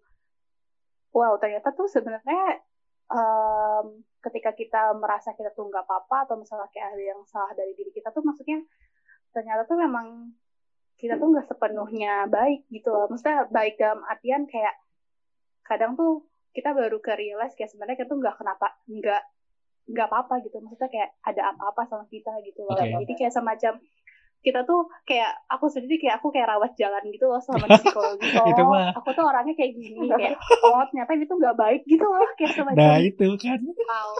wow 1.16 1.40
ternyata 1.40 1.72
tuh 1.72 1.88
sebenarnya 1.88 2.60
em, 3.08 4.04
ketika 4.20 4.52
kita 4.52 4.92
merasa 5.00 5.32
kita 5.32 5.48
tuh 5.56 5.72
nggak 5.72 5.88
apa-apa 5.88 6.28
atau 6.28 6.36
misalnya 6.36 6.68
kayak 6.68 6.92
ada 6.92 7.04
yang 7.16 7.20
salah 7.24 7.56
dari 7.56 7.72
diri 7.72 7.88
kita 7.88 8.12
tuh 8.12 8.20
maksudnya 8.20 8.60
ternyata 9.32 9.64
tuh 9.64 9.80
memang 9.80 10.36
kita 10.94 11.18
tuh 11.18 11.28
nggak 11.34 11.46
sepenuhnya 11.50 12.30
baik 12.30 12.70
gitu 12.70 12.88
loh. 12.94 13.10
Maksudnya 13.10 13.50
baik 13.50 13.74
dalam 13.76 14.00
artian 14.06 14.46
kayak 14.46 14.74
kadang 15.66 15.98
tuh 15.98 16.24
kita 16.54 16.70
baru 16.70 17.02
ke 17.02 17.12
realize 17.18 17.52
kayak 17.58 17.72
sebenarnya 17.74 17.98
kita 17.98 18.08
tuh 18.14 18.18
nggak 18.22 18.36
kenapa 18.38 18.78
nggak 18.86 19.22
nggak 19.84 20.06
apa-apa 20.08 20.40
gitu 20.48 20.64
maksudnya 20.64 20.88
kayak 20.88 21.10
ada 21.20 21.52
apa-apa 21.52 21.84
sama 21.84 22.04
kita 22.08 22.32
gitu 22.40 22.64
loh 22.64 22.72
Oke. 22.72 23.04
jadi 23.04 23.14
kayak 23.20 23.34
semacam 23.36 23.72
kita 24.44 24.60
tuh 24.62 24.84
kayak 25.02 25.32
aku 25.46 25.66
sendiri 25.66 25.96
kayak 25.98 26.20
aku 26.20 26.28
kayak 26.28 26.46
rawat 26.46 26.70
jalan 26.74 27.00
gitu 27.06 27.24
loh 27.24 27.40
sama 27.40 27.64
psikologi 27.74 28.28
oh 28.34 28.46
Itu 28.46 28.62
mah. 28.62 28.92
aku 28.92 29.08
tuh 29.10 29.24
orangnya 29.24 29.54
kayak 29.54 29.72
gini 29.74 30.04
kayak 30.06 30.36
oh 30.62 30.84
ternyata 30.86 31.10
ini 31.12 31.24
tuh 31.24 31.36
nggak 31.36 31.56
baik 31.56 31.82
gitu 31.84 32.04
loh 32.04 32.28
kayak 32.34 32.52
semacam 32.52 32.76
Nah 32.76 32.96
itu 33.00 33.26
kan. 33.34 33.60
wow 33.82 34.12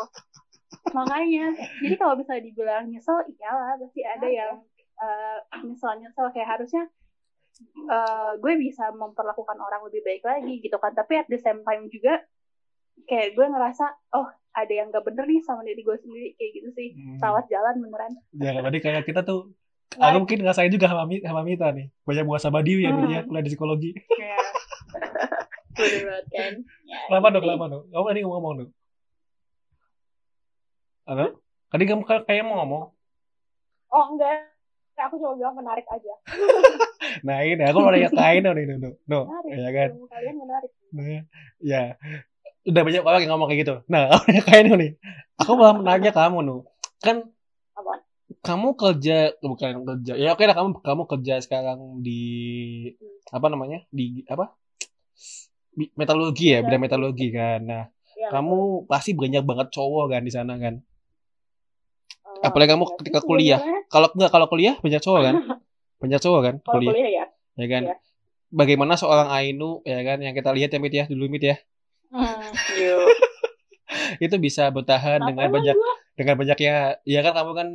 makanya 0.87 1.45
jadi 1.79 1.95
kalau 1.95 2.15
misalnya 2.15 2.43
dibilang 2.43 2.85
nyesel 2.87 3.17
iyalah 3.31 3.77
pasti 3.79 4.01
ada 4.01 4.27
yang 4.27 4.53
eh, 4.97 5.39
nyesel 5.63 5.93
nyesel 5.97 6.27
kayak 6.31 6.49
harusnya 6.51 6.85
eh, 7.87 8.33
gue 8.37 8.53
bisa 8.59 8.91
memperlakukan 8.91 9.57
orang 9.57 9.81
lebih 9.83 10.03
baik 10.03 10.23
lagi 10.23 10.59
gitu 10.59 10.77
kan 10.77 10.93
tapi 10.93 11.17
at 11.17 11.27
the 11.27 11.39
same 11.39 11.63
time 11.63 11.89
juga 11.89 12.21
kayak 13.05 13.33
gue 13.33 13.45
ngerasa 13.45 13.85
oh 14.13 14.25
ada 14.53 14.71
yang 14.73 14.89
gak 14.89 15.03
bener 15.03 15.25
nih 15.25 15.41
sama 15.41 15.63
diri 15.63 15.83
gue 15.83 15.97
sendiri 15.97 16.29
kayak 16.35 16.53
gitu 16.55 16.69
sih 16.73 16.89
Hmm. 16.95 17.19
rawat 17.19 17.45
jalan 17.49 17.75
beneran 17.81 18.13
Ya, 18.33 18.55
berarti 18.55 18.79
kayak 18.79 19.03
kita 19.03 19.23
tuh 19.23 19.51
Aku 19.97 20.17
mungkin 20.21 20.39
ngerasain 20.41 20.71
juga 20.71 20.87
sama, 20.87 21.05
sama 21.07 21.41
Mita 21.43 21.69
nih. 21.71 21.87
Banyak 22.03 22.25
buah 22.25 22.41
sama 22.41 22.61
Diwi 22.61 22.83
yang 22.85 22.97
Hmm. 22.97 23.07
dia 23.07 23.21
kuliah 23.23 23.45
di 23.45 23.51
psikologi. 23.51 23.91
kayak 23.95 24.43
banget 25.75 26.27
kan 26.31 26.53
Ya, 26.87 26.99
Kenapa 27.11 27.27
dong, 27.29 27.43
kenapa 27.43 27.67
dong? 27.67 27.85
Kamu 27.91 28.05
tadi 28.07 28.21
ngomong 28.23 28.55
dong. 28.59 28.71
Halo? 31.05 31.27
Tadi 31.69 31.85
kamu 31.85 32.03
kayak 32.03 32.23
kayak 32.25 32.45
mau 32.47 32.63
ngomong. 32.63 32.85
Oh 33.91 34.05
enggak. 34.11 34.51
Aku 34.95 35.19
cuma 35.19 35.35
bilang 35.35 35.55
menarik 35.55 35.85
aja. 35.87 36.15
Nah 37.21 37.45
ini 37.45 37.61
aku 37.61 37.85
mau 37.85 37.93
nanya 37.93 38.09
kain 38.09 38.41
nih, 38.41 38.65
nih, 38.65 38.81
no, 38.81 38.97
no, 39.05 39.19
Menarik. 39.29 39.51
ya 39.61 39.71
kan? 39.71 39.89
Kalian 40.09 40.37
menarik. 40.41 40.71
Nah, 40.89 41.21
ya, 41.61 41.83
udah 42.65 42.81
banyak 42.83 43.03
orang 43.05 43.21
yang 43.21 43.33
ngomong 43.37 43.49
kayak 43.53 43.61
gitu. 43.61 43.75
Nah, 43.93 44.09
aku 44.17 44.25
nanya 44.33 44.43
kain 44.49 44.67
nih. 44.73 44.91
Aku 45.37 45.53
malah 45.53 45.85
nanya 45.85 46.11
kamu, 46.17 46.41
nu. 46.41 46.65
Kan? 47.05 47.29
Kamu 48.45 48.69
kerja 48.77 49.33
bukan 49.41 49.73
kerja. 49.83 50.13
Ya 50.15 50.37
oke 50.37 50.45
lah 50.45 50.53
kamu 50.53 50.69
kamu 50.85 51.03
kerja 51.09 51.35
sekarang 51.41 52.05
di 52.05 52.21
apa 53.33 53.47
namanya? 53.49 53.83
Di 53.89 54.23
apa? 54.29 54.53
Metalurgi 55.99 56.55
ya, 56.55 56.63
bidang 56.63 56.83
metalurgi 56.83 57.29
kan. 57.33 57.61
Nah, 57.65 57.85
Ya, 58.15 58.31
kamu 58.31 58.87
pasti 58.87 59.11
banyak 59.11 59.43
banget 59.43 59.75
cowok 59.75 60.15
kan 60.15 60.23
di 60.23 60.31
sana 60.31 60.55
kan. 60.55 60.79
eh, 62.39 62.47
apalagi 62.47 62.71
kamu 62.71 62.85
ya, 62.87 62.95
ketika 63.03 63.21
kuliah. 63.21 63.61
Kalau 63.91 64.07
enggak 64.15 64.31
kalau 64.31 64.47
kuliah 64.47 64.79
banyak 64.79 65.03
cowok 65.03 65.21
kan? 65.23 65.35
Banyak 66.05 66.21
cowok 66.21 66.41
kan 66.45 66.55
Kalau 66.61 66.79
kuliah, 66.79 66.93
kuliah 66.93 67.11
ya. 67.11 67.25
ya 67.57 67.67
kan? 67.67 67.83
Iya. 67.89 67.95
Bagaimana 68.53 68.95
seorang 68.95 69.33
Ainu 69.33 69.83
ya 69.83 69.99
kan 70.05 70.21
yang 70.21 70.31
kita 70.31 70.53
lihat 70.53 70.71
ya 70.71 70.79
Mit 70.79 70.93
ya 70.93 71.05
dulu 71.09 71.27
Mit 71.27 71.43
ya. 71.43 71.57
Hmm, 72.13 72.45
yuk. 72.79 73.09
itu 74.21 74.37
bisa 74.39 74.69
bertahan 74.69 75.19
Kenapa 75.19 75.29
dengan 75.33 75.49
banyak 75.51 75.75
gua? 75.75 75.93
dengan 76.15 76.35
banyaknya 76.39 76.75
ya 77.03 77.21
kan 77.21 77.33
kamu 77.35 77.51
kan 77.51 77.69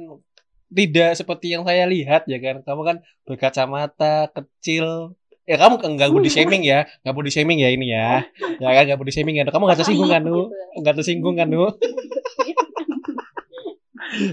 tidak 0.69 1.17
seperti 1.17 1.53
yang 1.57 1.65
saya 1.65 1.85
lihat 1.89 2.29
ya 2.29 2.37
kan? 2.37 2.61
Kamu 2.61 2.81
kan 2.85 2.97
berkacamata 3.25 4.29
kecil. 4.33 5.17
Ya 5.49 5.57
kamu 5.57 5.81
nggak 5.81 6.09
body 6.13 6.29
shaming 6.29 6.61
ya. 6.61 6.85
Nggak 7.01 7.15
body 7.17 7.31
shaming 7.33 7.57
ya 7.61 7.69
ini 7.73 7.89
ya. 7.89 8.21
Ya 8.61 8.69
kan 8.77 8.83
nggak 8.85 8.99
body 9.01 9.11
shaming 9.13 9.35
ya. 9.41 9.43
Kamu 9.49 9.65
nggak 9.65 9.81
tersinggung 9.81 10.09
kan 10.13 10.21
nu 10.21 10.29
Gitu. 10.29 10.43
nggak 10.81 10.95
tersinggung 11.01 11.35
kan 11.41 11.47
nu. 11.49 11.65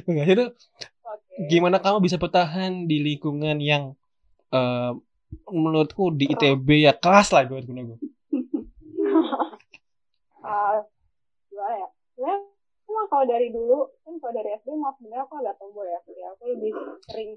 Nggak, 0.08 0.26
itu 0.32 0.44
gimana 1.52 1.76
kamu 1.80 2.00
bisa 2.00 2.16
bertahan 2.16 2.88
di 2.88 2.96
lingkungan 3.00 3.60
yang 3.60 3.92
eh, 4.52 4.92
menurutku 5.50 6.12
di 6.14 6.32
ITB 6.32 6.86
ya 6.86 6.92
kelas 6.96 7.32
lah 7.32 7.44
buat 7.48 7.64
gue 7.64 7.76
ya? 7.76 7.96
Sebenarnya 10.40 10.95
emang 12.96 13.08
kalau 13.12 13.24
dari 13.28 13.52
dulu 13.52 13.92
kan 14.00 14.16
kalau 14.16 14.32
dari 14.32 14.56
SD 14.56 14.68
mah 14.72 14.96
sebenarnya 14.96 15.28
aku 15.28 15.34
agak 15.36 15.56
tomboy 15.60 15.84
ya. 15.84 16.00
Ya 16.16 16.26
aku 16.32 16.42
lebih 16.56 16.72
sering 17.04 17.30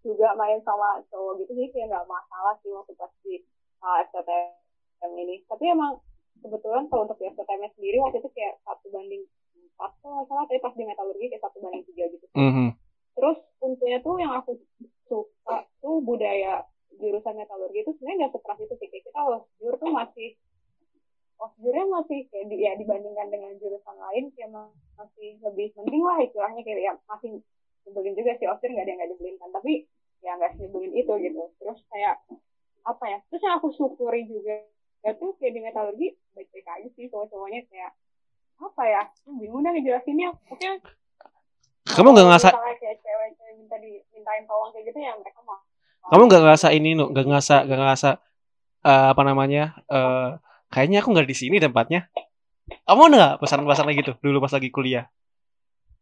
juga 0.00 0.32
main 0.32 0.60
sama 0.64 1.04
cowok 1.12 1.44
gitu 1.44 1.52
jadi 1.56 1.68
kayak 1.72 1.86
nggak 1.92 2.06
masalah 2.08 2.54
sih 2.64 2.72
waktu 2.72 2.92
pas 2.96 3.12
di 3.20 3.44
uh, 3.84 3.96
STM 4.08 5.12
ini. 5.20 5.44
Tapi 5.44 5.64
emang 5.68 6.00
kebetulan 6.40 6.88
kalau 6.88 7.04
untuk 7.04 7.20
di 7.20 7.28
STM 7.28 7.68
sendiri 7.76 8.00
waktu 8.00 8.24
itu 8.24 8.30
kayak 8.32 8.56
satu 8.64 8.88
banding 8.88 9.28
empat 9.76 9.92
kalau 10.00 10.12
nggak 10.16 10.26
salah 10.32 10.44
tapi 10.48 10.60
pas 10.64 10.72
di 10.72 10.84
metalurgi 10.88 11.26
kayak 11.28 11.44
satu 11.44 11.58
banding 11.60 11.84
tiga 11.84 12.04
gitu. 12.08 12.26
Mhm. 12.32 12.68
Terus 13.14 13.38
untungnya 13.60 13.98
tuh 14.00 14.16
yang 14.16 14.32
aku 14.40 14.56
suka 15.04 15.68
tuh 15.84 16.00
budaya 16.00 16.64
jurusan 16.96 17.34
metalurgi 17.36 17.84
itu 17.84 17.92
sebenarnya 18.00 18.16
nggak 18.24 18.32
sekeras 18.38 18.58
itu 18.64 18.74
sih 18.80 18.88
kayak 18.88 19.04
kita 19.04 19.20
osjur 19.20 19.74
tuh 19.76 19.90
masih 19.92 20.28
osjurnya 21.44 21.84
masih 21.92 22.24
kayak 22.32 22.46
di, 22.48 22.56
ya 22.64 22.72
dibandingkan 22.80 23.28
dengan 23.28 23.52
jurusan 23.60 23.96
lain 24.00 24.32
ma- 24.48 24.72
masih 24.96 25.36
lebih 25.44 25.76
penting 25.76 26.00
lah 26.00 26.18
istilahnya 26.24 26.60
kayak 26.64 26.80
ya 26.80 26.92
masih 27.04 27.44
nyebelin 27.84 28.14
juga 28.16 28.32
sih 28.40 28.46
osjur 28.48 28.68
nggak 28.72 28.84
ada 28.84 28.90
yang 28.90 28.98
nggak 29.00 29.10
nyebelin 29.12 29.36
kan 29.36 29.50
tapi 29.52 29.72
ya 30.24 30.32
nggak 30.40 30.52
nyebelin 30.56 30.92
itu 30.96 31.12
gitu. 31.20 31.42
Terus 31.60 31.78
kayak 31.92 32.14
apa 32.84 33.04
ya 33.08 33.18
terus 33.28 33.42
yang 33.44 33.54
aku 33.60 33.68
syukuri 33.76 34.24
juga 34.28 34.64
itu 35.04 35.26
kayak 35.36 35.52
di 35.52 35.60
metalurgi 35.60 36.08
baik-baik 36.32 36.66
aja 36.68 36.88
sih 36.96 37.08
cowok-cowoknya 37.12 37.60
kayak 37.68 37.92
apa 38.60 38.82
ya 38.88 39.02
bingung 39.28 39.60
dah 39.60 39.72
ngejelasinnya. 39.76 40.32
Oke. 40.48 40.80
Kamu 41.84 42.08
nggak 42.16 42.24
ngerasa 42.24 42.48
misalnya 42.56 42.76
kayak 42.80 42.96
cewek-cewek 43.04 43.54
minta 44.16 44.32
tolong 44.48 44.70
kayak 44.72 44.84
gitu 44.88 44.98
ya 45.04 45.12
mereka 45.20 45.40
kamu 46.04 46.22
nggak 46.28 46.42
ngerasa 46.44 46.68
ini 46.76 46.90
nu? 46.92 47.08
Nggak 47.12 47.26
ngerasa 47.28 47.54
nggak 47.64 47.80
ngerasa 47.80 48.10
eh, 48.84 49.06
apa 49.12 49.22
namanya 49.24 49.72
eh 49.88 50.30
kayaknya 50.74 50.98
aku 51.06 51.14
nggak 51.14 51.28
di 51.30 51.36
sini 51.38 51.56
tempatnya 51.62 52.10
kamu 52.82 53.02
nggak 53.14 53.32
pesan-pesan 53.38 53.86
gitu 53.94 54.12
dulu 54.18 54.42
pas 54.42 54.52
lagi 54.52 54.68
kuliah 54.74 55.06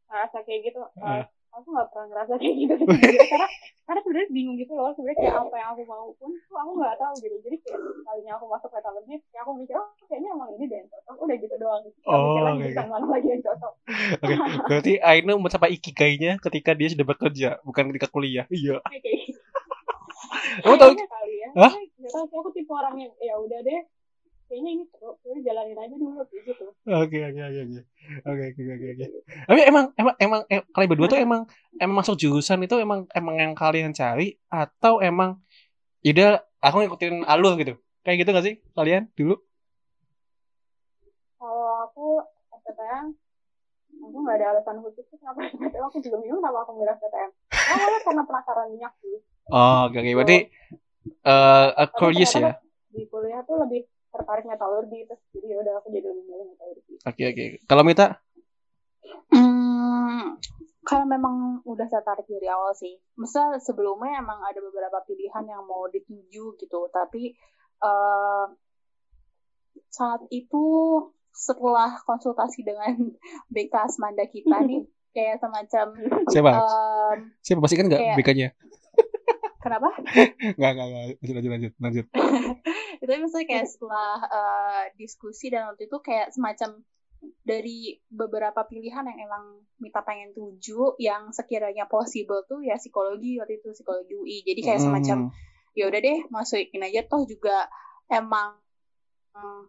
ngerasa 0.08 0.38
kayak 0.44 0.60
gitu. 0.68 0.80
Eh, 1.00 1.24
aku 1.52 1.68
nggak 1.72 1.88
pernah 1.92 2.06
ngerasa 2.12 2.32
kayak 2.40 2.54
gitu 2.64 2.74
karena 3.32 3.48
karena 3.84 4.00
sebenarnya 4.04 4.28
bingung 4.32 4.56
gitu 4.56 4.72
loh 4.72 4.92
sebenarnya 4.96 5.18
kayak 5.20 5.36
apa 5.36 5.54
yang 5.60 5.68
aku 5.76 5.82
mau 5.84 6.06
pun 6.16 6.30
tuh 6.48 6.56
aku 6.56 6.70
nggak 6.80 6.94
tahu 6.96 7.14
gitu 7.20 7.36
jadi 7.44 7.56
kayak 7.60 7.80
kalinya 8.08 8.32
aku 8.40 8.44
masuk 8.48 8.70
metalurgi 8.72 9.14
kayak 9.32 9.42
aku 9.44 9.52
mikir 9.60 9.76
oh 9.76 9.88
kayaknya 10.08 10.28
emang 10.32 10.48
ini 10.56 10.64
deh 10.68 10.78
yang 10.80 10.88
cocok 10.88 11.16
udah 11.20 11.36
gitu 11.36 11.54
doang 11.60 11.80
Nggak 11.84 12.08
Oh, 12.08 12.20
mikir 12.24 12.42
lagi 12.44 12.60
jurusan 12.62 12.86
mana 12.88 13.06
lagi 13.08 13.28
yang 13.28 13.42
cocok 13.44 13.72
Oke, 14.22 14.34
berarti 14.68 14.92
Ainu 15.02 15.34
mencapai 15.40 15.70
ikigainya 15.76 16.32
ketika 16.40 16.70
dia 16.72 16.88
sudah 16.88 17.06
bekerja, 17.08 17.48
bukan 17.66 17.84
ketika 17.92 18.08
kuliah. 18.08 18.44
Iya. 18.48 18.80
gitu 18.92 19.36
Kamu 20.64 20.76
tahu? 20.80 20.92
Kali 20.96 21.34
ya 21.36 21.48
Hah? 21.56 21.72
nggak 21.72 22.12
tahu 22.12 22.24
sih 22.28 22.36
aku 22.40 22.50
tipe 22.56 22.72
orang 22.72 22.94
yang 22.96 23.12
ya 23.20 23.34
udah 23.36 23.60
deh 23.60 23.80
kayaknya 24.53 24.70
ini 24.76 24.84
seru 24.92 25.16
jalanin 25.40 25.80
aja 25.80 25.96
dulu 25.96 26.20
gitu 26.28 26.66
Oke, 26.84 27.18
oke, 27.24 27.40
oke, 27.40 27.61
oke. 27.64 27.80
Oke, 28.28 28.42
oke, 28.53 28.62
oke, 28.76 28.86
oke. 28.92 29.07
Tapi 29.48 29.61
emang, 29.64 29.84
emang, 29.96 30.14
emang, 30.20 30.40
em- 30.53 30.66
kalian 30.76 30.90
berdua 30.92 31.09
tuh 31.09 31.20
emang, 31.24 31.48
emang 31.80 31.96
masuk 32.05 32.20
jurusan 32.20 32.61
itu 32.61 32.76
emang, 32.76 33.09
emang 33.16 33.34
yang 33.40 33.53
kalian 33.57 33.96
cari 33.96 34.36
atau 34.53 35.00
emang, 35.00 35.40
yaudah, 36.05 36.44
aku 36.61 36.84
ngikutin 36.84 37.24
alur 37.24 37.57
gitu. 37.57 37.80
Kayak 38.05 38.16
gitu 38.26 38.28
gak 38.36 38.44
sih 38.44 38.55
kalian 38.76 39.09
dulu? 39.16 39.40
kalau 41.42 41.66
aku 41.90 42.07
STM 42.55 43.18
aku 44.03 44.16
nggak 44.22 44.36
ada 44.38 44.46
alasan 44.55 44.76
khusus 44.78 45.05
sih 45.11 45.18
kenapa 45.18 45.42
STM 45.50 45.84
aku 45.90 45.98
juga 45.98 46.16
bingung 46.22 46.38
kenapa 46.38 46.62
aku 46.62 46.72
milih 46.78 46.94
STM 46.94 47.30
awalnya 47.50 48.00
karena 48.07 48.22
penasaran 48.26 48.66
minyak 48.70 48.94
sih 49.03 49.18
Oh, 49.53 49.90
oke, 49.90 50.00
oke. 50.00 50.12
Berarti, 50.16 50.38
eh 51.28 51.66
uh, 51.76 51.88
curious 51.92 52.32
ya? 52.38 52.57
di 52.94 53.05
kuliah 53.11 53.42
tuh 53.44 53.59
lebih 53.61 53.84
tertarik 54.12 54.44
metalurgi 54.44 55.08
terus 55.08 55.22
jadi 55.32 55.46
ya 55.48 55.56
udah 55.64 55.74
aku 55.80 55.88
jadi 55.88 56.06
lebih 56.12 56.24
milih 56.28 56.46
metalurgi 56.52 56.94
Oke, 57.02 57.22
oke. 57.34 57.44
Kalau 57.66 57.82
Mita? 57.82 58.06
Hmm, 59.32 60.38
kalau 60.86 61.06
memang 61.08 61.64
udah 61.66 61.88
tertarik 61.90 62.28
dari 62.30 62.46
awal 62.46 62.70
sih. 62.78 62.94
Misal 63.18 63.58
sebelumnya 63.58 64.22
emang 64.22 64.38
ada 64.46 64.62
beberapa 64.62 65.02
pilihan 65.02 65.42
yang 65.48 65.66
mau 65.66 65.90
dituju 65.90 66.54
gitu, 66.62 66.80
tapi 66.94 67.34
eh, 67.82 68.46
saat 69.90 70.22
itu 70.30 70.64
setelah 71.32 71.98
konsultasi 72.06 72.62
dengan 72.62 72.94
BK 73.54 73.74
Asmanda 73.74 74.28
kita 74.30 74.62
nih, 74.62 74.86
kayak 75.16 75.42
semacam 75.42 75.86
Siapa? 76.30 76.50
em, 76.54 77.18
Siapa? 77.42 77.60
Pasti 77.66 77.76
kan 77.80 77.86
nggak 77.90 78.02
BK-nya? 78.20 78.48
Kenapa? 79.62 79.88
Nggak, 80.58 80.70
nggak, 80.74 80.86
nggak. 80.90 81.04
Lanjut, 81.22 81.34
lanjut, 81.34 81.50
lanjut. 81.50 81.72
lanjut. 81.78 82.06
itu 83.02 83.10
misalnya 83.18 83.46
kayak 83.48 83.66
setelah 83.66 84.12
eh, 84.26 84.82
diskusi 84.94 85.46
dan 85.48 85.70
waktu 85.70 85.86
itu 85.86 85.98
kayak 86.02 86.34
semacam 86.34 86.82
dari 87.46 88.02
beberapa 88.10 88.66
pilihan 88.66 89.06
yang 89.06 89.18
emang 89.22 89.62
Mita 89.78 90.02
pengen 90.02 90.34
tuju 90.34 90.98
yang 90.98 91.30
sekiranya 91.30 91.86
possible 91.86 92.42
tuh 92.50 92.62
ya 92.66 92.74
psikologi 92.78 93.38
waktu 93.38 93.62
itu 93.62 93.70
psikologi 93.70 94.14
UI 94.18 94.36
jadi 94.42 94.60
kayak 94.60 94.80
semacam 94.82 95.18
Hmm. 95.30 95.78
ya 95.78 95.86
udah 95.86 96.00
deh 96.02 96.18
masukin 96.34 96.82
aja 96.82 97.06
toh 97.06 97.22
juga 97.22 97.70
emang 98.10 98.58
hmm, 99.38 99.62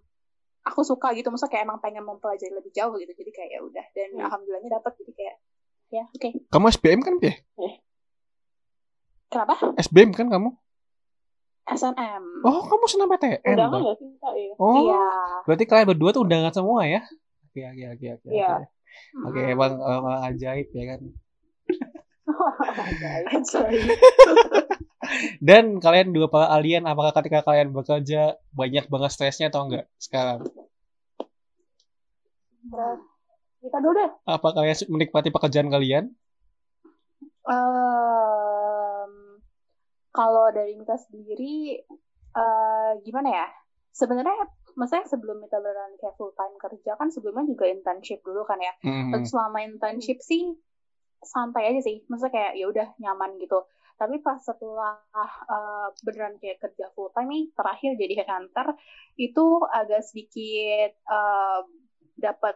aku 0.65 0.81
suka 0.81 1.13
gitu 1.13 1.29
maksudnya 1.29 1.53
kayak 1.53 1.65
emang 1.69 1.77
pengen 1.77 2.01
mempelajari 2.03 2.53
lebih 2.57 2.73
jauh 2.73 2.97
gitu 2.97 3.13
jadi 3.13 3.31
kayak 3.31 3.49
ya 3.53 3.59
udah 3.61 3.85
dan 3.93 4.09
Hmm. 4.17 4.25
alhamdulillahnya 4.25 4.71
dapat 4.73 4.91
jadi 4.97 5.13
kayak 5.13 5.35
ya 5.93 6.03
oke 6.09 6.29
Kamu 6.49 6.65
SBM 6.73 7.01
kan, 7.05 7.13
ya? 7.21 7.37
Kenapa 9.33 9.53
SBM 9.81 10.13
kan 10.13 10.29
kamu? 10.29 10.53
SNM 11.65 12.23
Oh, 12.43 12.61
kamu 12.69 12.85
senam 12.85 13.07
PTN 13.09 13.55
udah 13.55 13.67
dong? 13.67 13.81
nggak 13.81 13.95
sih 13.97 14.09
kak 14.19 14.33
ya 14.35 14.53
Oh, 14.59 14.75
iya 14.83 15.03
berarti 15.43 15.63
kalian 15.65 15.87
berdua 15.89 16.09
tuh 16.13 16.21
undangan 16.21 16.53
semua 16.53 16.85
ya? 16.85 17.01
Oke, 17.49 17.61
oke, 17.65 17.83
oke, 17.97 18.07
oke. 18.17 18.29
Iya. 18.29 18.49
oke. 18.53 18.65
Oke, 19.25 19.41
emang, 19.45 19.73
emang 19.77 20.15
ajaib 20.25 20.69
ya 20.69 20.83
kan. 20.93 21.01
Sorry. 23.51 23.77
Dan 25.37 25.77
kalian 25.77 26.15
dua 26.15 26.29
para 26.31 26.49
alien, 26.49 26.85
apakah 26.85 27.13
ketika 27.21 27.43
kalian 27.43 27.73
bekerja 27.73 28.37
banyak 28.53 28.85
banget 28.87 29.11
stresnya 29.13 29.49
atau 29.51 29.65
enggak 29.67 29.85
sekarang? 29.99 30.45
Kita 33.59 33.77
dulu 33.79 33.93
deh 33.95 34.09
Apa 34.25 34.47
kalian 34.55 34.77
menikmati 34.89 35.29
pekerjaan 35.29 35.69
kalian? 35.69 36.09
Em, 37.43 38.62
kalau 40.13 40.53
dari 40.53 40.77
Mita 40.77 40.95
sendiri 40.95 41.81
eh 42.33 42.91
gimana 43.01 43.29
ya? 43.33 43.47
Sebenarnya 43.93 44.45
maksudnya 44.77 45.05
sebelum 45.09 45.41
Mita 45.41 45.57
beneran 45.57 45.97
kayak 45.97 46.15
full 46.15 46.33
time 46.37 46.55
kerja 46.61 46.93
kan 46.97 47.09
sebelumnya 47.09 47.49
juga 47.49 47.65
internship 47.65 48.21
dulu 48.21 48.45
kan 48.45 48.61
ya. 48.61 48.73
Hmm. 48.85 49.09
Dan 49.09 49.25
selama 49.25 49.65
internship 49.65 50.21
sih 50.21 50.53
santai 51.25 51.73
aja 51.73 51.81
sih. 51.81 52.05
Maksudnya 52.05 52.33
kayak 52.33 52.53
ya 52.61 52.65
udah 52.69 52.87
nyaman 53.01 53.41
gitu. 53.41 53.65
Tapi 53.97 54.21
pas 54.21 54.37
setelah 54.41 55.01
eh, 55.49 55.87
beneran 56.05 56.37
kayak 56.37 56.61
kerja 56.61 56.93
full 56.93 57.09
time 57.13 57.29
nih 57.33 57.43
terakhir 57.57 57.91
jadi 57.97 58.13
headhunter 58.21 58.77
itu 59.17 59.45
agak 59.65 60.01
sedikit 60.05 60.93
eh, 60.93 61.61
dapat 62.17 62.55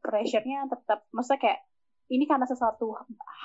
pressure-nya 0.00 0.70
tetap 0.70 1.04
maksudnya 1.10 1.40
kayak 1.42 1.60
ini 2.10 2.26
karena 2.26 2.46
sesuatu 2.46 2.94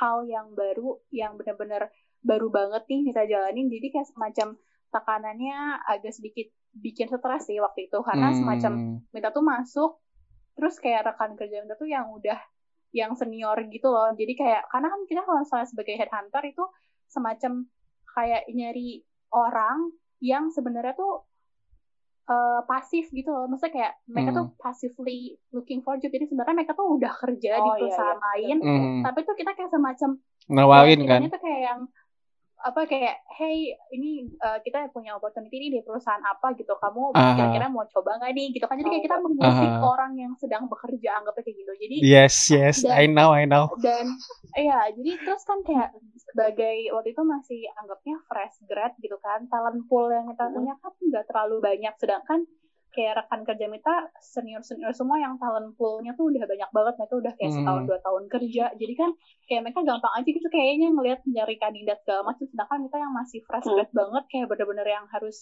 hal 0.01 0.25
yang 0.25 0.53
baru 0.53 0.97
yang 1.13 1.37
benar-benar 1.37 1.89
baru 2.25 2.49
banget 2.49 2.83
nih 2.89 3.13
kita 3.13 3.21
jalanin 3.25 3.69
jadi 3.69 3.87
kayak 3.93 4.07
semacam 4.09 4.47
tekanannya 4.89 5.57
agak 5.85 6.11
sedikit 6.11 6.47
bikin 6.73 7.07
stres 7.07 7.45
sih 7.45 7.61
waktu 7.61 7.87
itu 7.87 7.97
karena 8.01 8.33
Hmm. 8.33 8.37
semacam 8.37 8.71
minta 9.09 9.29
tuh 9.29 9.45
masuk 9.45 9.91
terus 10.55 10.75
kayak 10.79 11.05
rekan 11.05 11.35
kerja 11.35 11.61
minta 11.61 11.75
tuh 11.75 11.85
yang 11.85 12.09
udah 12.09 12.39
yang 12.91 13.11
senior 13.13 13.59
gitu 13.67 13.87
loh 13.87 14.09
jadi 14.11 14.33
kayak 14.33 14.61
karena 14.67 14.87
kan 14.87 15.01
kita 15.05 15.21
kalau 15.21 15.39
misalnya 15.39 15.67
sebagai 15.67 15.95
headhunter 15.95 16.43
itu 16.43 16.63
semacam 17.05 17.51
kayak 18.09 18.47
nyari 18.49 19.03
orang 19.29 19.91
yang 20.19 20.47
sebenarnya 20.49 20.95
tuh 20.95 21.27
eh, 22.25 22.61
pasif 22.65 23.05
gitu 23.11 23.29
loh 23.29 23.45
maksudnya 23.45 23.73
kayak 23.75 23.93
mereka 24.07 24.29
Hmm. 24.31 24.37
tuh 24.41 24.47
passively 24.57 25.19
looking 25.51 25.85
for 25.85 25.93
job 25.95 26.09
jadi 26.09 26.25
sebenarnya 26.25 26.55
mereka 26.57 26.73
tuh 26.73 26.87
udah 26.89 27.13
kerja 27.13 27.51
di 27.53 27.61
Oh, 27.61 27.75
iya, 27.75 27.77
perusahaan 27.77 28.17
iya. 28.17 28.25
lain 28.25 28.57
Hmm. 28.59 29.01
tapi 29.05 29.19
tuh 29.21 29.35
kita 29.35 29.51
kayak 29.53 29.69
semacam 29.69 30.09
Nawarin 30.45 30.99
ya, 30.99 31.07
kan? 31.07 31.19
tuh 31.27 31.41
kayak 31.41 31.61
yang 31.63 31.79
apa 32.63 32.87
kayak 32.87 33.19
hey 33.35 33.75
ini 33.91 34.31
uh, 34.39 34.57
kita 34.63 34.87
punya 34.89 35.13
opportunity 35.19 35.53
ini 35.59 35.67
di 35.75 35.81
perusahaan 35.83 36.23
apa 36.23 36.55
gitu 36.55 36.71
kamu 36.79 37.11
kira-kira 37.35 37.67
mau 37.67 37.83
coba 37.85 38.15
nggak 38.17 38.31
nih? 38.31 38.47
Gitu 38.55 38.65
kan. 38.65 38.79
Jadi 38.79 38.89
kayak 38.89 39.03
kita 39.05 39.17
mengusik 39.19 39.69
Aha. 39.69 39.83
orang 39.83 40.11
yang 40.15 40.33
sedang 40.39 40.65
bekerja 40.71 41.19
anggapnya 41.19 41.43
kayak 41.45 41.57
gitu. 41.61 41.73
Jadi 41.75 41.95
Yes, 42.01 42.35
yes, 42.49 42.77
Dan- 42.81 42.95
I 42.95 43.05
know, 43.11 43.29
I 43.35 43.45
know. 43.45 43.69
dan 43.83 44.07
iya 44.55 44.87
jadi 44.95 45.11
terus 45.19 45.43
kan 45.43 45.59
kayak 45.61 45.91
sebagai 46.15 46.77
waktu 46.95 47.11
itu 47.11 47.21
masih 47.21 47.61
anggapnya 47.75 48.15
fresh 48.25 48.57
grad 48.65 48.95
gitu 48.97 49.19
kan 49.19 49.45
talent 49.51 49.83
pool 49.91 50.07
yang 50.09 50.31
kita 50.31 50.47
punya 50.49 50.73
kan 50.79 50.93
nggak 50.95 51.25
terlalu 51.27 51.59
banyak. 51.59 51.93
Sedangkan 51.99 52.47
kayak 52.95 53.13
rekan 53.19 53.43
kerja 53.43 53.65
kita 53.67 53.93
senior 54.23 54.63
senior 54.63 54.95
semua 54.95 55.19
yang 55.19 55.35
talent 55.35 55.75
poolnya 55.75 56.15
tuh 56.15 56.31
udah 56.31 56.47
banyak 56.47 56.69
banget 56.71 56.93
mereka 56.95 57.15
udah 57.19 57.33
kayak 57.35 57.51
Hmm. 57.51 57.57
setahun 57.61 57.83
dua 57.85 57.99
tahun 58.01 58.23
kerja 58.31 58.65
jadi 58.79 58.93
kan 58.95 59.09
kayak 59.45 59.61
mereka 59.67 59.79
gampang 59.83 60.13
aja 60.15 60.29
gitu 60.31 60.47
kayaknya 60.47 60.87
ngelihat 60.95 61.19
nyari 61.27 61.55
kandidat 61.59 61.97
segala 62.01 62.21
macam 62.31 62.45
sedangkan 62.47 62.79
kita 62.87 62.97
yang 63.03 63.13
masih 63.13 63.39
fresh 63.43 63.67
Hmm. 63.67 63.85
banget 63.91 64.23
kayak 64.31 64.47
bener-bener 64.47 64.87
yang 64.87 65.05
harus 65.11 65.37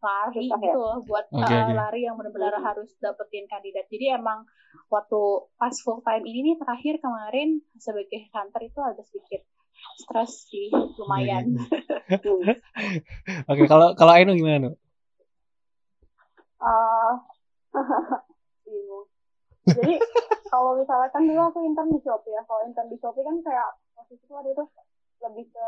lari 0.00 0.48
Susah 0.48 0.60
ya? 0.60 0.64
gitu 0.68 0.78
loh 0.80 0.98
buat 1.04 1.24
Oke, 1.32 1.44
uh, 1.44 1.64
oke. 1.64 1.72
lari 1.72 2.00
yang 2.04 2.16
benar-benar 2.16 2.54
Hmm. 2.56 2.66
harus 2.66 2.90
dapetin 3.00 3.44
kandidat 3.48 3.84
jadi 3.88 4.20
emang 4.20 4.44
waktu 4.88 5.20
pas 5.56 5.72
full 5.80 6.00
time 6.04 6.24
ini 6.24 6.52
nih 6.52 6.56
terakhir 6.60 6.94
kemarin 7.00 7.48
sebagai 7.76 8.20
hunter 8.32 8.62
itu 8.64 8.80
agak 8.80 9.04
sedikit 9.08 9.40
stres 9.96 10.48
sih 10.48 10.68
lumayan 10.98 11.56
Iya, 11.56 11.64
Oke, 13.50 13.64
kalau 13.64 13.96
kalau 13.96 14.12
Ainu 14.12 14.36
gimana? 14.36 14.76
Ah, 16.64 17.12
bingung. 18.64 19.06
Jadi 19.68 19.94
kalau 20.48 20.76
misalnya 20.76 21.08
kan 21.12 21.22
dulu 21.28 21.42
aku 21.44 21.58
intern 21.64 21.92
di 21.92 22.00
Shopee 22.00 22.32
ya. 22.32 22.42
Kalau 22.48 22.64
intern 22.64 22.88
di 22.88 22.96
Shopee 22.96 23.24
kan 23.24 23.36
kayak 23.44 23.68
posisi 23.92 24.24
waktu 24.32 24.56
itu 24.56 24.64
lebih 25.20 25.44
ke 25.52 25.66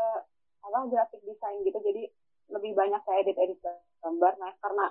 apa 0.65 0.79
graphic 0.89 1.21
design 1.21 1.61
gitu. 1.61 1.77
Jadi 1.81 2.09
lebih 2.49 2.71
banyak 2.73 3.01
kayak 3.05 3.29
edit-edit 3.29 3.59
gambar. 4.01 4.33
Nah 4.41 4.51
karena 4.57 4.85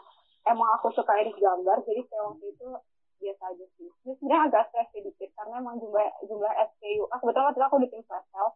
emang 0.46 0.68
aku 0.78 0.94
suka 0.94 1.10
edit 1.18 1.34
gambar, 1.38 1.82
jadi 1.82 2.06
kayak 2.06 2.24
waktu 2.30 2.46
itu 2.54 2.68
biasa 3.16 3.42
aja 3.48 3.66
sih. 3.80 3.88
Ini 4.04 4.12
sebenarnya 4.20 4.42
agak 4.52 4.62
stres 4.70 4.88
sedikit 4.92 5.30
karena 5.34 5.58
emang 5.58 5.80
jumlah 5.80 6.06
jumlah 6.28 6.52
SKU. 6.76 7.02
Ah, 7.10 7.18
kebetulan 7.18 7.46
waktu 7.50 7.58
itu 7.58 7.66
aku 7.66 7.76
di 7.82 7.88
tim 7.90 8.02
special. 8.04 8.48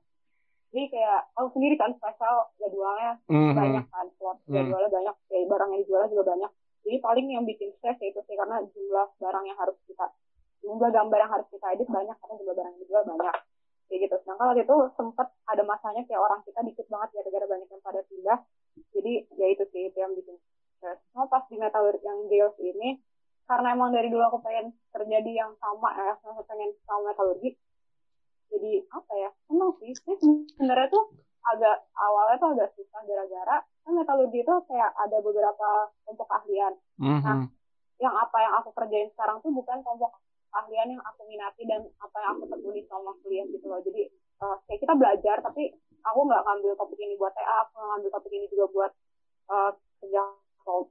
Jadi 0.71 0.87
kayak 0.95 1.21
aku 1.35 1.49
sendiri 1.59 1.75
kan 1.75 1.91
special 1.99 2.37
jadwalnya 2.63 3.19
Mhm. 3.27 3.55
banyak 3.59 3.85
kan 3.91 4.07
slot 4.21 4.39
Hmm. 4.47 4.55
jadwalnya 4.55 4.91
banyak 4.93 5.15
kayak 5.27 5.47
barang 5.51 5.69
yang 5.75 5.81
dijual 5.83 6.07
juga 6.07 6.25
banyak 6.37 6.51
jadi 6.87 6.97
paling 7.05 7.27
yang 7.29 7.45
bikin 7.45 7.71
stres 7.79 7.99
ya 8.01 8.09
itu 8.09 8.21
sih 8.25 8.37
karena 8.37 8.65
jumlah 8.65 9.09
barang 9.21 9.45
yang 9.45 9.59
harus 9.59 9.77
kita 9.85 10.09
jumlah 10.61 10.91
gambar 10.93 11.19
yang 11.25 11.33
harus 11.33 11.49
kita 11.49 11.67
edit 11.73 11.89
banyak 11.89 12.17
karena 12.21 12.35
jumlah 12.41 12.55
barang 12.57 12.73
yang 12.77 12.83
dijual 12.85 13.03
banyak. 13.05 13.37
Kayak 13.91 14.01
gitu. 14.07 14.15
Sedangkan 14.23 14.47
waktu 14.55 14.63
itu 14.63 14.77
sempat 14.95 15.29
ada 15.51 15.63
masanya 15.67 16.03
kayak 16.07 16.21
orang 16.23 16.41
kita 16.47 16.61
dikit 16.63 16.87
banget 16.87 17.09
gara-gara 17.17 17.47
banyak 17.49 17.69
yang 17.69 17.83
pada 17.83 18.01
pindah. 18.07 18.39
Jadi 18.95 19.13
ya 19.35 19.47
itu 19.51 19.65
sih 19.75 19.83
itu 19.91 19.99
yang 19.99 20.13
bikin 20.15 20.37
stres. 20.79 20.99
Cuma 21.11 21.27
pas 21.27 21.43
di 21.51 21.57
metal 21.59 21.83
yang 22.05 22.19
deals 22.31 22.55
ini 22.63 23.03
karena 23.51 23.75
emang 23.75 23.91
dari 23.91 24.07
dulu 24.07 24.23
aku 24.31 24.39
pengen 24.47 24.71
terjadi 24.95 25.43
yang 25.43 25.53
sama 25.59 25.91
ya 25.99 26.15
aku 26.23 26.47
pengen 26.47 26.71
sama 26.87 27.11
metalurgi 27.11 27.59
jadi 28.47 28.73
apa 28.95 29.13
ya 29.19 29.31
emang 29.51 29.75
sih. 29.83 29.91
Sebenarnya 30.55 30.87
tuh 30.87 31.11
agak 31.51 31.77
awalnya 31.99 32.37
tuh 32.39 32.51
agak 32.55 32.69
susah 32.79 33.01
gara-gara 33.07 33.57
kan 33.91 33.99
metalurgi 33.99 34.47
itu 34.47 34.55
kayak 34.71 34.91
ada 34.95 35.19
beberapa 35.19 35.69
kelompok 36.07 36.31
keahlian. 36.31 36.79
Mhm. 37.03 37.51
yang 38.01 38.17
apa 38.17 38.39
yang 38.41 38.55
aku 38.57 38.73
kerjain 38.73 39.13
sekarang 39.13 39.43
tuh 39.45 39.53
bukan 39.53 39.83
kelompok 39.85 40.17
keahlian 40.49 40.97
yang 40.97 41.03
aku 41.05 41.27
minati 41.29 41.69
dan 41.69 41.85
apa 41.99 42.17
yang 42.23 42.31
aku 42.39 42.49
tekuni 42.49 42.81
selama 42.87 43.13
kuliah 43.21 43.45
gitu 43.51 43.67
loh. 43.67 43.83
Jadi 43.83 44.09
eh, 44.15 44.57
kayak 44.71 44.81
kita 44.81 44.95
belajar 44.95 45.37
tapi 45.43 45.75
aku 46.01 46.21
nggak 46.25 46.43
ngambil 46.47 46.73
topik 46.81 46.97
ini 46.97 47.19
buat 47.21 47.35
TA 47.37 47.69
aku 47.69 47.77
ngambil 47.77 48.11
topik 48.15 48.33
ini 48.33 48.47
juga 48.49 48.67
buat 48.73 48.93
eh, 49.53 49.71
kerja 50.01 50.23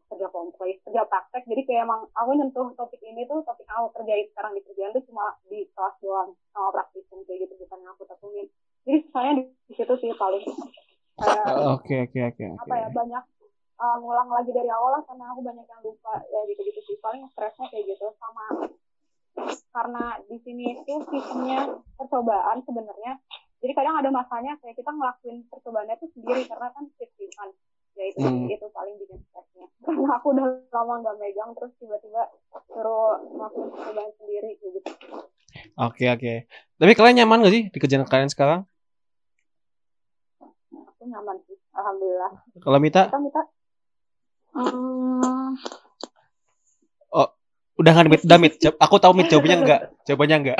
kerja 0.09 0.27
kelompok 0.29 0.65
kerja 0.85 1.01
praktek. 1.07 1.43
Jadi 1.47 1.61
kayak 1.65 1.87
emang 1.87 2.01
aku 2.13 2.29
nyentuh 2.35 2.67
topik 2.75 3.01
ini 3.01 3.23
tuh 3.25 3.41
topik 3.47 3.65
yang 3.65 3.79
aku 3.85 3.89
kerjain 4.01 4.27
sekarang 4.29 4.51
di 4.53 4.61
kerjaan 4.67 4.91
tuh 4.91 5.03
cuma 5.07 5.25
di 5.47 5.59
kelas 5.71 5.95
doang 6.03 6.29
sama 6.51 6.69
praktikum 6.75 7.23
kayak 7.25 7.47
gitu 7.47 7.53
bukan 7.63 7.79
yang 7.81 7.93
aku 7.95 8.03
tekunin. 8.05 8.47
Jadi 8.85 8.97
saya 9.09 9.31
di, 9.33 9.43
di 9.65 9.73
situ 9.73 9.93
sih 9.97 10.11
paling 10.13 10.45
Oke, 11.75 11.95
oke, 12.07 12.19
oke, 12.31 12.43
oke. 12.55 12.61
apa 12.63 12.75
ya 12.79 12.87
banyak 12.91 13.23
uh, 13.79 13.95
ngulang 13.99 14.29
lagi 14.31 14.51
dari 14.51 14.69
awal 14.71 14.99
lah 14.99 15.03
karena 15.07 15.25
aku 15.31 15.41
banyak 15.43 15.65
yang 15.67 15.81
lupa 15.83 16.13
ya 16.27 16.39
gitu 16.47 16.61
gitu 16.63 16.79
sih 16.87 16.97
paling 16.99 17.23
stresnya 17.31 17.67
kayak 17.71 17.85
gitu 17.95 18.05
sama 18.19 18.45
karena 19.71 20.19
di 20.27 20.37
sini 20.43 20.75
itu 20.75 20.93
sistemnya 21.07 21.79
percobaan 21.95 22.59
sebenarnya 22.67 23.19
jadi 23.59 23.71
kadang 23.75 23.95
ada 23.99 24.09
masanya 24.11 24.55
kayak 24.63 24.75
kita 24.79 24.91
ngelakuin 24.91 25.43
percobaannya 25.47 25.95
tuh 25.99 26.09
sendiri 26.15 26.43
karena 26.47 26.67
kan 26.71 26.83
shiftingan 26.99 27.49
ya 27.99 28.03
itu 28.07 28.19
Hmm. 28.19 28.47
itu 28.47 28.67
paling 28.71 28.95
bikin 28.99 29.19
stresnya 29.27 29.67
karena 29.87 30.09
aku 30.19 30.27
udah 30.35 30.47
lama 30.71 30.93
nggak 31.03 31.15
megang 31.19 31.51
terus 31.55 31.71
tiba-tiba 31.79 32.31
suruh 32.71 33.19
ngelakuin 33.35 33.67
percobaan 33.75 34.11
sendiri 34.19 34.51
gitu 34.59 34.79
Oke, 35.79 36.05
oke. 36.11 36.45
Tapi 36.77 36.91
kalian 36.93 37.23
nyaman 37.23 37.41
gak 37.41 37.53
sih 37.55 37.63
di 37.71 37.77
kerjaan 37.79 38.05
kalian 38.05 38.29
sekarang? 38.29 38.67
Nyaman 41.09 41.35
sih 41.43 41.57
alhamdulillah 41.71 42.31
Kalau 42.57 42.77
Mita, 42.77 43.01
kita 43.07 43.17
minta 43.17 43.41
Hmm, 44.49 45.53
udah 47.77 47.91
nggak 47.95 48.09
Mit? 48.09 48.21
Udah 48.23 48.37
Mit? 48.37 48.53
Jawab- 48.57 48.75
Aku 48.77 48.95
tahu 48.97 49.13
Mit 49.13 49.27
jawabannya 49.27 49.57
enggak. 49.61 49.81
Jawabannya 50.03 50.37
enggak. 50.37 50.59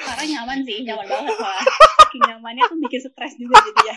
sekarang 0.00 0.28
nyaman 0.30 0.58
sih 0.62 0.76
nyaman 0.82 1.06
banget 1.06 1.34
malah 1.34 1.64
saking 1.98 2.22
nyamannya 2.24 2.62
tuh 2.66 2.78
bikin 2.78 3.00
stres 3.00 3.32
juga 3.34 3.56
jadi 3.58 3.82
ya 3.84 3.96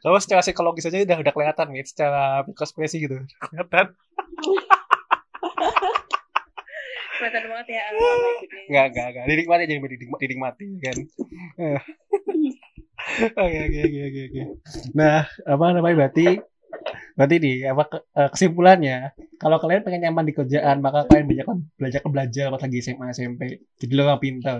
Kalau 0.00 0.18
secara 0.18 0.40
psikologis 0.40 0.86
aja 0.86 1.00
udah 1.00 1.18
udah 1.20 1.32
kelihatan 1.32 1.66
Mit, 1.70 1.88
secara 1.88 2.44
ekspresi 2.46 3.02
gitu. 3.02 3.18
Kelihatan. 3.42 3.96
Kelihatan 7.24 7.48
banget 7.48 7.68
ya 7.72 7.82
my 7.96 8.32
goodness. 8.36 8.66
Enggak, 8.68 8.84
enggak, 8.92 9.06
enggak. 9.08 9.24
Dinikmati 9.24 9.62
aja. 9.64 9.72
Dinikmati, 9.72 9.96
dinikmati 10.20 10.66
kan. 10.84 10.96
Eh. 11.56 11.80
Oke, 13.36 13.58
oke, 13.68 13.78
oke, 13.84 14.00
oke, 14.00 14.20
oke. 14.28 14.42
Nah, 14.96 15.28
apa 15.44 15.64
namanya 15.76 15.96
berarti 16.04 16.40
berarti 17.14 17.36
nih 17.38 17.56
apa 17.70 17.84
eh, 17.94 18.28
kesimpulannya 18.34 19.14
kalau 19.38 19.62
kalian 19.62 19.86
pengen 19.86 20.10
nyaman 20.10 20.26
di 20.26 20.34
kerjaan 20.34 20.82
maka 20.82 21.06
kalian 21.06 21.30
banyak 21.30 21.46
belajar 21.78 22.00
belajar 22.10 22.44
pas 22.50 22.62
lagi 22.66 22.78
SMA 22.82 23.06
SMP 23.14 23.62
jadi 23.78 23.92
lo 23.94 24.02
orang 24.10 24.18
pintar 24.18 24.58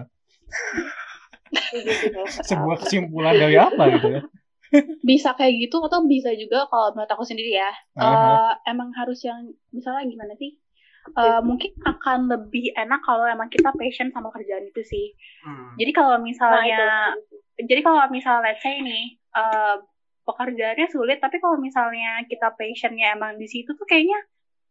sebuah 2.46 2.86
kesimpulan 2.86 3.34
dari 3.34 3.58
apa 3.58 3.82
gitu 3.98 4.08
ya 4.18 4.20
bisa 5.02 5.34
kayak 5.34 5.66
gitu 5.66 5.82
atau 5.82 6.06
bisa 6.06 6.30
juga 6.38 6.66
kalau 6.70 6.94
menurut 6.94 7.10
aku 7.10 7.26
sendiri 7.26 7.58
ya 7.58 7.70
eh, 7.98 8.52
emang 8.70 8.94
harus 8.94 9.18
yang 9.26 9.50
misalnya 9.74 10.06
gimana 10.06 10.38
sih 10.38 10.54
Eh, 11.06 11.40
mungkin 11.44 11.68
akan 11.84 12.32
lebih 12.32 12.72
enak 12.72 13.04
kalau 13.04 13.28
emang 13.28 13.46
kita 13.46 13.68
passion 13.70 14.08
sama 14.08 14.32
kerjaan 14.32 14.64
itu 14.64 14.80
sih. 14.80 15.06
Jadi 15.76 15.92
kalau 15.92 16.16
Nah, 16.16 16.24
misalnya 16.24 17.12
jadi 17.54 17.80
kalau 17.80 18.08
misalnya 18.08 18.50
let's 18.50 18.64
say 18.64 18.80
nih 18.80 19.20
eh, 19.36 19.76
pekerjaannya 20.24 20.88
sulit 20.88 21.20
tapi 21.20 21.36
kalau 21.36 21.60
misalnya 21.60 22.24
kita 22.24 22.56
passionnya 22.56 23.12
emang 23.12 23.36
di 23.36 23.44
situ 23.44 23.76
tuh 23.76 23.84
kayaknya 23.84 24.16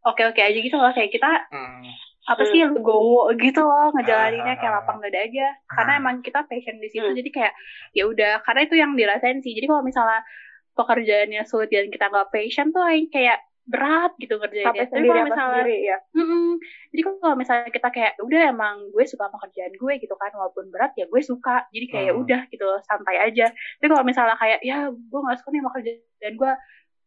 oke 0.01 0.25
oke 0.25 0.41
aja 0.41 0.57
gitu 0.57 0.73
loh. 0.73 0.89
Kayak 0.89 1.13
kita 1.13 1.29
Hmm. 1.53 1.85
apa 2.23 2.43
sih 2.47 2.65
legowo 2.65 3.29
gitu 3.37 3.61
loh 3.61 3.93
ngejalaninnya 3.93 4.55
kayak 4.57 4.73
Ah. 4.73 4.77
lapang 4.81 4.99
dada 4.99 5.19
aja. 5.21 5.47
Karena 5.69 5.91
emang 6.01 6.25
kita 6.25 6.49
passion 6.49 6.81
di 6.81 6.89
situ 6.89 7.05
Hmm. 7.05 7.13
jadi 7.13 7.29
kayak 7.29 7.53
ya 7.93 8.03
udah 8.09 8.41
karena 8.41 8.61
itu 8.65 8.75
yang 8.75 8.97
dirasain 8.97 9.37
sih. 9.39 9.53
Jadi 9.53 9.69
kalau 9.69 9.85
misalnya 9.85 10.25
pekerjaannya 10.73 11.45
sulit 11.45 11.69
dan 11.69 11.93
kita 11.93 12.09
nggak 12.09 12.33
passion 12.33 12.73
tuh 12.73 12.81
kayak 13.07 13.37
berat 13.63 14.11
gitu 14.19 14.35
kerjanya 14.43 14.75
sampai 14.75 14.91
tapi 14.91 15.07
kalau 15.07 15.23
misalnya 15.23 15.55
sendiri 15.63 15.77
ya 15.87 15.97
Mm-mm. 16.19 16.47
Jadi 16.91 17.01
kalau 17.07 17.35
misalnya 17.39 17.69
kita 17.71 17.89
kayak 17.95 18.13
udah 18.19 18.41
emang 18.51 18.75
gue 18.91 19.03
suka 19.07 19.23
sama 19.31 19.39
kerjaan 19.39 19.73
gue 19.73 19.93
gitu 20.03 20.15
kan 20.19 20.31
walaupun 20.35 20.67
berat 20.67 20.91
ya 20.99 21.07
gue 21.07 21.21
suka. 21.23 21.65
Jadi 21.71 21.85
kayak 21.89 22.11
Hmm. 22.13 22.21
udah 22.27 22.41
gitu 22.51 22.67
santai 22.83 23.17
aja. 23.23 23.49
Tapi 23.49 23.87
kalau 23.87 24.03
misalnya 24.03 24.35
kayak 24.35 24.59
ya 24.61 24.91
gue 24.91 25.19
nggak 25.23 25.37
suka 25.39 25.49
nih 25.49 25.61
sama 25.63 25.71
kerjaan 25.79 26.33
gue 26.35 26.51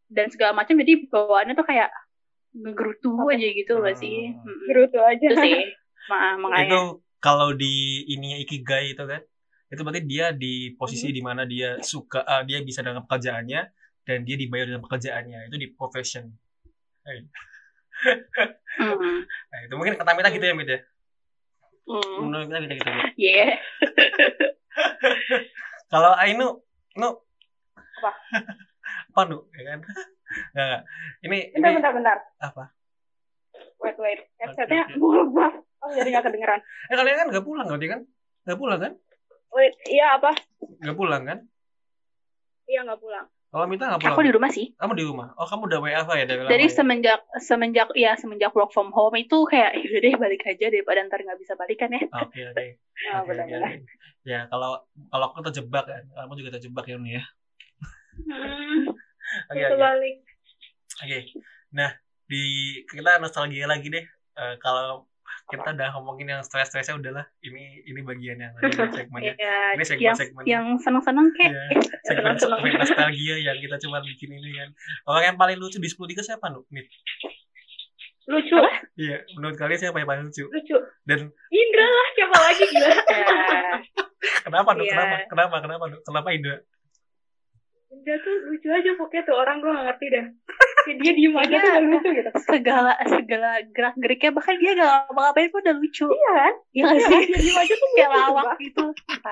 dan 0.09 0.25
segala 0.33 0.51
macam 0.57 0.73
jadi 0.81 0.93
bawaannya 1.07 1.53
tuh 1.53 1.67
kayak 1.67 1.89
ngegerutu 2.57 3.13
aja 3.29 3.47
gitu 3.53 3.73
loh 3.77 3.93
Hmm. 3.93 4.01
sih. 4.01 4.17
Mm-mm. 4.33 4.57
Gerutu 4.65 4.99
aja 4.99 5.27
Itu 5.29 5.41
sih. 5.45 5.55
Ma- 6.09 6.39
makanya. 6.39 6.63
itu 6.65 6.79
kalau 7.19 7.49
di 7.53 8.07
ininya 8.07 8.37
ikigai 8.39 8.95
itu 8.95 9.03
kan 9.03 9.21
itu 9.67 9.81
berarti 9.83 10.03
dia 10.07 10.31
di 10.31 10.71
posisi 10.73 11.11
di 11.11 11.19
mana 11.19 11.43
dia 11.43 11.75
suka 11.83 12.23
ah, 12.23 12.41
dia 12.41 12.63
bisa 12.63 12.79
dengan 12.79 13.03
pekerjaannya 13.03 13.61
dan 14.07 14.17
dia 14.23 14.39
dibayar 14.39 14.71
dengan 14.71 14.79
pekerjaannya 14.79 15.51
itu 15.51 15.57
di 15.59 15.67
profession 15.75 16.31
Mm. 18.77 19.25
nah, 19.25 19.59
itu 19.65 19.73
mungkin 19.73 19.97
kata 19.97 20.13
Mita 20.13 20.29
gitu 20.29 20.45
ya 20.45 20.53
Mit 20.53 20.69
ya 20.69 20.79
Hmm. 21.87 22.27
menurut 22.27 22.51
Mita 22.51 22.59
gitu 22.61 22.75
gitu 22.77 22.91
Yeah. 23.15 23.57
kalau 25.91 26.11
Ainu 26.19 26.59
nu 26.93 27.09
Apa? 27.97 28.11
apa 29.09 29.21
nu 29.25 29.47
ya 29.55 29.61
kan 29.65 29.79
nggak 30.53 30.65
nggak. 30.67 30.81
ini 31.23 31.37
ini 31.49 31.63
bentar 31.63 31.73
bentar 31.73 31.91
bentar 31.95 32.17
apa 32.37 32.63
wait 33.79 33.97
wait 33.97 34.19
headsetnya 34.37 34.83
oke. 34.85 34.99
buruk 34.99 35.29
banget 35.33 35.53
oh 35.81 35.89
jadi 35.95 36.09
nggak 36.11 36.25
kedengeran 36.27 36.59
eh 36.61 36.95
kalian 36.95 37.17
kan 37.17 37.27
nggak 37.31 37.45
pulang 37.47 37.65
berarti 37.65 37.87
kan 37.87 37.99
nggak 38.45 38.59
pulang 38.59 38.79
kan 38.79 38.93
Wait, 39.47 39.73
iya 39.87 40.19
apa? 40.19 40.35
Gak 40.83 40.97
pulang 40.99 41.23
kan? 41.23 41.39
Iya 42.67 42.83
nggak 42.83 42.99
pulang. 42.99 43.25
Kalau 43.57 43.65
Mita 43.73 43.89
nggak 43.89 44.01
pulang? 44.05 44.13
Aku 44.13 44.21
di 44.21 44.33
rumah 44.37 44.51
sih. 44.53 44.65
Kamu 44.77 44.93
di 44.93 45.05
rumah? 45.09 45.33
Oh, 45.33 45.49
kamu 45.49 45.65
udah 45.65 45.79
WFH 45.81 46.09
ya 46.13 46.25
dari 46.29 46.41
lama 46.45 46.51
Jadi 46.53 46.65
ya? 46.69 46.73
semenjak 46.77 47.19
semenjak 47.41 47.87
ya 47.97 48.11
semenjak 48.13 48.53
work 48.53 48.69
from 48.69 48.93
home 48.93 49.17
itu 49.17 49.37
kayak 49.49 49.73
yaudah 49.81 49.99
deh 50.05 50.13
balik 50.13 50.45
aja 50.45 50.65
daripada 50.69 51.01
ntar 51.09 51.25
nggak 51.25 51.39
bisa 51.41 51.57
balikan 51.57 51.89
ya. 51.89 52.05
Oke, 52.21 52.41
oke. 52.53 52.65
Ah, 53.13 53.21
Oke, 53.21 53.29
oke, 53.29 53.29
benar-benar. 53.29 53.69
oke. 53.77 53.81
Ya, 54.25 54.39
kalau 54.49 54.71
kalau 55.09 55.25
aku 55.29 55.41
terjebak 55.49 55.85
kan, 55.85 56.03
kamu 56.13 56.33
juga 56.37 56.49
terjebak 56.57 56.85
ya 56.85 56.95
Uni 56.97 57.11
ya. 57.17 57.23
Hmm, 58.25 58.89
Oke, 59.49 59.61
itu 59.61 59.73
oke. 59.73 59.81
balik. 59.81 60.15
Oke. 61.01 61.17
Nah, 61.77 61.91
di 62.25 62.41
kita 62.89 63.21
nostalgia 63.21 63.65
lagi 63.69 63.89
deh. 63.93 64.05
Eh, 64.37 64.55
kalau 64.61 65.05
kita 65.47 65.69
udah 65.69 65.89
ngomongin 65.93 66.27
yang 66.29 66.41
stres-stresnya 66.41 66.95
udahlah. 66.95 67.25
Ini 67.39 67.85
ini 67.85 67.99
bagian 68.01 68.37
yang 68.37 68.53
ini 68.53 68.71
segmennya. 68.97 69.33
Ya, 69.35 69.57
Ini 69.71 69.79
yang 69.79 69.87
segmen-segmen. 69.87 70.43
yang 70.45 70.65
seneng-seneng 70.77 71.27
kayak 71.33 71.51
Iya, 71.51 71.63
eh, 71.69 71.81
segmen, 72.03 72.33
segmen 72.35 72.71
nostalgia 72.73 73.35
yang 73.37 73.57
kita 73.57 73.75
cuma 73.79 73.97
bikin 73.99 74.29
ini 74.33 74.49
kan. 74.53 74.69
Orang 75.05 75.23
yang 75.25 75.37
paling 75.37 75.57
lucu 75.57 75.77
di 75.77 75.87
10 75.87 76.03
siapa, 76.21 76.47
Nu? 76.47 76.63
Nih. 76.69 76.87
Lucu, 78.27 78.59
Iya, 78.97 79.23
menurut 79.33 79.55
kalian 79.55 79.79
siapa 79.79 79.97
yang 79.97 80.09
paling 80.09 80.27
lucu? 80.27 80.43
lucu. 80.45 80.75
Dan 81.01 81.31
Indra 81.47 81.87
lah, 81.87 82.07
siapa 82.11 82.35
lagi 82.37 82.63
gila? 82.73 82.89
Ya, 82.91 83.23
kenapa, 84.43 84.69
Nu? 84.71 84.83
Iya. 84.83 84.91
Kenapa? 84.91 85.15
Kenapa? 85.25 85.55
Kenapa, 85.61 85.83
Nu? 85.87 85.97
Kenapa 86.03 86.29
Indra? 86.31 86.57
Indra 87.87 88.15
tuh 88.19 88.35
lucu 88.51 88.67
aja 88.67 88.91
pokoknya 88.93 89.23
tuh 89.23 89.35
orang 89.37 89.63
gue 89.63 89.71
gak 89.71 89.85
ngerti 89.87 90.07
dah. 90.11 90.25
Kayak 90.87 90.97
dia 90.97 91.13
diem 91.13 91.35
aja 91.35 91.47
Iya. 91.47 91.59
tuh 91.59 91.67
udah 91.67 91.83
lucu 91.83 92.09
gitu. 92.15 92.29
segala 92.41 92.91
segala 93.03 93.49
gerak 93.67 93.93
geriknya 93.95 94.31
bahkan 94.31 94.55
dia 94.55 94.71
gak 94.71 94.87
ngapa-ngapain 95.05 95.49
pun 95.49 95.59
udah 95.59 95.75
lucu. 95.75 96.07
Iya 96.07 96.31
kan? 96.33 96.53
Iya 96.71 96.85
Iya, 96.87 96.99
sih? 97.03 97.21
dia 97.27 97.37
diem 97.37 97.57
aja 97.57 97.73
tuh 97.75 97.89
Kayak 97.91 98.09
lawak 98.09 98.47
gitu. 98.57 98.85
Indra 98.87 99.29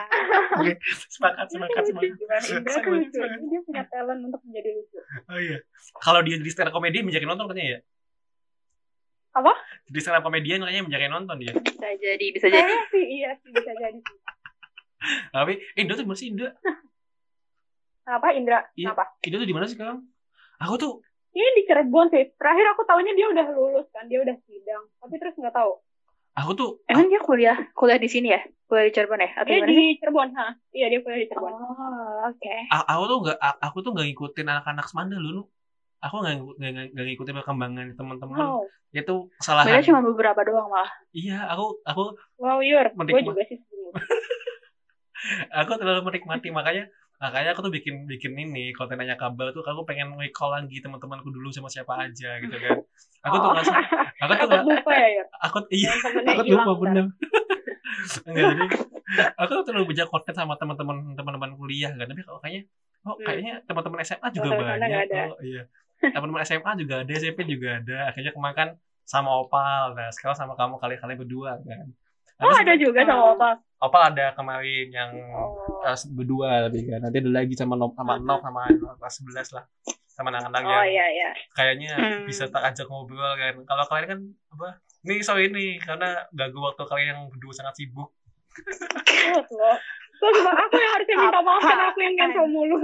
tuh 0.59 0.99
Sepakat, 1.07 1.45
lucu. 1.47 3.15
sepakat. 3.15 3.39
Dia 3.45 3.59
punya 3.63 3.83
talent 3.87 4.21
untuk 4.23 4.41
menjadi 4.43 4.69
lucu. 4.73 4.97
Oh 5.25 5.39
iya. 5.39 5.57
Kalau 5.97 6.19
dia 6.21 6.35
jadi 6.35 6.51
stand 6.51 6.67
up 6.67 6.73
komedian 6.73 7.03
menjadi 7.03 7.23
nonton 7.23 7.47
katanya 7.47 7.69
ya? 7.71 7.79
Apa? 9.33 9.51
Jadi 9.87 9.99
stand 9.99 10.17
up 10.17 10.23
komedian 10.23 10.59
kayaknya 10.59 10.83
menjadi 10.83 11.05
nonton 11.07 11.35
dia. 11.37 11.53
Bisa 11.53 11.87
jadi, 11.95 12.25
bisa 12.29 12.47
jadi. 12.47 12.61
Kayaknya 12.61 12.83
sih 12.89 13.05
iya 13.05 13.29
sih 13.37 13.49
bisa 13.49 13.71
jadi. 13.73 13.99
Tapi 15.31 15.53
eh, 15.55 15.79
Indra 15.79 15.95
tuh 15.95 16.03
gimana 16.03 16.17
sih 16.17 16.27
Indra? 16.29 16.49
Apa 18.05 18.27
Indra? 18.31 18.59
Iya. 18.73 18.91
Apa? 18.91 19.03
Indra 19.21 19.37
tuh 19.39 19.49
di 19.49 19.55
mana 19.55 19.65
sih 19.65 19.75
sekarang? 19.75 20.05
Aku 20.57 20.75
tuh 20.75 20.93
Ini 21.35 21.49
di 21.51 21.63
Cirebon 21.67 22.07
sih. 22.07 22.31
Terakhir 22.33 22.65
aku 22.71 22.81
tahunya 22.87 23.11
dia 23.11 23.27
udah 23.27 23.45
lulus 23.51 23.87
kan, 23.91 24.07
dia 24.07 24.23
udah 24.23 24.35
sidang. 24.41 24.83
Tapi 24.97 25.15
terus 25.19 25.35
nggak 25.35 25.51
tahu. 25.51 25.71
aku 26.35 26.51
tuh 26.51 26.69
Emang 26.87 27.07
dia 27.07 27.19
kuliah 27.19 27.55
kuliah 27.71 27.95
di 27.95 28.07
sini 28.07 28.27
ya? 28.31 28.39
Kuliah 28.67 28.87
di 28.87 28.93
Cirebon 28.95 29.19
ya? 29.19 29.29
Atau 29.35 29.47
Dia 29.47 29.55
gimana 29.59 29.67
sih? 29.67 29.75
di 29.75 29.87
Cirebon, 29.99 30.29
ha? 30.35 30.47
Iya 30.71 30.85
dia 30.87 30.99
kuliah 30.99 31.19
di 31.19 31.27
Cirebon. 31.27 31.51
Oh, 31.51 32.27
oke. 32.27 32.55
a- 32.71 32.87
aku 32.89 33.03
tuh 33.05 33.17
nggak 33.23 33.37
aku 33.61 33.77
tuh 33.79 33.91
nggak 33.91 34.05
ngikutin 34.07 34.47
anak-anak 34.49 34.85
semanda 34.87 35.15
lu 35.15 35.29
Nu. 35.33 35.43
Aku 35.99 36.15
nggak 36.19 36.35
nggak- 36.91 37.07
ngikutin 37.07 37.35
perkembangan 37.35 37.87
teman-teman. 37.95 38.35
Wow, 38.35 38.67
Itu 38.91 39.27
kesalahan. 39.39 39.75
Beda 39.75 39.87
cuma 39.87 39.99
beberapa 40.03 40.39
doang 40.43 40.67
malah. 40.67 40.91
Iya, 41.11 41.51
aku 41.51 41.79
aku 41.83 42.03
wow 42.35 42.59
Yur, 42.59 42.87
gue 42.91 43.21
juga 43.23 43.43
sih 43.43 43.59
aku 45.55 45.71
terlalu 45.79 46.01
menikmati 46.03 46.51
makanya 46.51 46.85
makanya 47.15 47.55
aku 47.55 47.61
tuh 47.65 47.73
bikin 47.73 48.05
bikin 48.05 48.35
ini 48.35 48.75
kontennya 48.75 49.15
kabar 49.15 49.55
tuh 49.55 49.63
aku 49.63 49.87
pengen 49.87 50.13
recall 50.19 50.51
lagi 50.51 50.83
teman-temanku 50.83 51.31
dulu 51.31 51.47
sama 51.49 51.71
siapa 51.71 51.95
aja 52.07 52.37
gitu 52.43 52.55
kan. 52.59 52.77
Aku 53.25 53.35
tuh 53.39 53.49
Oh. 53.49 53.53
nggak 53.55 53.65
aku 54.21 54.33
tuh 54.35 54.47
nggak 54.47 54.63
lupa 54.67 54.93
ya 54.93 55.23
aku 55.41 55.57
iya 55.71 55.91
aku 56.35 56.41
lupa 56.51 56.71
bener. 56.83 57.05
Enggak 58.27 58.43
jadi 58.53 58.63
aku 59.39 59.51
tuh 59.55 59.63
terlalu 59.65 59.85
banyak 59.95 60.07
konten 60.11 60.33
sama 60.35 60.53
teman-teman 60.59 60.97
teman-teman 61.15 61.51
kuliah 61.55 61.91
kan. 61.95 62.05
Tapi 62.05 62.21
kalau 62.21 62.39
kayaknya 62.43 62.63
oh 63.05 63.15
Hmm. 63.15 63.25
kayaknya 63.25 63.53
teman-teman 63.63 63.99
SMA 64.03 64.27
juga 64.33 64.47
Teman-teman 64.51 64.79
banyak 64.81 65.29
oh 65.31 65.39
iya. 65.41 65.63
Teman-teman 66.01 66.41
SMA 66.43 66.71
juga 66.77 66.95
ada 67.01 67.11
SMP 67.15 67.39
juga 67.47 67.79
ada. 67.79 67.97
Akhirnya 68.11 68.31
kemarin 68.35 68.55
kan 68.57 68.69
sama 69.05 69.29
Opal 69.37 69.93
nah 69.93 70.09
sekarang 70.09 70.33
sama 70.33 70.57
kamu 70.57 70.81
kali-kali 70.81 71.13
berdua 71.13 71.61
kan 71.61 71.85
Oh 72.37 72.51
ada 72.51 72.73
juga 72.75 72.99
sama 73.01 73.31
Opal. 73.31 73.53
Opal 73.77 74.01
ada 74.09 74.25
kemarin 74.31 74.87
yang 74.89 75.11
Oh. 75.31 75.79
kelas 75.79 76.09
berdua 76.09 76.65
tapi 76.65 76.83
kan 76.83 76.99
nanti 76.99 77.17
ada 77.17 77.31
lagi 77.31 77.53
sama 77.53 77.73
Nop 77.73 77.93
sama 77.93 78.17
Nop 78.17 78.41
sama 78.41 78.65
kelas 78.67 79.15
11 79.21 79.53
lah 79.53 79.65
sama 80.07 80.31
anak-anak 80.31 80.59
Oh 80.61 80.71
yang 80.81 80.87
iya 80.89 81.05
iya. 81.07 81.29
kayaknya 81.51 81.91
Hmm. 81.93 82.23
bisa 82.25 82.47
tak 82.47 82.63
ajak 82.65 82.87
ngobrol 82.87 83.35
kan 83.35 83.55
kalau 83.63 83.83
kalian 83.85 84.07
kan 84.07 84.19
apa 84.49 84.67
ini 85.03 85.19
sorry 85.19 85.47
ini 85.47 85.77
karena 85.77 86.25
ganggu 86.29 86.57
waktu 86.57 86.81
kalian 86.81 87.07
yang 87.09 87.21
berdua 87.27 87.53
sangat 87.53 87.75
sibuk 87.75 88.09
Terus 90.15 90.39
aku 90.41 90.73
yang 90.73 90.91
harusnya 90.93 91.15
minta 91.19 91.39
maaf 91.41 91.59
kan 91.59 91.79
aku 91.85 91.99
yang 91.99 92.15
cancel 92.15 92.47
mulu. 92.47 92.79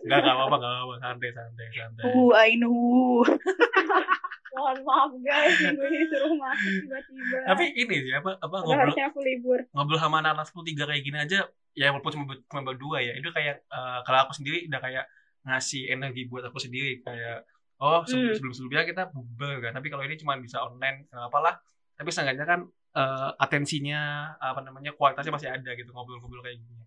Enggak, 0.00 0.18
enggak 0.22 0.30
apa-apa, 0.32 0.56
enggak 0.56 0.72
apa-apa. 0.72 0.94
Santai, 1.02 1.30
santai, 1.34 1.66
santai. 1.74 2.04
Uh, 2.06 2.30
I 2.32 2.54
know. 2.54 3.26
Mohon 4.58 4.78
maaf 4.82 5.10
guys, 5.22 5.54
minggu 5.62 5.84
ini 5.86 6.04
suruh 6.10 6.34
masuk 6.34 6.72
tiba-tiba. 6.82 7.38
Tapi 7.46 7.64
ini 7.78 7.94
sih, 8.02 8.12
apa, 8.12 8.30
apa 8.36 8.56
ngobrol, 8.58 8.78
harusnya 8.82 9.06
aku 9.06 9.20
libur. 9.22 9.58
ngobrol 9.70 9.98
sama 9.98 10.18
anak-anak 10.18 10.46
10 10.50 10.74
kayak 10.74 11.02
gini 11.02 11.14
aja, 11.16 11.38
ya 11.72 11.94
walaupun 11.94 12.10
cuma, 12.10 12.24
cuma 12.42 12.60
berdua 12.66 12.98
ya, 12.98 13.14
itu 13.14 13.30
kayak, 13.30 13.62
eh, 13.62 13.98
kalau 14.02 14.18
aku 14.26 14.34
sendiri 14.34 14.66
udah 14.66 14.80
kayak 14.82 15.04
ngasih 15.46 15.82
energi 15.88 16.26
buat 16.26 16.42
aku 16.44 16.58
sendiri. 16.58 16.98
Kayak, 17.00 17.46
oh 17.78 18.02
sebelum, 18.02 18.26
Hmm. 18.26 18.34
sebelum-sebelumnya 18.34 18.82
kita 18.84 19.02
bubar 19.08 19.54
kan, 19.62 19.72
tapi 19.72 19.86
kalau 19.86 20.02
ini 20.02 20.18
cuma 20.18 20.34
bisa 20.36 20.58
online, 20.58 21.06
nggak 21.06 21.26
apa 21.30 21.38
lah. 21.38 21.54
Tapi 21.94 22.10
seenggaknya 22.10 22.44
kan 22.44 22.60
eh, 22.88 23.30
atensinya, 23.38 24.00
apa 24.42 24.58
namanya, 24.58 24.90
kualitasnya 24.90 25.30
masih 25.30 25.48
ada 25.54 25.70
gitu, 25.72 25.94
ngobrol-ngobrol 25.94 26.42
kayak 26.42 26.58
gini. 26.58 26.82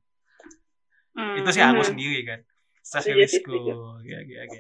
Hmm. 1.16 1.40
Itu 1.40 1.50
sih 1.50 1.64
aku 1.64 1.80
Hmm. 1.80 1.92
sendiri 1.96 2.20
kan. 2.26 2.40
Setuju. 2.84 3.72
Oke, 3.96 4.12
oke, 4.12 4.36
oke. 4.44 4.60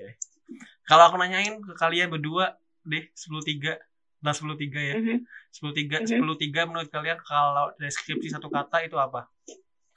Kalau 0.85 1.03
aku 1.07 1.15
nanyain 1.17 1.59
ke 1.59 1.73
kalian 1.73 2.07
berdua 2.07 2.55
deh 2.83 3.03
10.3 3.13 3.77
nah 4.21 4.33
10.3 4.37 4.77
ya. 4.77 4.95
Mhm. 5.01 5.25
10.3 5.49 6.05
Mhm. 6.05 6.21
10.3 6.21 6.69
menurut 6.69 6.89
kalian 6.89 7.17
kalau 7.25 7.73
deskripsi 7.75 8.29
satu 8.29 8.53
kata 8.53 8.85
itu 8.85 8.93
apa? 8.95 9.25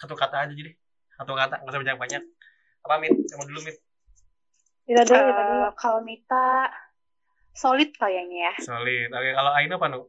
Satu 0.01 0.17
kata 0.17 0.49
aja 0.49 0.53
jadi. 0.53 0.73
Satu 1.15 1.37
kata, 1.37 1.61
nggak 1.63 1.71
usah 1.71 1.81
banyak-banyak. 1.85 2.23
Apa 2.83 2.95
Mit? 2.99 3.13
Kamu 3.15 3.45
dulu 3.47 3.61
Mit. 3.63 3.77
Kita 4.85 5.03
dulu, 5.05 5.21
kita 5.29 5.43
dulu. 5.45 5.63
Eh, 5.63 5.73
kalau 5.77 6.01
Mita 6.03 6.47
solid 7.53 7.91
kayaknya 7.95 8.51
ya. 8.51 8.55
Solid. 8.65 9.09
Oke, 9.13 9.31
kalau 9.31 9.51
Aino 9.55 9.77
apa 9.79 9.87
Nu? 9.93 10.01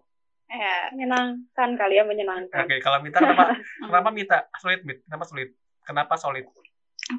Ya, 0.45 0.89
Menyenangkan 0.93 1.69
kali 1.75 1.99
ya, 1.99 2.03
menyenangkan. 2.07 2.65
Oke, 2.65 2.79
kalau 2.79 3.03
Mita 3.03 3.19
kenapa? 3.19 3.51
kenapa 3.91 4.09
Mita? 4.09 4.37
Solid 4.57 4.81
Mit. 4.87 5.03
Kenapa 5.05 5.23
solid? 5.27 5.49
Kenapa 5.83 6.15
solid? 6.17 6.45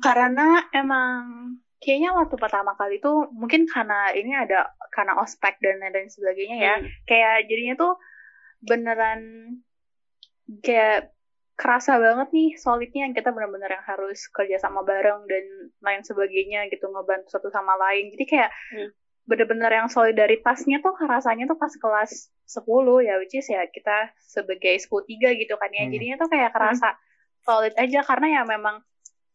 karena 0.02 0.66
emang 0.74 1.54
kayaknya 1.86 2.10
waktu 2.12 2.34
pertama 2.34 2.74
kali 2.74 2.98
tuh 2.98 3.30
mungkin 3.30 3.70
karena 3.70 4.10
ini 4.10 4.34
ada 4.34 4.74
karena 4.90 5.22
ospek 5.22 5.62
dan 5.62 5.78
lain 5.78 6.10
sebagainya 6.10 6.56
ya 6.58 6.74
Hmm. 6.82 6.90
kayak 7.06 7.46
jadinya 7.46 7.74
tuh 7.78 7.92
beneran 8.60 9.20
kayak 10.62 11.14
kerasa 11.56 11.96
banget 11.96 12.28
nih 12.36 12.50
solidnya 12.60 13.08
yang 13.08 13.14
kita 13.16 13.32
bener-bener 13.32 13.70
yang 13.72 13.86
harus 13.86 14.28
kerja 14.28 14.60
sama 14.60 14.84
bareng 14.84 15.24
dan 15.24 15.44
lain 15.80 16.02
sebagainya 16.04 16.68
gitu 16.68 16.84
ngebantu 16.84 17.32
satu 17.32 17.48
sama 17.48 17.78
lain 17.80 18.12
jadi 18.12 18.24
kayak 18.26 18.50
Hmm. 18.74 18.90
bener-bener 19.26 19.70
yang 19.72 19.88
solidaritasnya 19.88 20.84
tuh 20.84 20.94
rasanya 21.02 21.46
tuh 21.46 21.58
pas 21.58 21.72
kelas 21.72 22.30
10 22.44 23.02
ya 23.02 23.16
which 23.18 23.34
is 23.34 23.48
ya 23.48 23.64
kita 23.66 24.10
sebagai 24.20 24.76
10 24.78 25.06
gitu 25.34 25.54
kan 25.56 25.70
ya 25.72 25.86
Hmm. 25.86 25.92
jadinya 25.94 26.16
tuh 26.18 26.28
kayak 26.28 26.50
kerasa 26.52 26.94
solid 27.42 27.74
aja 27.74 28.02
karena 28.02 28.26
ya 28.38 28.42
memang 28.44 28.82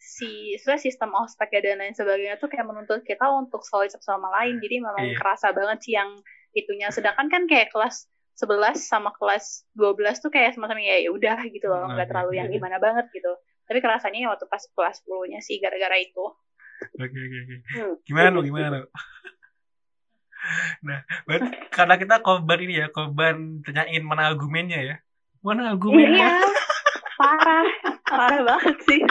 si 0.02 0.58
sistem 0.58 1.14
ospek 1.14 1.62
dan 1.62 1.78
lain 1.78 1.94
sebagainya 1.94 2.42
tuh 2.42 2.50
kayak 2.50 2.66
menuntut 2.66 3.06
kita 3.06 3.22
untuk 3.30 3.62
solid 3.62 3.94
satu 3.94 4.18
sama 4.18 4.34
lain 4.42 4.58
jadi 4.58 4.82
memang 4.82 5.14
Iya. 5.14 5.18
kerasa 5.22 5.54
banget 5.54 5.78
sih 5.86 5.94
yang 5.94 6.10
itunya 6.58 6.90
sedangkan 6.90 7.30
kan 7.30 7.46
kayak 7.46 7.70
kelas 7.70 8.10
11 8.34 8.82
sama 8.82 9.14
kelas 9.14 9.70
12 9.78 10.18
tuh 10.18 10.34
kayak 10.34 10.58
semacam 10.58 10.82
ya 10.82 11.06
ya 11.06 11.14
udah 11.14 11.38
gitu 11.46 11.70
loh 11.70 11.86
Nah, 11.86 11.94
nggak 11.94 12.10
terlalu 12.10 12.42
yang 12.42 12.50
iya. 12.50 12.58
gimana 12.58 12.82
banget 12.82 13.14
gitu 13.14 13.30
tapi 13.70 13.78
kerasanya 13.78 14.26
ya 14.26 14.28
waktu 14.34 14.50
pas 14.50 14.66
kelas 14.74 15.06
10 15.06 15.30
nya 15.30 15.40
sih 15.46 15.62
gara-gara 15.62 15.96
itu 16.02 16.26
Oke, 16.98 17.14
oke, 17.14 17.38
oke. 17.46 17.56
Hmm. 17.78 17.94
Gimana 18.10 18.28
Nu? 18.34 18.42
Gimana 18.42 18.82
Nu? 18.82 18.90
Nah, 20.82 21.06
berarti 21.30 21.50
karena 21.70 21.96
kita 22.02 22.16
korban 22.26 22.58
ini 22.66 22.82
ya, 22.82 22.90
korban 22.90 23.62
tanyain 23.62 24.02
mana 24.02 24.34
argumennya 24.34 24.82
ya. 24.82 24.96
Mana 25.46 25.78
argumennya? 25.78 26.10
iya 26.26 26.34
parah 27.22 27.66
parah 28.10 28.42
banget 28.42 28.78
sih. 28.90 29.02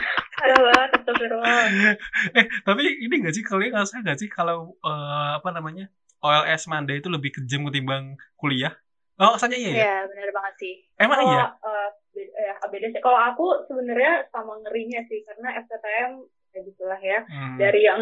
Eh 2.38 2.46
tapi 2.66 2.82
ini 3.04 3.14
gak 3.20 3.34
sih 3.36 3.44
kalian 3.44 3.76
ngerasa 3.76 4.00
gak 4.04 4.18
sih 4.18 4.28
kalau 4.30 4.74
eh, 4.80 5.28
apa 5.36 5.48
namanya 5.52 5.86
OLS 6.20 6.68
Manda 6.68 6.92
itu 6.92 7.08
lebih 7.08 7.32
kejam 7.40 7.64
ketimbang 7.68 8.16
kuliah? 8.36 8.76
Oh, 9.20 9.36
rasanya 9.36 9.56
iya 9.56 9.70
ya? 9.72 9.76
ya 9.84 9.96
benar 10.08 10.30
banget 10.32 10.54
sih 10.60 10.74
Emang 10.96 11.16
Kalau, 11.20 11.32
iya? 11.32 11.44
eh, 11.48 11.88
beda, 12.12 12.38
ya, 12.40 12.54
beda 12.68 12.86
sih. 12.92 13.00
Kalau 13.04 13.20
aku 13.20 13.46
sebenarnya 13.68 14.28
sama 14.32 14.52
ngerinya 14.64 15.00
sih, 15.08 15.20
karena 15.24 15.48
FTTM 15.64 16.12
ya 16.56 16.60
gitulah 16.64 17.00
ya. 17.00 17.18
Hmm. 17.24 17.56
Dari 17.56 17.80
yang 17.84 18.00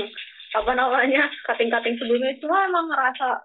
apa 0.56 0.72
namanya 0.72 1.28
kating-kating 1.44 2.00
sebelumnya 2.00 2.32
cuma 2.40 2.64
emang 2.64 2.88
ngerasa 2.88 3.38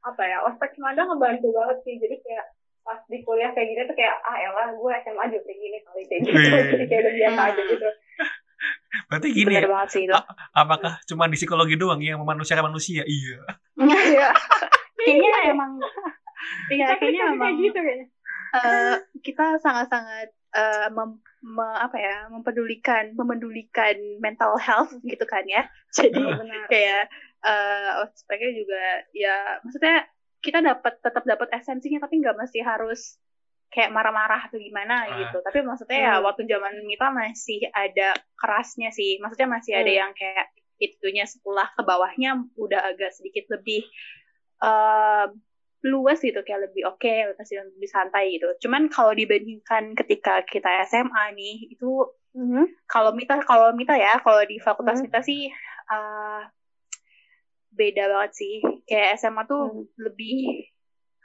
apa 0.00 0.22
ya 0.24 0.42
ospek 0.48 0.74
Semanda 0.74 1.06
ngebantu 1.06 1.52
banget 1.54 1.78
sih 1.86 1.94
jadi 2.00 2.16
kayak 2.24 2.46
pas 2.80 2.98
di 3.06 3.20
kuliah 3.22 3.52
kayak 3.52 3.68
gini 3.70 3.82
tuh 3.86 3.94
kayak 3.94 4.16
ah 4.24 4.36
elah 4.40 4.68
gue 4.72 4.92
SMA 5.04 5.24
juga 5.30 5.42
kayak 5.46 5.60
gini 5.60 5.78
kali 5.84 6.02
kayak 6.08 6.20
gitu 6.24 6.38
jadi 6.74 6.84
kayak 6.88 7.02
udah 7.04 7.14
biasa 7.14 7.40
aja 7.52 7.62
gitu 7.68 7.88
Berarti 9.08 9.28
gini 9.32 9.54
Bener 9.56 9.64
ya, 9.64 9.70
banget 9.70 9.88
sih 9.94 10.02
itu. 10.06 10.14
apakah 10.52 10.92
cuma 11.08 11.24
di 11.30 11.36
psikologi 11.38 11.74
doang 11.80 12.00
yang 12.02 12.20
memanusiakan 12.20 12.70
manusia? 12.70 13.02
Iya. 13.06 13.38
iya 13.80 14.28
kayaknya 15.00 15.32
emang 15.54 15.72
Iya, 16.72 16.86
kayaknya 16.96 17.22
emang 17.32 17.38
kayak 17.40 17.56
gitu 17.64 17.78
kayaknya 17.80 18.06
eh, 18.50 18.96
kita 19.22 19.46
sangat-sangat 19.62 20.28
eh, 20.56 20.88
mem- 20.90 21.22
me- 21.44 21.80
apa 21.80 21.96
ya 21.96 22.16
mempedulikan 22.28 23.14
memedulikan 23.16 23.96
mental 24.20 24.56
health 24.60 24.92
gitu 25.04 25.24
kan 25.24 25.44
ya 25.46 25.68
jadi 25.96 26.16
benar 26.20 26.64
kayak 26.68 27.04
eh 27.40 27.90
ospeknya 28.04 28.50
juga 28.52 28.82
ya 29.16 29.36
maksudnya 29.64 30.04
kita 30.40 30.60
dapat 30.60 31.00
tetap 31.00 31.24
dapat 31.24 31.48
esensinya 31.56 32.04
tapi 32.04 32.20
nggak 32.20 32.36
mesti 32.36 32.60
harus 32.60 33.16
kayak 33.70 33.94
marah-marah 33.94 34.50
atau 34.50 34.58
gimana 34.58 35.06
Ah. 35.06 35.14
gitu 35.24 35.38
tapi 35.40 35.62
maksudnya 35.62 35.98
ya 35.98 36.14
Hmm. 36.18 36.26
waktu 36.26 36.42
zaman 36.44 36.74
kita 36.82 37.06
masih 37.10 37.60
ada 37.70 38.08
kerasnya 38.34 38.90
sih 38.90 39.22
maksudnya 39.22 39.46
masih 39.48 39.72
ada 39.78 39.86
Hmm. 39.86 40.00
yang 40.02 40.12
kayak 40.12 40.46
itunya 40.76 41.22
setelah 41.24 41.70
ke 41.70 41.82
bawahnya 41.82 42.40
udah 42.56 42.82
agak 42.82 43.14
sedikit 43.14 43.46
lebih 43.48 43.86
eh 44.60 45.26
luas 45.80 46.20
gitu 46.20 46.44
kayak 46.44 46.68
lebih 46.68 46.84
oke 46.84 47.08
masih 47.40 47.64
lebih 47.64 47.88
santai 47.88 48.36
gitu 48.36 48.44
cuman 48.60 48.92
kalau 48.92 49.16
dibandingkan 49.16 49.96
ketika 49.96 50.44
kita 50.44 50.84
SMA 50.84 51.32
nih 51.32 51.72
itu 51.72 52.04
Mhm. 52.36 52.84
kalau 52.84 53.10
Mita 53.10 53.40
kalau 53.40 53.72
Mita 53.72 53.96
ya 53.96 54.20
kalau 54.20 54.44
di 54.44 54.60
fakultas 54.60 55.00
Hmm. 55.00 55.08
Mita 55.08 55.20
sih 55.24 55.48
eh, 55.90 56.42
beda 57.70 58.04
banget 58.06 58.32
sih 58.34 58.54
kayak 58.84 59.16
SMA 59.16 59.42
tuh 59.44 59.62
Hmm. 59.72 59.86
lebih 59.96 60.69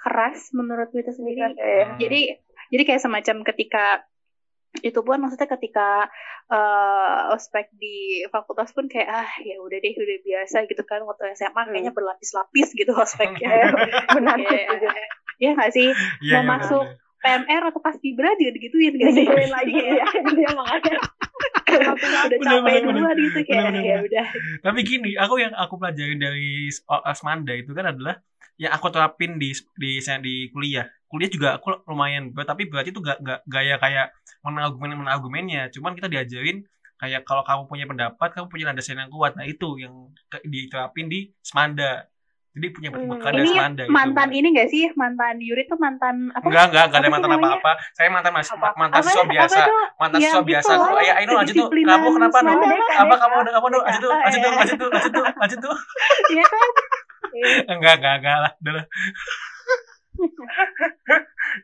keras 0.05 0.53
menurut 0.53 0.93
Mita 0.93 1.09
sendiri. 1.09 1.57
Kayak- 1.57 1.97
jadi 1.97 2.21
jadi 2.69 2.83
kayak 2.85 3.01
semacam 3.01 3.35
ketika 3.41 3.85
itu 4.83 4.99
pun 5.01 5.17
maksudnya 5.17 5.47
ketika 5.47 6.11
eh 6.45 7.21
ospek 7.33 7.73
di 7.73 8.21
fakultas 8.29 8.69
pun 8.69 8.85
kayak 8.85 9.09
ah 9.09 9.29
ya 9.41 9.57
udah 9.57 9.81
deh 9.81 9.93
udah 9.97 10.17
biasa 10.21 10.69
gitu 10.69 10.85
kan. 10.85 11.01
Waktu 11.01 11.33
SMA 11.33 11.57
kayaknya 11.65 11.89
berlapis-lapis 11.89 12.77
gitu 12.77 12.93
ospeknya. 12.93 13.73
Benar 14.13 14.37
ya, 14.37 14.61
setuju. 14.69 14.87
ya 15.41 15.49
nggak 15.57 15.71
sih? 15.73 15.89
Iya, 16.21 16.37
Mau 16.37 16.43
iya, 16.45 16.49
masuk 16.53 16.85
bener. 16.85 17.04
PMR 17.23 17.63
atau 17.71 17.81
pas 17.81 17.95
Ibra 17.99 18.29
juga 18.37 18.51
digituin 18.55 18.93
gak 18.99 19.11
sih 19.15 19.25
Digituin 19.25 19.51
lagi 19.51 19.73
ya 19.73 20.07
dia 20.35 20.51
makanya 20.53 20.99
udah 21.75 22.39
Bener, 22.39 22.59
capek 22.61 22.63
bener, 22.63 22.81
bener. 22.87 23.03
duluan 23.03 23.17
gitu 23.19 23.39
kayak 23.43 23.63
Bener, 23.67 23.71
bener, 23.71 23.83
ya 23.83 23.95
bener. 23.99 24.07
udah 24.07 24.27
Tapi 24.63 24.79
gini, 24.87 25.09
aku 25.19 25.33
yang 25.41 25.53
aku 25.55 25.73
pelajari 25.79 26.15
dari 26.17 26.49
oh, 26.87 27.01
Asmanda 27.03 27.53
itu 27.53 27.71
kan 27.75 27.85
adalah 27.91 28.15
yang 28.55 28.71
aku 28.71 28.87
terapin 28.93 29.35
di 29.41 29.51
di 29.75 29.99
di 29.99 30.35
kuliah. 30.55 30.87
Kuliah 31.11 31.29
juga 31.31 31.47
aku 31.59 31.83
lumayan 31.91 32.31
tapi 32.33 32.67
berarti 32.71 32.89
itu 32.95 32.99
gak, 33.03 33.19
gak 33.21 33.39
gaya 33.47 33.75
kayak 33.79 34.07
menargumen 34.45 34.95
menargumennya. 34.95 35.69
Cuman 35.75 35.93
kita 35.97 36.07
diajarin 36.07 36.63
kayak 36.95 37.27
kalau 37.27 37.43
kamu 37.43 37.61
punya 37.67 37.85
pendapat, 37.89 38.29
kamu 38.31 38.47
punya 38.47 38.65
landasan 38.71 38.99
yang 39.01 39.11
kuat. 39.11 39.35
Nah 39.35 39.45
itu 39.45 39.67
yang 39.79 39.93
diterapin 40.47 41.07
di 41.11 41.29
Semanda. 41.43 42.07
Jadi 42.55 42.67
punya 42.71 42.89
Hmm. 42.89 43.11
bekal 43.11 43.29
dari 43.29 43.43
ini 43.43 43.51
Semanda. 43.51 43.83
gitu. 43.83 43.91
mantan 43.91 44.29
ini 44.31 44.47
gak 44.49 44.69
sih 44.69 44.83
mantan 44.95 45.35
Yuri 45.37 45.63
tuh 45.65 45.75
mantan 45.75 46.15
apa 46.31 46.45
Enggak, 46.45 46.63
enggak, 46.65 46.83
enggak 46.87 46.95
ada 46.95 47.05
Apa 47.05 47.13
mantan 47.13 47.29
apa-apa. 47.35 47.71
Saya 47.91 48.07
mantan 48.07 48.31
mas, 48.31 48.47
Apa? 48.47 48.69
mantan 48.73 48.95
Apa- 48.95 49.05
siswa 49.05 49.19
apa 49.19 49.33
biasa. 49.35 49.59
tuh? 49.59 49.83
Mantan 49.95 50.19
siswa 50.21 50.31
itu 50.33 50.47
biasa. 50.47 50.71
loh, 50.71 50.87
Ayo, 50.95 51.13
Aino 51.13 51.31
lanjut 51.35 51.53
tuh. 51.53 51.67
Kamu 51.67 52.07
kenapa? 52.15 52.37
Semanda. 52.37 52.65
Apa 52.95 53.15
kamu 53.17 53.35
udah 53.37 53.53
kamu, 53.53 53.67
Nu? 53.67 53.79
Lanjut 53.81 54.01
tuh, 54.01 54.09
Ah, 54.09 54.19
lanjut 54.23 54.39
tuh, 54.39 54.47
iya. 54.47 54.55
lanjut 54.55 54.77
tuh, 54.77 54.89
lanjut 54.89 55.11
tuh, 55.11 55.25
lanjut 55.35 55.59
tuh. 55.59 55.75
Iya 56.31 56.45
kan 56.45 56.69
Enggak, 57.75 57.93
enggak, 57.99 58.13
enggak 58.17 58.37
lah. 58.39 58.51
Udah 58.57 58.73
lah. 58.73 58.85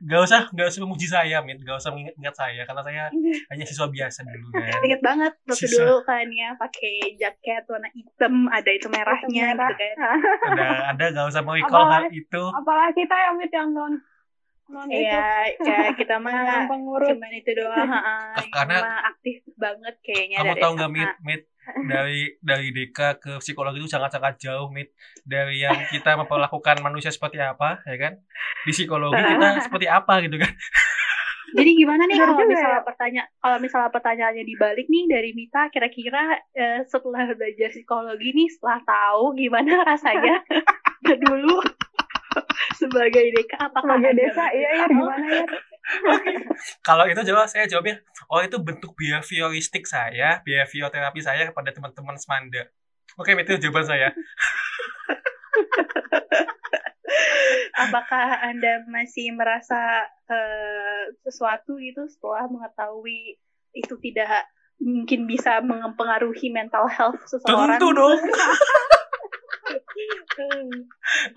Gak 0.02 0.22
usah, 0.22 0.42
gak 0.50 0.68
usah 0.68 0.80
memuji 0.80 1.04
saya, 1.06 1.40
Mit. 1.40 1.60
Gak 1.60 1.76
usah 1.76 1.90
mengingat 1.90 2.32
saya, 2.32 2.62
karena 2.62 2.82
saya 2.82 3.04
hanya 3.52 3.64
siswa 3.64 3.88
biasa 3.88 4.24
dulu 4.24 4.48
kan. 4.54 4.80
Ingat 4.82 5.02
banget 5.02 5.34
waktu 5.44 5.58
Susah. 5.62 5.76
dulu 5.78 5.96
kan 6.04 6.26
ya 6.28 6.50
pakai 6.56 6.94
jaket 7.16 7.64
warna 7.66 7.90
hitam 7.90 8.34
ada 8.48 8.70
itu 8.70 8.88
merahnya 8.88 9.46
merah. 9.52 9.70
gitu 9.70 9.86
kan. 9.94 10.18
Ada, 10.48 10.68
ada 10.92 11.06
gak 11.12 11.28
usah 11.28 11.42
mau 11.42 11.56
recall 11.60 11.84
hal 11.84 12.08
Apalagi- 12.08 12.18
itu. 12.18 12.44
apalagi 12.48 12.94
kita 12.98 13.16
yang 13.18 13.36
mit 13.36 13.52
yang 13.52 13.70
non 13.70 13.94
non 14.72 14.88
itu 14.88 15.04
Iya, 15.04 15.28
ya 15.68 15.80
kita 15.94 16.16
mah 16.18 16.66
pengurus 16.66 17.12
cuman 17.12 17.32
itu 17.32 17.52
doang. 17.54 17.88
ha-ha. 17.94 18.40
Karena- 18.50 18.80
Cuma 18.80 18.96
aktif 19.12 19.38
banget 19.56 19.96
kayaknya 20.02 20.38
Kamu 20.40 20.48
dari 20.50 20.62
tahu 20.64 20.74
nggak. 20.74 20.90
Mit? 20.90 21.12
Mit, 21.22 21.42
dari 21.86 22.20
dari 22.42 22.68
DK 22.72 23.00
ke 23.20 23.32
psikologi 23.38 23.78
itu 23.78 23.88
sangat-sangat 23.88 24.40
jauh, 24.40 24.68
Mit. 24.68 24.96
Dari 25.22 25.62
yang 25.62 25.76
kita 25.88 26.16
memperlakukan 26.16 26.80
manusia 26.80 27.12
seperti 27.12 27.38
apa, 27.38 27.84
ya 27.84 27.98
kan? 28.00 28.14
Di 28.64 28.72
psikologi 28.72 29.20
kita 29.20 29.48
seperti 29.68 29.86
apa 29.86 30.24
gitu 30.24 30.40
kan? 30.40 30.52
Jadi 31.52 31.76
gimana 31.76 32.08
nih 32.08 32.16
kalau 32.16 32.48
misalnya 32.48 32.80
pertanyaan 32.80 33.28
kalau 33.36 33.58
misalnya 33.60 33.92
pertanyaannya 33.92 34.48
dibalik 34.48 34.88
nih 34.88 35.04
dari 35.06 35.36
Mita 35.36 35.68
kira-kira 35.68 36.40
eh, 36.56 36.88
setelah 36.88 37.28
belajar 37.36 37.68
psikologi 37.68 38.32
nih 38.32 38.48
setelah 38.48 38.80
tahu 38.88 39.36
gimana 39.36 39.84
rasanya 39.84 40.40
dulu 41.04 41.60
sebagai 42.82 43.26
DK 43.36 43.54
apakah 43.60 43.98
sebagai 44.00 44.16
desa 44.16 44.46
iya 44.56 44.70
ya 44.82 44.86
gimana 44.88 45.28
ya 45.28 45.46
Kalau 46.88 47.10
itu 47.10 47.22
jawab 47.26 47.50
saya 47.50 47.66
jawabnya, 47.66 47.98
oh 48.30 48.38
itu 48.46 48.54
bentuk 48.62 48.94
behavioristik 48.94 49.90
saya, 49.90 50.38
behavior 50.46 50.94
terapi 50.94 51.26
saya 51.26 51.50
kepada 51.50 51.74
teman-teman 51.74 52.16
semanda. 52.22 52.70
Oke, 53.18 53.34
itu 53.34 53.58
jawaban 53.58 53.90
saya. 53.90 54.14
apakah 57.88 58.28
Anda 58.46 58.86
masih 58.88 59.36
merasa 59.36 60.08
eh, 60.30 61.12
sesuatu 61.26 61.82
gitu 61.82 62.08
setelah 62.08 62.48
mengetahui 62.48 63.42
itu 63.76 63.96
tidak 64.00 64.48
mungkin 64.82 65.30
bisa 65.30 65.62
mempengaruhi 65.62 66.52
mental 66.54 66.88
health 66.88 67.20
seseorang? 67.28 67.78
Tentu 67.78 67.90
dong. 67.94 68.20
Hmm. 70.42 70.74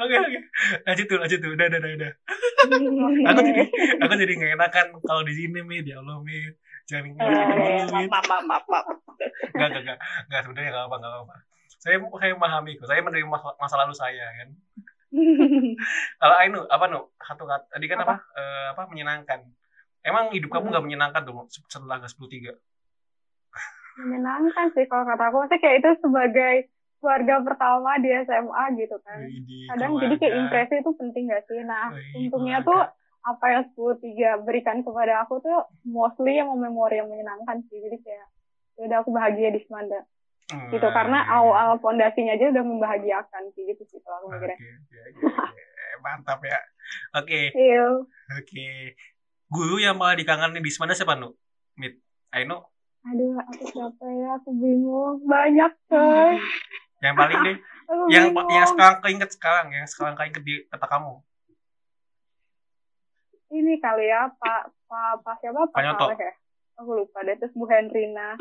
Oke, 0.00 0.14
oke. 0.16 0.40
Lanjut 0.88 1.06
tuh, 1.06 1.18
lanjut 1.20 1.38
tuh. 1.40 1.50
Udah, 1.52 1.66
udah, 1.68 1.80
udah. 1.80 2.12
Aku 3.28 3.40
jadi, 3.44 3.62
aku 4.00 4.12
jadi 4.16 4.32
nggak 4.40 4.52
enakan 4.56 4.86
kalau 5.04 5.22
di 5.28 5.34
sini, 5.36 5.60
Mit. 5.60 5.84
Ya 5.84 6.00
Allah, 6.00 6.16
Mit. 6.24 6.56
Jangan 6.88 7.04
Eh, 7.04 7.12
ngomong 7.12 7.76
gitu 7.84 7.94
Mit. 8.00 8.08
maaf, 8.08 8.26
maaf, 8.28 8.44
maaf, 8.48 8.64
maaf. 8.68 8.86
Enggak, 9.52 9.68
enggak, 9.68 9.82
enggak. 9.84 9.98
Enggak, 10.00 10.40
sebenarnya 10.48 10.70
enggak 10.72 10.84
apa, 10.88 10.96
enggak 10.96 11.12
apa. 11.12 11.34
Saya, 11.84 11.96
saya 12.00 12.30
memahami 12.32 12.72
kok. 12.80 12.88
Saya 12.88 13.00
menerima 13.04 13.28
masa, 13.28 13.48
masa 13.60 13.76
lalu 13.84 13.94
saya, 13.94 14.26
kan. 14.40 14.48
Kalau 16.20 16.34
Ainu, 16.40 16.60
apa, 16.66 16.84
Nu? 16.88 17.00
Satu 17.20 17.44
kata, 17.44 17.68
tadi 17.68 17.86
kan 17.86 18.00
apa? 18.00 18.14
Eh, 18.34 18.66
apa, 18.72 18.82
menyenangkan. 18.88 19.40
Emang 20.04 20.32
hidup 20.32 20.52
kamu 20.52 20.68
nggak 20.72 20.84
menyenangkan 20.84 21.24
tuh 21.24 21.48
setelah 21.68 22.00
gas 22.00 22.16
13? 22.16 22.56
menyenangkan 23.94 24.74
sih 24.74 24.90
kalau 24.90 25.06
kata 25.06 25.30
aku 25.30 25.36
maksudnya 25.38 25.60
kayak 25.62 25.76
itu 25.78 25.90
sebagai 26.02 26.54
keluarga 27.04 27.44
pertama 27.44 28.00
di 28.00 28.08
SMA 28.24 28.64
gitu 28.80 28.96
kan 29.04 29.20
Di 29.20 29.68
kadang 29.68 30.00
jadi 30.00 30.14
kayak 30.16 30.34
impresi 30.40 30.74
itu 30.80 30.90
penting 30.96 31.28
gak 31.28 31.44
sih 31.44 31.60
nah 31.60 31.92
Wih, 31.92 32.16
untungnya 32.16 32.64
keluarga. 32.64 32.72
tuh 32.72 32.82
apa 33.24 33.46
yang 33.52 33.62
10 33.68 34.00
berikan 34.40 34.80
kepada 34.80 35.24
aku 35.24 35.40
tuh 35.40 35.68
mostly 35.84 36.40
yang 36.40 36.48
memori 36.56 36.96
yang 36.96 37.12
menyenangkan 37.12 37.60
sih 37.68 37.76
jadi 37.78 37.96
kayak 38.00 38.26
ya 38.74 38.82
udah 38.88 38.98
aku 39.04 39.10
bahagia 39.12 39.52
di 39.52 39.60
Semanda 39.60 40.00
Hmm, 40.44 40.68
gitu 40.68 40.84
karena 40.92 41.24
iya. 41.24 41.40
awal-awal 41.40 41.80
fondasinya 41.80 42.36
aja 42.36 42.52
udah 42.52 42.64
membahagiakan 42.68 43.48
sih 43.56 43.64
gitu 43.64 43.80
sih 43.88 43.96
kalau 44.04 44.28
aku 44.28 44.36
mikirnya 44.36 44.60
oke, 44.60 44.98
oke. 45.24 45.62
Mantap 46.04 46.40
ya. 46.44 46.60
Oke, 47.16 47.40
iya 47.56 47.88
oke. 48.28 48.68
Guru 49.48 49.80
yang 49.80 49.96
malah 49.96 50.20
dikangenin 50.20 50.60
di 50.60 50.68
mana 50.76 50.92
siapa, 50.92 51.16
Nu? 51.16 51.32
Mit. 51.80 51.96
Aino, 52.28 52.76
aduh 53.08 53.40
aku 53.40 53.62
siapa 53.72 54.04
ya 54.04 54.36
aku 54.36 54.52
bingung 54.52 55.24
banyak 55.24 55.72
coy 55.88 56.36
yang 57.04 57.16
paling 57.16 57.38
deh. 57.44 57.56
yang 58.14 58.24
bingung. 58.32 58.48
yang 58.48 58.66
sekarang 58.66 58.98
keinget 59.04 59.30
sekarang, 59.36 59.66
yang 59.70 59.84
sekarang 59.84 60.14
keinget 60.16 60.42
di 60.42 60.54
kata 60.72 60.86
kamu. 60.88 61.20
ini 63.54 63.78
kali 63.78 64.10
ya 64.10 64.26
Pak 64.34 64.62
Pak 64.90 65.22
Pak 65.22 65.34
siapa 65.38 65.70
Pak 65.70 65.78
Nyoto. 65.78 66.06
Ya 66.18 66.34
aku 66.74 66.90
lupa 66.90 67.22
deh 67.22 67.38
terus 67.38 67.54
Bu 67.54 67.70
Hendrina 67.70 68.34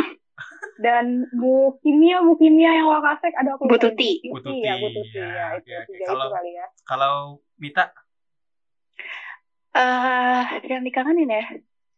dan 0.82 1.30
Bu 1.38 1.78
Kimia 1.86 2.26
Bu 2.26 2.34
Kimia 2.34 2.82
yang 2.82 2.90
Wakasek 2.90 3.30
ada 3.38 3.54
aku 3.54 3.70
Bu 3.70 3.78
lupa. 3.78 3.94
Tuti. 3.94 4.26
Bu 4.26 4.42
Tuti 4.42 4.66
ya 4.66 4.74
Bu 4.82 4.90
Tuti, 4.90 5.22
ya, 5.22 5.62
ya, 5.62 5.86
itu 5.86 5.94
tiga 5.94 6.06
Kalau- 6.10 6.26
itu 6.26 6.34
kali 6.34 6.52
ya 6.58 6.66
Kalau 6.90 7.16
Mita, 7.62 7.86
eh 9.74 10.44
yang 10.66 10.82
dikangenin 10.82 11.30
ya 11.30 11.46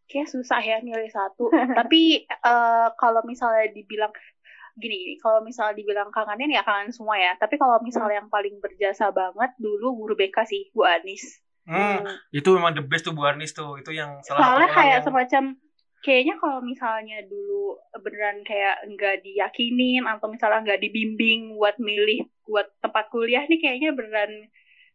kayak 0.05 0.29
susah 0.29 0.59
ya 0.59 0.77
milih 0.79 1.09
satu 1.09 1.47
tapi 1.79 2.23
eh 2.27 2.87
kalau 2.99 3.23
misalnya 3.23 3.71
dibilang 3.71 4.11
gini 4.75 4.95
gini 4.95 5.15
kalau 5.23 5.39
misalnya 5.39 5.75
dibilang 5.79 6.11
kangenin 6.11 6.51
ya 6.51 6.63
kangen 6.63 6.91
semua 6.91 7.15
ya. 7.15 7.33
Tapi 7.39 7.55
kalau 7.55 7.79
misalnya 7.79 8.23
yang 8.23 8.29
paling 8.29 8.59
berjasa 8.59 9.09
banget 9.15 9.51
dulu 9.55 9.95
guru 9.95 10.13
BK 10.19 10.37
sih 10.43 10.71
Bu 10.75 10.83
Anis. 10.83 11.23
Hmm, 11.65 12.05
itu 12.29 12.45
memang 12.53 12.77
the 12.77 12.85
best 12.85 13.09
tuh 13.09 13.15
Bu 13.17 13.25
Arnis 13.25 13.55
tuh. 13.55 13.81
Itu 13.81 13.89
yang 13.89 14.21
salah 14.21 14.53
soalnya 14.53 14.69
kayak 14.69 14.91
yang- 15.01 15.05
semacam 15.05 15.43
kayaknya 16.05 16.35
kalau 16.37 16.61
misalnya 16.61 17.17
dulu 17.25 17.81
beneran 17.97 18.45
kayak 18.45 18.85
nggak 18.93 19.25
diyakinin 19.25 20.05
atau 20.05 20.29
misalnya 20.29 20.61
nggak 20.61 20.81
dibimbing 20.85 21.57
buat 21.57 21.81
milih 21.81 22.29
buat 22.45 22.69
tempat 22.77 23.09
kuliah 23.09 23.41
nih 23.49 23.57
kayaknya 23.57 23.97
beneran 23.97 24.29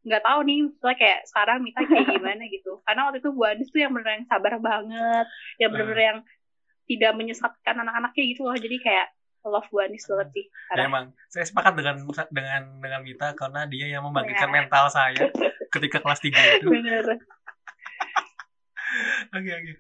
nggak 0.06 0.22
tahu 0.22 0.40
nih. 0.46 0.58
Misalnya 0.70 0.98
kayak 1.02 1.20
sekarang 1.26 1.58
Mita 1.66 1.80
kayak 1.82 2.06
gimana 2.14 2.42
gitu. 2.46 2.72
Karena 2.86 3.00
waktu 3.10 3.18
itu 3.18 3.30
Bu 3.34 3.42
Andis 3.42 3.68
tuh 3.74 3.80
yang 3.82 3.92
bener 3.96 4.22
yang 4.22 4.26
sabar 4.30 4.54
banget. 4.62 5.26
Yang 5.58 5.70
bener-bener 5.74 6.02
yang 6.04 6.18
tidak 6.86 7.12
menyesatkan 7.18 7.74
anak-anaknya 7.82 8.24
gitu 8.30 8.46
loh. 8.46 8.54
Jadi 8.54 8.76
kayak 8.78 9.10
love 9.42 9.68
Bu 9.68 9.78
Andis 9.78 10.04
banget 10.04 10.28
sih 10.30 10.44
Ya, 10.70 10.84
emang 10.84 11.04
saya 11.26 11.42
sepakat 11.42 11.72
dengan 11.74 11.96
dengan 12.28 12.62
dengan 12.78 13.00
Mita 13.00 13.32
karena 13.32 13.64
dia 13.64 13.86
yang 13.88 14.02
membangkitkan 14.02 14.46
Ya. 14.46 14.54
mental 14.54 14.84
saya 14.86 15.24
ketika 15.74 15.98
kelas 15.98 16.20
3 16.20 16.28
itu. 16.58 16.68
bener 16.68 17.04
Oke 19.30 19.46
oke. 19.48 19.72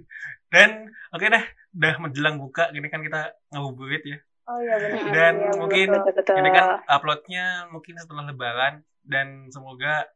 Dan 0.48 0.70
oke 1.10 1.26
deh, 1.26 1.44
udah 1.72 1.94
menjelang 1.98 2.36
buka 2.38 2.70
gini 2.70 2.86
kan 2.86 3.02
kita 3.02 3.20
ngabuburit 3.50 4.02
ya. 4.06 4.18
Oh 4.46 4.58
iya 4.58 4.78
benar. 4.78 5.02
Dan 5.10 5.34
Iya, 5.36 5.50
mungkin 5.58 5.88
betul. 5.92 6.14
betul 6.14 6.34
Ini 6.38 6.50
kan 6.50 6.66
uploadnya 6.88 7.44
mungkin 7.68 7.94
setelah 7.96 8.24
lebaran 8.24 8.74
dan 9.02 9.50
semoga 9.50 10.06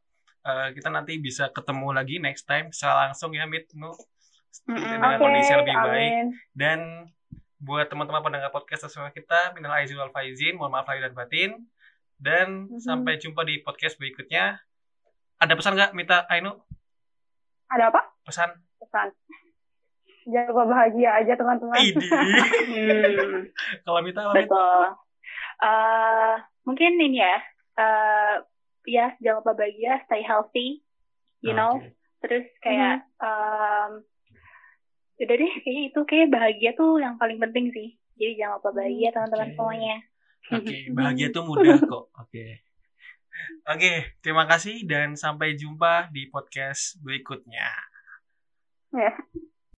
eh, 0.41 0.69
kita 0.73 0.89
nanti 0.89 1.19
bisa 1.19 1.51
ketemu 1.51 1.89
lagi 1.91 2.17
next 2.19 2.47
time 2.47 2.71
secara 2.71 3.09
langsung 3.09 3.35
ya 3.35 3.47
Mit 3.47 3.67
Nu 3.75 3.91
Mm-mm. 4.65 4.79
dengan 4.79 5.11
Oke, 5.13 5.21
kondisi 5.21 5.51
yang 5.51 5.61
lebih 5.61 5.77
baik 5.77 5.91
amin. 6.15 6.27
dan 6.55 6.79
buat 7.65 7.89
teman-teman 7.89 8.21
pendengar 8.23 8.53
podcast 8.53 8.85
sesuai 8.85 9.11
kita 9.11 9.53
minal 9.53 9.73
aizin 9.73 9.97
wal 9.97 10.13
faizin 10.13 10.55
mohon 10.55 10.69
maaf 10.71 10.85
lahir 10.85 11.01
dan 11.03 11.15
batin 11.15 11.51
dan 12.17 12.69
Mhm. 12.69 12.79
sampai 12.79 13.17
jumpa 13.17 13.41
di 13.43 13.59
podcast 13.59 13.97
berikutnya 13.97 14.61
ada 15.37 15.53
pesan 15.53 15.73
nggak 15.73 15.93
Mita 15.93 16.29
Ainu 16.29 16.53
Ada 17.67 17.89
apa? 17.89 18.01
pesan 18.23 18.53
Pesan. 18.79 19.09
Jangan 20.25 20.49
lupa 20.51 20.65
bahagia 20.71 21.11
aja 21.15 21.33
teman-teman. 21.35 21.77
Idi 21.79 22.05
Hmm. 22.05 23.49
kalau 23.85 24.01
Mita 24.01 24.29
Mit? 24.31 24.45
Betul. 24.45 24.85
Eh, 25.59 26.35
mungkin 26.63 26.91
ini 26.97 27.19
ya, 27.19 27.37
eh 27.75 28.35
ya 28.85 29.07
jangan 29.19 29.41
lupa 29.41 29.53
bahagia, 29.55 30.01
stay 30.05 30.21
healthy, 30.21 30.85
you 31.41 31.53
know. 31.53 31.77
Oke. 31.77 31.93
Terus 32.21 32.45
kayak, 32.59 33.05
em, 33.19 34.05
udah 35.15 35.37
deh, 35.39 35.53
kayaknya 35.63 35.83
itu 35.95 36.01
kayak 36.07 36.29
bahagia 36.35 36.71
tuh 36.75 36.99
yang 36.99 37.15
paling 37.21 37.39
penting 37.39 37.71
sih. 37.71 37.89
Jadi 38.19 38.33
jangan 38.39 38.59
lupa 38.59 38.71
bahagia 38.75 39.09
teman-teman 39.15 39.49
Oke. 39.51 39.55
semuanya. 39.59 39.97
Oke, 40.55 40.77
bahagia 40.99 41.29
tuh 41.31 41.45
mudah 41.47 41.79
kok. 41.83 42.05
Oke. 42.19 42.47
Oke, 43.67 43.93
terima 44.23 44.47
kasih 44.47 44.87
dan 44.87 45.19
sampai 45.19 45.59
jumpa 45.59 46.11
di 46.15 46.31
podcast 46.31 46.99
berikutnya. 47.03 47.67
Ya. 48.95 49.11